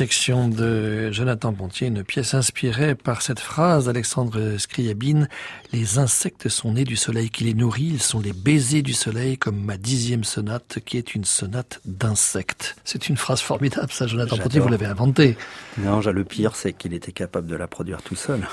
Section 0.00 0.48
de 0.48 1.10
Jonathan 1.12 1.52
Pontier, 1.52 1.88
une 1.88 2.02
pièce 2.04 2.32
inspirée 2.32 2.94
par 2.94 3.20
cette 3.20 3.38
phrase 3.38 3.84
d'Alexandre 3.84 4.56
Scriabine. 4.56 5.28
Les 5.74 5.98
insectes 5.98 6.48
sont 6.48 6.72
nés 6.72 6.84
du 6.84 6.96
soleil 6.96 7.28
qui 7.28 7.44
les 7.44 7.52
nourrit, 7.52 7.90
ils 7.92 8.00
sont 8.00 8.18
les 8.18 8.32
baisers 8.32 8.80
du 8.80 8.94
soleil, 8.94 9.36
comme 9.36 9.62
ma 9.62 9.76
dixième 9.76 10.24
sonate, 10.24 10.78
qui 10.86 10.96
est 10.96 11.14
une 11.14 11.26
sonate 11.26 11.82
d'insectes. 11.84 12.76
C'est 12.82 13.10
une 13.10 13.18
phrase 13.18 13.42
formidable, 13.42 13.92
ça, 13.92 14.06
Jonathan 14.06 14.38
Pontier, 14.38 14.60
vous 14.60 14.70
l'avez 14.70 14.86
inventée. 14.86 15.36
Non, 15.76 16.00
le 16.00 16.24
pire, 16.24 16.56
c'est 16.56 16.72
qu'il 16.72 16.94
était 16.94 17.12
capable 17.12 17.46
de 17.46 17.56
la 17.56 17.66
produire 17.66 18.00
tout 18.00 18.16
seul. 18.16 18.48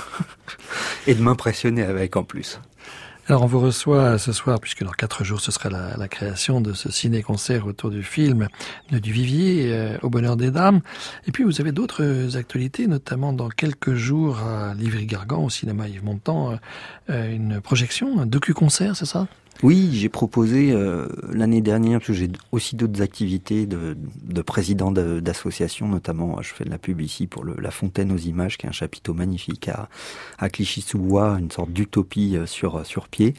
Et 1.07 1.15
de 1.15 1.21
m'impressionner 1.21 1.83
avec 1.83 2.17
en 2.17 2.25
plus. 2.25 2.59
Alors 3.29 3.43
on 3.43 3.45
vous 3.45 3.59
reçoit 3.59 4.17
ce 4.17 4.31
soir, 4.31 4.57
puisque 4.61 4.85
dans 4.85 4.91
quatre 4.91 5.25
jours 5.25 5.41
ce 5.41 5.51
sera 5.51 5.69
la, 5.69 6.07
création 6.07 6.61
de 6.61 6.71
ce 6.71 6.89
ciné-concert 6.89 7.67
autour 7.67 7.89
du 7.89 8.01
film 8.01 8.47
de 8.89 8.99
Du 8.99 9.11
Vivier 9.11 9.73
euh, 9.73 9.97
au 10.01 10.09
bonheur 10.09 10.37
des 10.37 10.49
dames. 10.49 10.79
Et 11.27 11.33
puis 11.33 11.43
vous 11.43 11.59
avez 11.59 11.73
d'autres 11.73 12.37
actualités, 12.37 12.87
notamment 12.87 13.33
dans 13.33 13.49
quelques 13.49 13.95
jours 13.95 14.39
à 14.39 14.73
Livry-Gargan, 14.75 15.43
au 15.43 15.49
cinéma 15.49 15.89
Yves 15.89 16.05
Montand, 16.05 16.51
euh, 16.51 16.55
euh, 17.09 17.35
une 17.35 17.59
projection, 17.59 18.17
un 18.17 18.25
docu-concert, 18.25 18.95
c'est 18.95 19.05
ça? 19.05 19.27
Oui, 19.63 19.89
j'ai 19.93 20.09
proposé 20.09 20.71
euh, 20.71 21.07
l'année 21.31 21.61
dernière, 21.61 21.99
parce 21.99 22.07
que 22.07 22.13
j'ai 22.13 22.29
aussi 22.51 22.75
d'autres 22.75 23.01
activités 23.01 23.65
de, 23.65 23.97
de 24.23 24.41
président 24.41 24.91
d'association, 24.91 25.87
notamment 25.87 26.41
je 26.41 26.53
fais 26.53 26.63
de 26.63 26.69
la 26.69 26.77
pub 26.77 27.01
ici 27.01 27.27
pour 27.27 27.43
le, 27.43 27.55
la 27.59 27.71
Fontaine 27.71 28.11
aux 28.11 28.17
images, 28.17 28.57
qui 28.57 28.65
est 28.65 28.69
un 28.69 28.73
chapiteau 28.73 29.13
magnifique 29.13 29.67
à, 29.69 29.89
à 30.37 30.49
Clichy-sous-Bois, 30.49 31.37
une 31.39 31.51
sorte 31.51 31.71
d'utopie 31.71 32.37
euh, 32.37 32.45
sur, 32.45 32.85
sur 32.85 33.07
pied. 33.07 33.33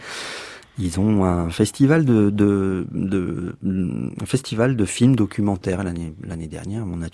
Ils 0.78 1.00
ont 1.00 1.24
un 1.24 1.50
festival 1.50 2.04
de, 2.04 2.30
de, 2.30 2.86
de 2.92 3.56
un 3.64 4.26
festival 4.26 4.76
de 4.76 4.84
films 4.84 5.16
documentaires 5.16 5.82
l'année 5.82 6.14
l'année 6.22 6.46
dernière. 6.46 6.84
On 6.86 7.02
a 7.02 7.08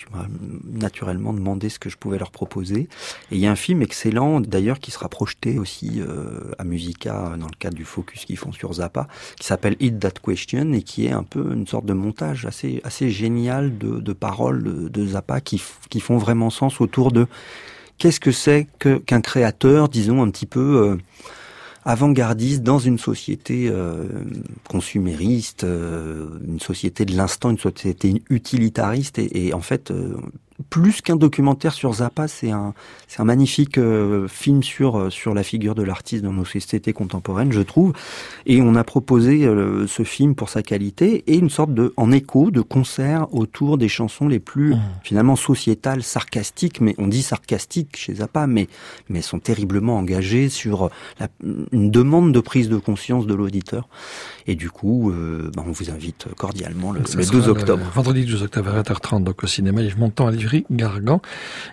naturellement 0.71 1.33
demandé 1.33 1.71
ce 1.71 1.79
que 1.79 1.89
je 1.89 1.97
pouvais 1.97 2.19
leur 2.19 2.31
proposer. 2.31 2.89
Et 3.31 3.37
il 3.37 3.39
y 3.39 3.47
a 3.47 3.51
un 3.51 3.57
film 3.57 3.81
excellent 3.81 4.41
d'ailleurs 4.41 4.81
qui 4.81 4.91
sera 4.91 5.09
projeté 5.09 5.59
aussi 5.59 6.01
euh, 6.01 6.53
à 6.59 6.65
Musica 6.65 7.37
dans 7.39 7.47
le 7.47 7.57
cadre 7.59 7.77
du 7.77 7.85
focus 7.85 8.27
qu'ils 8.27 8.37
font 8.37 8.53
sur 8.53 8.75
Zappa, 8.75 9.09
qui 9.39 9.47
s'appelle 9.47 9.77
Hit 9.81 9.99
That 9.99 10.21
Question 10.23 10.73
et 10.73 10.83
qui 10.83 11.07
est 11.07 11.13
un 11.13 11.23
peu 11.23 11.53
une 11.55 11.67
sorte 11.67 11.87
de 11.87 11.95
montage 11.95 12.45
assez 12.45 12.83
assez 12.85 13.11
génial 13.11 13.79
de, 13.79 14.01
de 14.01 14.13
paroles 14.13 14.91
de, 14.91 15.07
Zappa 15.07 15.41
qui 15.41 15.63
qui 15.89 16.01
font 16.01 16.19
vraiment 16.19 16.51
sens 16.51 16.81
autour 16.81 17.13
de 17.13 17.27
qu'est-ce 17.99 18.21
que 18.21 18.33
c'est 18.33 18.67
qu'un 18.79 19.21
créateur, 19.21 19.89
disons 19.89 20.23
un 20.23 20.31
petit 20.31 20.47
peu 20.47 20.61
euh, 20.61 20.97
avant-gardiste 21.85 22.63
dans 22.63 22.79
une 22.79 22.99
société 22.99 23.69
euh, 23.69 24.05
consumériste, 24.69 25.65
euh, 25.65 26.29
une 26.47 26.61
société 26.61 27.05
de 27.05 27.15
l'instant, 27.15 27.51
une 27.51 27.59
société 27.59 28.23
utilitariste. 28.31 29.19
Et, 29.19 29.53
en 29.53 29.61
fait, 29.61 29.91
euh, 29.91 30.17
plus 30.71 31.01
qu'un 31.01 31.17
documentaire 31.17 31.73
sur 31.73 31.93
Zappa, 31.95 32.29
c'est 32.29 32.51
un, 32.51 32.75
c'est 33.09 33.21
un 33.21 33.25
magnifique 33.25 33.79
euh, 33.79 34.29
film 34.29 34.63
sur 34.63 34.99
euh, 34.99 35.11
sur 35.11 35.35
la 35.35 35.43
figure 35.43 35.75
de 35.75 35.83
l'artiste 35.83 36.25
dans 36.25 36.33
nos 36.33 36.45
sociétés 36.45 36.93
contemporaines, 36.93 37.53
je 37.53 37.61
trouve. 37.61 37.93
Et 38.47 38.61
on 38.61 38.75
a 38.75 38.85
proposé 38.85 39.45
euh, 39.45 39.87
ce 39.87 40.03
film 40.03 40.35
pour 40.35 40.49
sa 40.49 40.63
qualité 40.63 41.25
et 41.27 41.37
une 41.37 41.51
sorte 41.51 41.75
de, 41.75 41.93
en 41.97 42.13
écho, 42.13 42.51
de 42.51 42.61
concert 42.61 43.33
autour 43.35 43.79
des 43.79 43.89
chansons 43.89 44.29
les 44.29 44.41
plus 44.41 44.75
mmh. 44.75 44.83
finalement 45.03 45.37
sociétales, 45.37 46.03
sarcastiques. 46.03 46.81
Mais 46.81 46.95
on 46.99 47.09
dit 47.09 47.23
sarcastiques 47.23 47.97
chez 47.97 48.15
Zappa, 48.17 48.47
mais 48.47 48.69
mais 49.09 49.23
sont 49.23 49.39
terriblement 49.39 49.99
engagées 49.99 50.49
sur 50.49 50.91
la, 51.19 51.29
une 51.73 51.91
demande 51.91 52.33
de 52.33 52.41
prise 52.41 52.69
de 52.69 52.77
conscience 52.77 53.27
de 53.27 53.35
l'auditeur. 53.35 53.89
Et 54.47 54.55
du 54.55 54.71
coup, 54.71 55.11
euh, 55.11 55.51
bah, 55.55 55.65
on 55.67 55.73
vous 55.73 55.91
invite 55.91 56.27
cordialement 56.37 56.93
le, 56.93 57.01
12 57.01 57.49
octobre. 57.49 57.85
vendredi 57.95 58.25
12 58.25 58.43
octobre 58.43 58.75
à 58.75 58.83
20h30, 58.83 59.25
donc 59.25 59.43
au 59.43 59.47
cinéma 59.47 59.83
Yves 59.83 59.99
Montand 59.99 60.27
à 60.27 60.33
Livry-Gargan. 60.55 61.21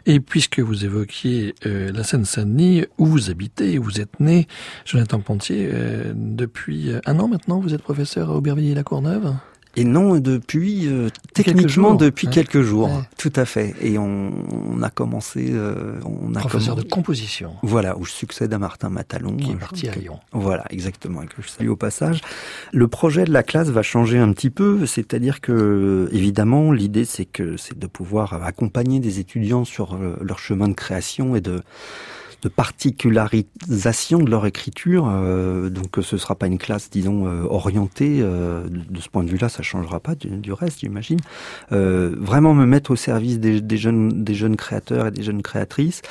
Et 0.05 0.19
puisque 0.19 0.59
vous 0.59 0.85
évoquiez 0.85 1.55
euh, 1.65 1.91
la 1.91 2.03
Seine-Saint-Denis, 2.03 2.85
où 2.97 3.05
vous 3.05 3.29
habitez, 3.29 3.77
où 3.79 3.83
vous 3.83 4.01
êtes 4.01 4.19
né, 4.19 4.47
Jonathan 4.85 5.19
Pontier, 5.19 5.69
euh, 5.71 6.13
depuis 6.15 6.91
un 7.05 7.19
an 7.19 7.27
maintenant, 7.27 7.59
vous 7.59 7.73
êtes 7.73 7.81
professeur 7.81 8.29
à 8.29 8.35
Aubervilliers-la-Courneuve? 8.35 9.35
Et 9.75 9.85
non, 9.85 10.19
depuis 10.19 10.87
euh, 10.87 11.09
techniquement 11.33 11.95
depuis 11.95 12.27
quelques 12.27 12.61
jours, 12.61 12.89
tout 13.17 13.31
à 13.35 13.45
fait. 13.45 13.73
Et 13.81 13.97
on, 13.97 14.31
on 14.51 14.81
a 14.81 14.89
commencé, 14.89 15.49
euh, 15.51 15.99
on 16.03 16.35
a 16.35 16.39
professeur 16.39 16.75
de 16.75 16.83
composition. 16.83 17.53
Voilà, 17.63 17.97
où 17.97 18.03
je 18.03 18.11
succède 18.11 18.53
à 18.53 18.59
Martin 18.59 18.89
Matalon, 18.89 19.35
qui 19.37 19.51
est 19.51 19.55
parti 19.55 19.87
à 19.87 19.95
Lyon. 19.95 20.19
Voilà, 20.33 20.65
exactement, 20.69 21.21
et 21.21 21.27
que 21.27 21.41
je 21.41 21.47
salue 21.47 21.69
au 21.69 21.77
passage. 21.77 22.21
Le 22.73 22.87
projet 22.87 23.23
de 23.23 23.31
la 23.31 23.43
classe 23.43 23.69
va 23.69 23.81
changer 23.81 24.17
un 24.17 24.33
petit 24.33 24.49
peu, 24.49 24.85
c'est-à-dire 24.85 25.39
que 25.39 26.09
évidemment 26.11 26.71
l'idée 26.71 27.05
c'est 27.05 27.25
que 27.25 27.55
c'est 27.57 27.77
de 27.77 27.87
pouvoir 27.87 28.43
accompagner 28.43 28.99
des 28.99 29.19
étudiants 29.19 29.63
sur 29.65 29.95
euh, 29.95 30.17
leur 30.21 30.39
chemin 30.39 30.67
de 30.67 30.73
création 30.73 31.35
et 31.35 31.41
de 31.41 31.61
de 32.41 32.49
particularisation 32.49 34.19
de 34.19 34.29
leur 34.29 34.45
écriture. 34.45 35.07
Euh, 35.09 35.69
donc 35.69 35.99
ce 36.01 36.17
sera 36.17 36.35
pas 36.35 36.47
une 36.47 36.57
classe, 36.57 36.89
disons, 36.89 37.27
euh, 37.27 37.43
orientée. 37.43 38.19
Euh, 38.21 38.67
de 38.67 38.99
ce 38.99 39.09
point 39.09 39.23
de 39.23 39.29
vue-là, 39.29 39.49
ça 39.49 39.61
changera 39.61 39.99
pas 39.99 40.15
du, 40.15 40.53
reste, 40.53 40.79
j'imagine. 40.79 41.19
vraiment 41.69 42.53
me 42.53 42.65
mettre 42.65 42.91
au 42.91 42.95
service 42.95 43.39
des, 43.39 43.61
des, 43.61 43.77
jeunes, 43.77 44.23
des 44.23 44.33
jeunes 44.33 44.55
créateurs 44.55 45.07
et 45.07 45.11
des 45.11 45.23
jeunes 45.23 45.41
créatrices. 45.41 46.01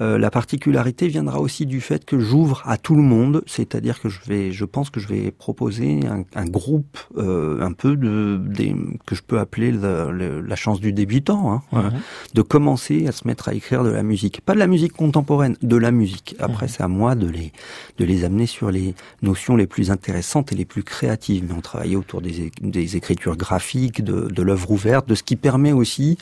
la 0.00 0.30
particularité 0.30 1.08
viendra 1.08 1.40
aussi 1.40 1.66
du 1.66 1.80
fait 1.80 2.04
que 2.04 2.18
j'ouvre 2.18 2.62
à 2.64 2.76
tout 2.76 2.94
le 2.94 3.02
monde, 3.02 3.42
c'est-à-dire 3.46 4.00
que 4.00 4.08
je 4.08 4.20
vais, 4.26 4.52
je 4.52 4.64
pense 4.64 4.90
que 4.90 5.00
je 5.00 5.08
vais 5.08 5.30
proposer 5.30 6.00
un, 6.06 6.24
un 6.34 6.44
groupe 6.44 6.98
un 7.16 7.72
peu 7.72 7.96
de, 7.96 8.40
des, 8.44 8.74
que 9.06 9.14
je 9.14 9.22
peux 9.22 9.38
appeler 9.38 9.72
la 9.72 10.56
chance 10.56 10.80
du 10.80 10.92
débutant, 10.92 11.52
hein, 11.52 11.62
mmh. 11.72 11.88
de 12.34 12.42
commencer 12.42 13.06
à 13.06 13.12
se 13.12 13.26
mettre 13.26 13.48
à 13.48 13.54
écrire 13.54 13.84
de 13.84 13.90
la 13.90 14.02
musique, 14.02 14.40
pas 14.40 14.54
de 14.54 14.58
la 14.58 14.66
musique 14.66 14.92
contemporaine, 14.92 15.56
de 15.62 15.77
la 15.78 15.90
musique. 15.90 16.36
Après, 16.38 16.66
mhm. 16.66 16.72
c'est 16.72 16.82
à 16.82 16.88
moi 16.88 17.14
de 17.14 17.26
les, 17.26 17.52
de 17.98 18.04
les 18.04 18.24
amener 18.24 18.46
sur 18.46 18.70
les 18.70 18.94
notions 19.22 19.56
les 19.56 19.66
plus 19.66 19.90
intéressantes 19.90 20.52
et 20.52 20.54
les 20.54 20.64
plus 20.64 20.82
créatives. 20.82 21.44
Mais 21.48 21.54
on 21.54 21.60
travaillait 21.60 21.96
autour 21.96 22.20
des, 22.20 22.52
des 22.60 22.96
écritures 22.96 23.36
graphiques, 23.36 24.02
de, 24.02 24.28
de 24.28 24.42
l'œuvre 24.42 24.70
ouverte, 24.70 25.08
de 25.08 25.14
ce 25.14 25.22
qui 25.22 25.36
permet 25.36 25.72
aussi 25.72 26.18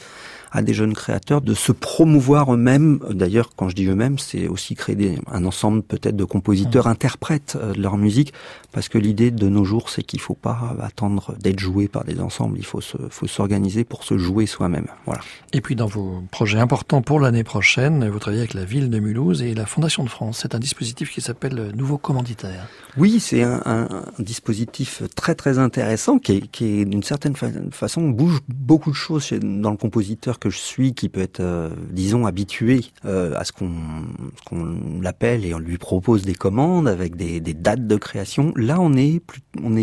à 0.53 0.63
des 0.63 0.75
jeunes 0.75 0.95
créateurs 0.95 1.41
de 1.41 1.55
se 1.55 1.73
promouvoir 1.73 2.55
eux-mêmes. 2.55 3.01
D'ailleurs, 3.11 3.51
quand 3.57 3.69
je 3.69 3.75
dis 3.75 3.87
eux-mêmes, 3.87 4.19
c'est 4.19 4.49
aussi 4.49 4.75
créer 4.75 5.19
un 5.31 5.45
ensemble 5.45 5.83
peut-être 5.83 6.17
de 6.17 6.25
compositeurs 6.25 6.87
mmh. 6.87 6.91
interprètes 6.91 7.59
euh, 7.61 7.73
de 7.73 7.81
leur 7.81 7.97
musique, 7.97 8.33
parce 8.73 8.89
que 8.89 8.99
l'idée 8.99 9.31
de 9.31 9.49
nos 9.49 9.65
jours, 9.65 9.91
c'est 9.91 10.03
qu'il 10.03 10.21
faut 10.21 10.35
pas 10.35 10.77
attendre 10.81 11.35
d'être 11.39 11.61
joué 11.61 11.89
par 11.89 12.05
des 12.05 12.21
ensembles. 12.21 12.59
Il 12.59 12.65
faut 12.65 12.81
se, 12.81 12.97
faut 13.11 13.27
s'organiser 13.27 13.85
pour 13.85 14.05
se 14.05 14.19
jouer 14.19 14.47
soi-même. 14.47 14.87
Voilà. 15.05 15.21
Et 15.53 15.61
puis, 15.61 15.77
dans 15.77 15.87
vos 15.87 16.23
projets 16.31 16.59
importants 16.59 17.03
pour 17.03 17.21
l'année 17.21 17.45
prochaine, 17.45 18.09
vous 18.09 18.19
travaillez 18.19 18.43
avec 18.43 18.55
la 18.55 18.65
ville 18.65 18.91
de 18.91 18.99
Mulhouse 18.99 19.43
et 19.43 19.55
la 19.55 19.67
Fondation 19.67 20.05
de 20.05 20.09
France. 20.09 20.41
C'est 20.43 20.55
un 20.55 20.59
dispositif 20.59 21.13
qui 21.13 21.21
s'appelle 21.21 21.73
Nouveau 21.75 21.99
Commanditaire. 21.99 22.69
Oui, 22.97 23.21
c'est 23.21 23.43
un, 23.43 23.61
un, 23.65 24.05
dispositif 24.19 25.03
très 25.15 25.35
très 25.35 25.59
intéressant 25.59 26.19
qui, 26.19 26.49
qui 26.49 26.81
est 26.81 26.85
d'une 26.85 27.03
certaine 27.03 27.35
façon 27.71 28.09
bouge 28.09 28.41
beaucoup 28.49 28.91
de 28.91 28.97
choses 28.97 29.31
dans 29.33 29.71
le 29.71 29.77
compositeur 29.77 30.36
que 30.39 30.51
je 30.51 30.59
suis, 30.59 30.95
qui 30.95 31.09
peut 31.09 31.21
être, 31.21 31.41
euh, 31.41 31.71
disons, 31.91 32.27
habitué 32.27 32.85
euh, 33.05 33.35
à 33.37 33.45
ce 33.45 33.53
qu'on 33.53 35.01
l'appelle 35.01 35.45
et 35.45 35.55
on 35.55 35.59
lui 35.59 35.79
propose 35.79 36.23
des 36.23 36.35
commandes 36.35 36.89
avec 36.89 37.17
des, 37.17 37.41
dates 37.41 37.87
de 37.87 37.97
création. 37.97 38.53
Là, 38.57 38.79
on 38.81 38.95
est 38.95 39.21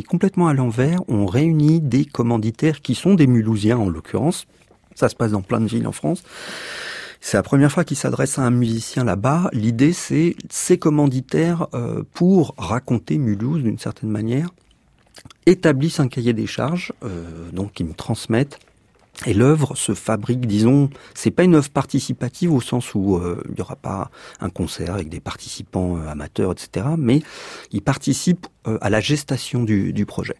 complètement 0.04 0.48
à 0.48 0.54
l'envers. 0.54 1.00
On 1.08 1.26
réunit 1.26 1.82
des 1.82 2.06
commanditaires 2.06 2.82
qui 2.82 2.96
sont 2.96 3.16
des 3.16 3.28
Mulhousiens 3.28 3.78
en 3.78 3.90
l'occurrence. 3.90 4.46
Ça 4.96 5.10
se 5.10 5.16
passe 5.16 5.32
dans 5.32 5.42
plein 5.42 5.60
de 5.60 5.68
villes 5.68 5.88
en 5.88 5.92
France. 5.92 6.24
C'est 7.22 7.38
la 7.38 7.44
première 7.44 7.72
fois 7.72 7.84
qu'il 7.84 7.98
s'adresse 7.98 8.38
à 8.38 8.44
un 8.44 8.52
musicien 8.52 9.04
là-bas. 9.04 9.50
L'idée, 9.54 9.94
c'est 9.94 10.36
ces 10.50 10.78
commanditaires, 10.78 11.68
euh, 11.74 12.04
pour 12.14 12.54
raconter 12.58 13.18
Mulhouse 13.18 13.64
d'une 13.64 13.80
certaine 13.80 14.10
manière, 14.10 14.50
établissent 15.46 16.00
un 16.00 16.08
cahier 16.08 16.34
des 16.34 16.48
charges, 16.48 16.92
donc 17.52 17.80
ils 17.80 17.86
me 17.86 17.94
transmettent 17.94 18.60
et 19.26 19.34
l'œuvre 19.34 19.76
se 19.76 19.94
fabrique, 19.94 20.46
disons, 20.48 20.90
c'est 21.14 21.32
pas 21.32 21.44
une 21.44 21.56
œuvre 21.56 21.70
participative 21.70 22.54
au 22.54 22.62
sens 22.62 22.94
où 22.96 23.18
euh, 23.18 23.42
il 23.48 23.56
n'y 23.56 23.62
aura 23.62 23.76
pas 23.76 24.12
un 24.40 24.50
concert 24.50 24.94
avec 24.94 25.10
des 25.10 25.20
participants 25.20 25.98
euh, 25.98 26.08
amateurs, 26.08 26.52
etc. 26.52 26.88
Mais 26.98 27.22
il 27.72 27.82
participe 27.82 28.48
euh, 28.68 28.78
à 28.82 28.90
la 28.90 29.00
gestation 29.00 29.64
du, 29.64 29.94
du 29.94 30.06
projet. 30.06 30.36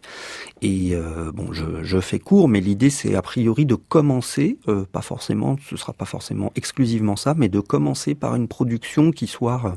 Et 0.62 0.96
bon, 1.34 1.52
je, 1.52 1.82
je, 1.82 2.00
fais 2.00 2.18
court, 2.18 2.48
mais 2.48 2.60
l'idée 2.60 2.88
c'est 2.88 3.14
a 3.14 3.22
priori 3.22 3.66
de 3.66 3.74
commencer, 3.74 4.58
pas 4.92 5.02
forcément, 5.02 5.56
ce 5.68 5.76
sera 5.76 5.92
pas 5.92 6.06
forcément 6.06 6.52
exclusivement 6.54 7.16
ça, 7.16 7.34
mais 7.36 7.50
de 7.50 7.60
commencer 7.60 8.14
par 8.14 8.34
une 8.34 8.48
production 8.48 9.10
qui 9.10 9.26
soit 9.26 9.76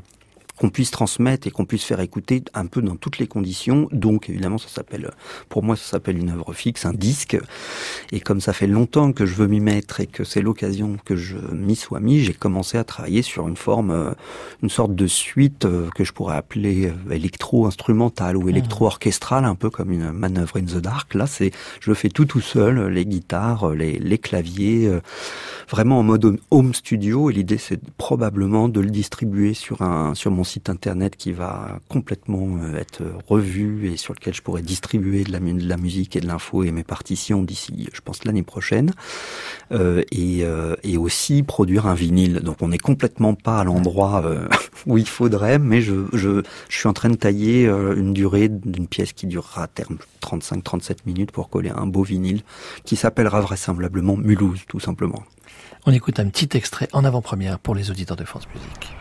qu'on 0.58 0.70
puisse 0.70 0.90
transmettre 0.90 1.46
et 1.46 1.50
qu'on 1.50 1.64
puisse 1.64 1.84
faire 1.84 2.00
écouter 2.00 2.42
un 2.54 2.66
peu 2.66 2.82
dans 2.82 2.96
toutes 2.96 3.18
les 3.18 3.26
conditions. 3.26 3.88
Donc 3.92 4.28
évidemment, 4.28 4.58
ça 4.58 4.68
s'appelle, 4.68 5.10
pour 5.48 5.62
moi, 5.62 5.76
ça 5.76 5.84
s'appelle 5.84 6.18
une 6.18 6.30
œuvre 6.30 6.52
fixe, 6.52 6.84
un 6.84 6.92
disque. 6.92 7.38
Et 8.12 8.20
comme 8.20 8.40
ça 8.40 8.52
fait 8.52 8.66
longtemps 8.66 9.12
que 9.12 9.26
je 9.26 9.34
veux 9.34 9.46
m'y 9.46 9.60
mettre 9.60 10.00
et 10.00 10.06
que 10.06 10.24
c'est 10.24 10.42
l'occasion 10.42 10.96
que 11.04 11.16
je 11.16 11.36
m'y 11.52 11.76
sois 11.76 12.00
mis, 12.00 12.20
j'ai 12.20 12.34
commencé 12.34 12.76
à 12.78 12.84
travailler 12.84 13.22
sur 13.22 13.46
une 13.48 13.56
forme, 13.56 13.90
euh, 13.90 14.10
une 14.62 14.70
sorte 14.70 14.94
de 14.94 15.06
suite 15.06 15.64
euh, 15.64 15.88
que 15.94 16.04
je 16.04 16.12
pourrais 16.12 16.36
appeler 16.36 16.86
euh, 16.86 17.12
électro-instrumentale 17.12 18.36
ou 18.36 18.44
mmh. 18.44 18.50
électro-orchestrale, 18.50 19.44
un 19.44 19.54
peu 19.54 19.70
comme 19.70 19.92
une 19.92 20.10
manœuvre 20.12 20.58
in 20.58 20.64
the 20.64 20.78
dark. 20.78 21.14
Là, 21.14 21.26
c'est, 21.26 21.52
je 21.80 21.90
le 21.90 21.94
fais 21.94 22.08
tout 22.08 22.24
tout 22.24 22.40
seul, 22.40 22.88
les 22.88 23.06
guitares, 23.06 23.70
les, 23.70 23.98
les 23.98 24.18
claviers, 24.18 24.90
vraiment 25.70 26.00
en 26.00 26.02
mode 26.02 26.38
home 26.50 26.74
studio. 26.74 27.30
Et 27.30 27.32
l'idée, 27.32 27.58
c'est 27.58 27.80
probablement 27.96 28.68
de 28.68 28.80
le 28.80 28.90
distribuer 28.90 29.54
sur 29.54 29.82
un, 29.82 30.14
sur 30.14 30.30
mon 30.30 30.44
site 30.48 30.68
internet 30.68 31.16
qui 31.16 31.32
va 31.32 31.78
complètement 31.88 32.58
euh, 32.62 32.76
être 32.76 33.02
revu 33.28 33.92
et 33.92 33.96
sur 33.96 34.14
lequel 34.14 34.34
je 34.34 34.42
pourrais 34.42 34.62
distribuer 34.62 35.22
de 35.22 35.30
la, 35.30 35.76
musique 35.76 36.16
et 36.16 36.20
de 36.20 36.26
l'info 36.26 36.64
et 36.64 36.72
mes 36.72 36.82
partitions 36.82 37.42
d'ici, 37.42 37.88
je 37.92 38.00
pense, 38.00 38.24
l'année 38.24 38.42
prochaine. 38.42 38.92
Euh, 39.70 40.02
et, 40.10 40.40
euh, 40.42 40.74
et, 40.82 40.96
aussi 40.96 41.42
produire 41.42 41.86
un 41.86 41.94
vinyle. 41.94 42.40
Donc 42.40 42.62
on 42.62 42.68
n'est 42.68 42.78
complètement 42.78 43.34
pas 43.34 43.60
à 43.60 43.64
l'endroit 43.64 44.24
où 44.86 44.98
il 44.98 45.06
faudrait, 45.06 45.58
mais 45.58 45.80
je, 45.80 46.06
je, 46.12 46.42
je, 46.68 46.76
suis 46.76 46.88
en 46.88 46.92
train 46.92 47.10
de 47.10 47.16
tailler 47.16 47.66
une 47.66 48.14
durée 48.14 48.48
d'une 48.48 48.88
pièce 48.88 49.12
qui 49.12 49.26
durera 49.26 49.64
à 49.64 49.66
terme 49.68 49.98
35-37 50.22 50.96
minutes 51.06 51.30
pour 51.30 51.50
coller 51.50 51.70
un 51.70 51.86
beau 51.86 52.02
vinyle 52.02 52.42
qui 52.84 52.96
s'appellera 52.96 53.40
vraisemblablement 53.40 54.16
Mulhouse, 54.16 54.62
tout 54.66 54.80
simplement. 54.80 55.22
On 55.86 55.92
écoute 55.92 56.18
un 56.18 56.28
petit 56.28 56.56
extrait 56.56 56.88
en 56.92 57.04
avant-première 57.04 57.58
pour 57.58 57.74
les 57.74 57.90
auditeurs 57.90 58.16
de 58.16 58.24
France 58.24 58.48
Musique. 58.54 58.92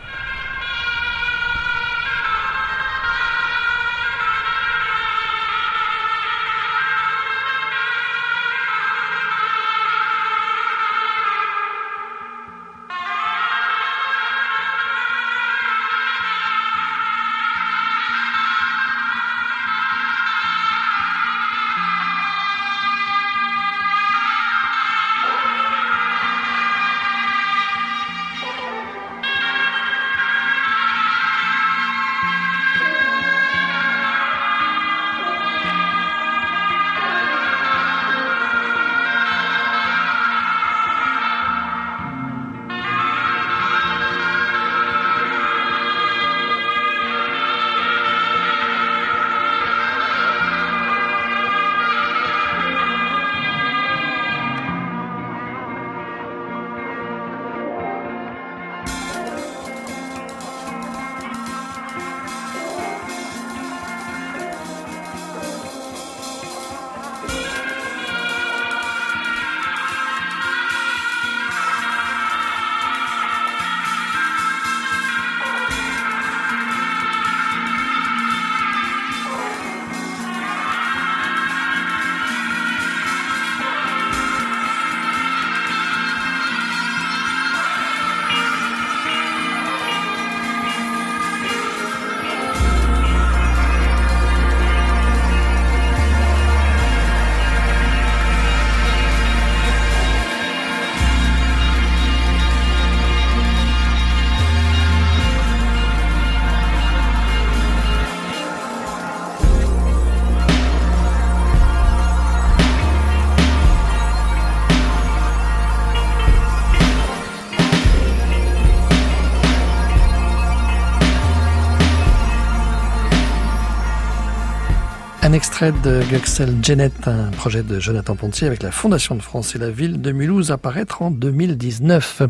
Extrait 125.58 125.90
de 125.90 126.04
Guxel 126.12 126.56
Janet, 126.62 127.08
un 127.08 127.32
projet 127.32 127.64
de 127.64 127.80
Jonathan 127.80 128.16
Pontier 128.16 128.46
avec 128.46 128.62
la 128.62 128.70
Fondation 128.70 129.16
de 129.16 129.24
France 129.24 129.56
et 129.56 129.58
la 129.58 129.72
ville 129.72 130.00
de 130.00 130.12
Mulhouse 130.12 130.52
à 130.52 130.58
paraître 130.60 131.02
en 131.02 131.10
2019. 131.10 132.22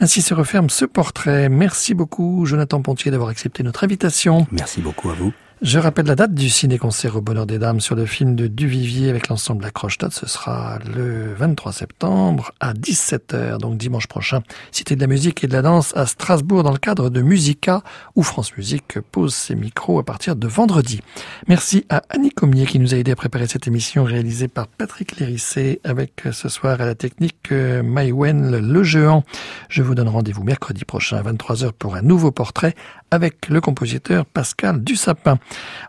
Ainsi 0.00 0.22
se 0.22 0.32
referme 0.32 0.70
ce 0.70 0.86
portrait. 0.86 1.50
Merci 1.50 1.92
beaucoup 1.92 2.46
Jonathan 2.46 2.80
Pontier 2.80 3.10
d'avoir 3.10 3.28
accepté 3.28 3.62
notre 3.62 3.84
invitation. 3.84 4.46
Merci 4.50 4.80
beaucoup 4.80 5.10
à 5.10 5.12
vous. 5.12 5.34
Je 5.62 5.78
rappelle 5.78 6.06
la 6.06 6.14
date 6.14 6.32
du 6.32 6.48
ciné-concert 6.48 7.16
au 7.16 7.20
Bonheur 7.20 7.44
des 7.44 7.58
Dames 7.58 7.80
sur 7.80 7.94
le 7.94 8.06
film 8.06 8.34
de 8.34 8.46
Duvivier 8.46 9.10
avec 9.10 9.28
l'ensemble 9.28 9.62
La 9.62 9.70
Croche-Date. 9.70 10.14
Ce 10.14 10.26
sera 10.26 10.78
le 10.96 11.34
23 11.34 11.72
septembre 11.72 12.52
à 12.60 12.72
17h, 12.72 13.58
donc 13.58 13.76
dimanche 13.76 14.06
prochain. 14.06 14.40
Cité 14.72 14.96
de 14.96 15.02
la 15.02 15.06
musique 15.06 15.44
et 15.44 15.48
de 15.48 15.52
la 15.52 15.60
danse 15.60 15.94
à 15.94 16.06
Strasbourg 16.06 16.62
dans 16.62 16.72
le 16.72 16.78
cadre 16.78 17.10
de 17.10 17.20
Musica 17.20 17.82
où 18.16 18.22
France 18.22 18.56
Musique 18.56 19.00
pose 19.12 19.34
ses 19.34 19.54
micros 19.54 19.98
à 19.98 20.02
partir 20.02 20.34
de 20.34 20.48
vendredi. 20.48 21.02
Merci 21.46 21.84
à 21.90 22.04
Annie 22.08 22.30
Comier 22.30 22.64
qui 22.64 22.78
nous 22.78 22.94
a 22.94 22.96
aidé 22.96 23.12
à 23.12 23.16
préparer 23.16 23.46
cette 23.46 23.66
émission 23.66 24.02
réalisée 24.02 24.48
par 24.48 24.66
Patrick 24.66 25.18
Lérissé 25.18 25.82
avec 25.84 26.22
ce 26.32 26.48
soir 26.48 26.80
à 26.80 26.86
la 26.86 26.94
technique 26.94 27.52
euh, 27.52 27.82
Maïwen 27.82 28.58
Le 28.58 28.82
Géant. 28.82 29.24
Je 29.68 29.82
vous 29.82 29.94
donne 29.94 30.08
rendez-vous 30.08 30.42
mercredi 30.42 30.86
prochain 30.86 31.18
à 31.18 31.22
23h 31.22 31.72
pour 31.72 31.96
un 31.96 32.02
nouveau 32.02 32.30
portrait 32.30 32.74
avec 33.10 33.48
le 33.48 33.60
compositeur 33.60 34.26
Pascal 34.26 34.82
Dussapin. 34.82 35.38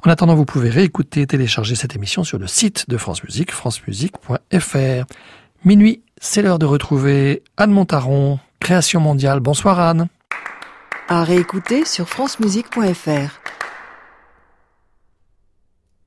En 0.05 0.09
attendant, 0.09 0.35
vous 0.35 0.45
pouvez 0.45 0.69
réécouter 0.69 1.21
et 1.21 1.27
télécharger 1.27 1.75
cette 1.75 1.95
émission 1.95 2.23
sur 2.23 2.39
le 2.39 2.47
site 2.47 2.89
de 2.89 2.97
France 2.97 3.23
Musique, 3.23 3.51
francemusique.fr. 3.51 5.05
Minuit, 5.65 6.01
c'est 6.19 6.41
l'heure 6.41 6.59
de 6.59 6.65
retrouver 6.65 7.43
Anne 7.57 7.71
Montaron, 7.71 8.39
Création 8.59 8.99
mondiale. 8.99 9.39
Bonsoir 9.39 9.79
Anne. 9.79 10.07
À 11.09 11.23
réécouter 11.23 11.83
sur 11.83 12.07
francemusique.fr. 12.07 13.40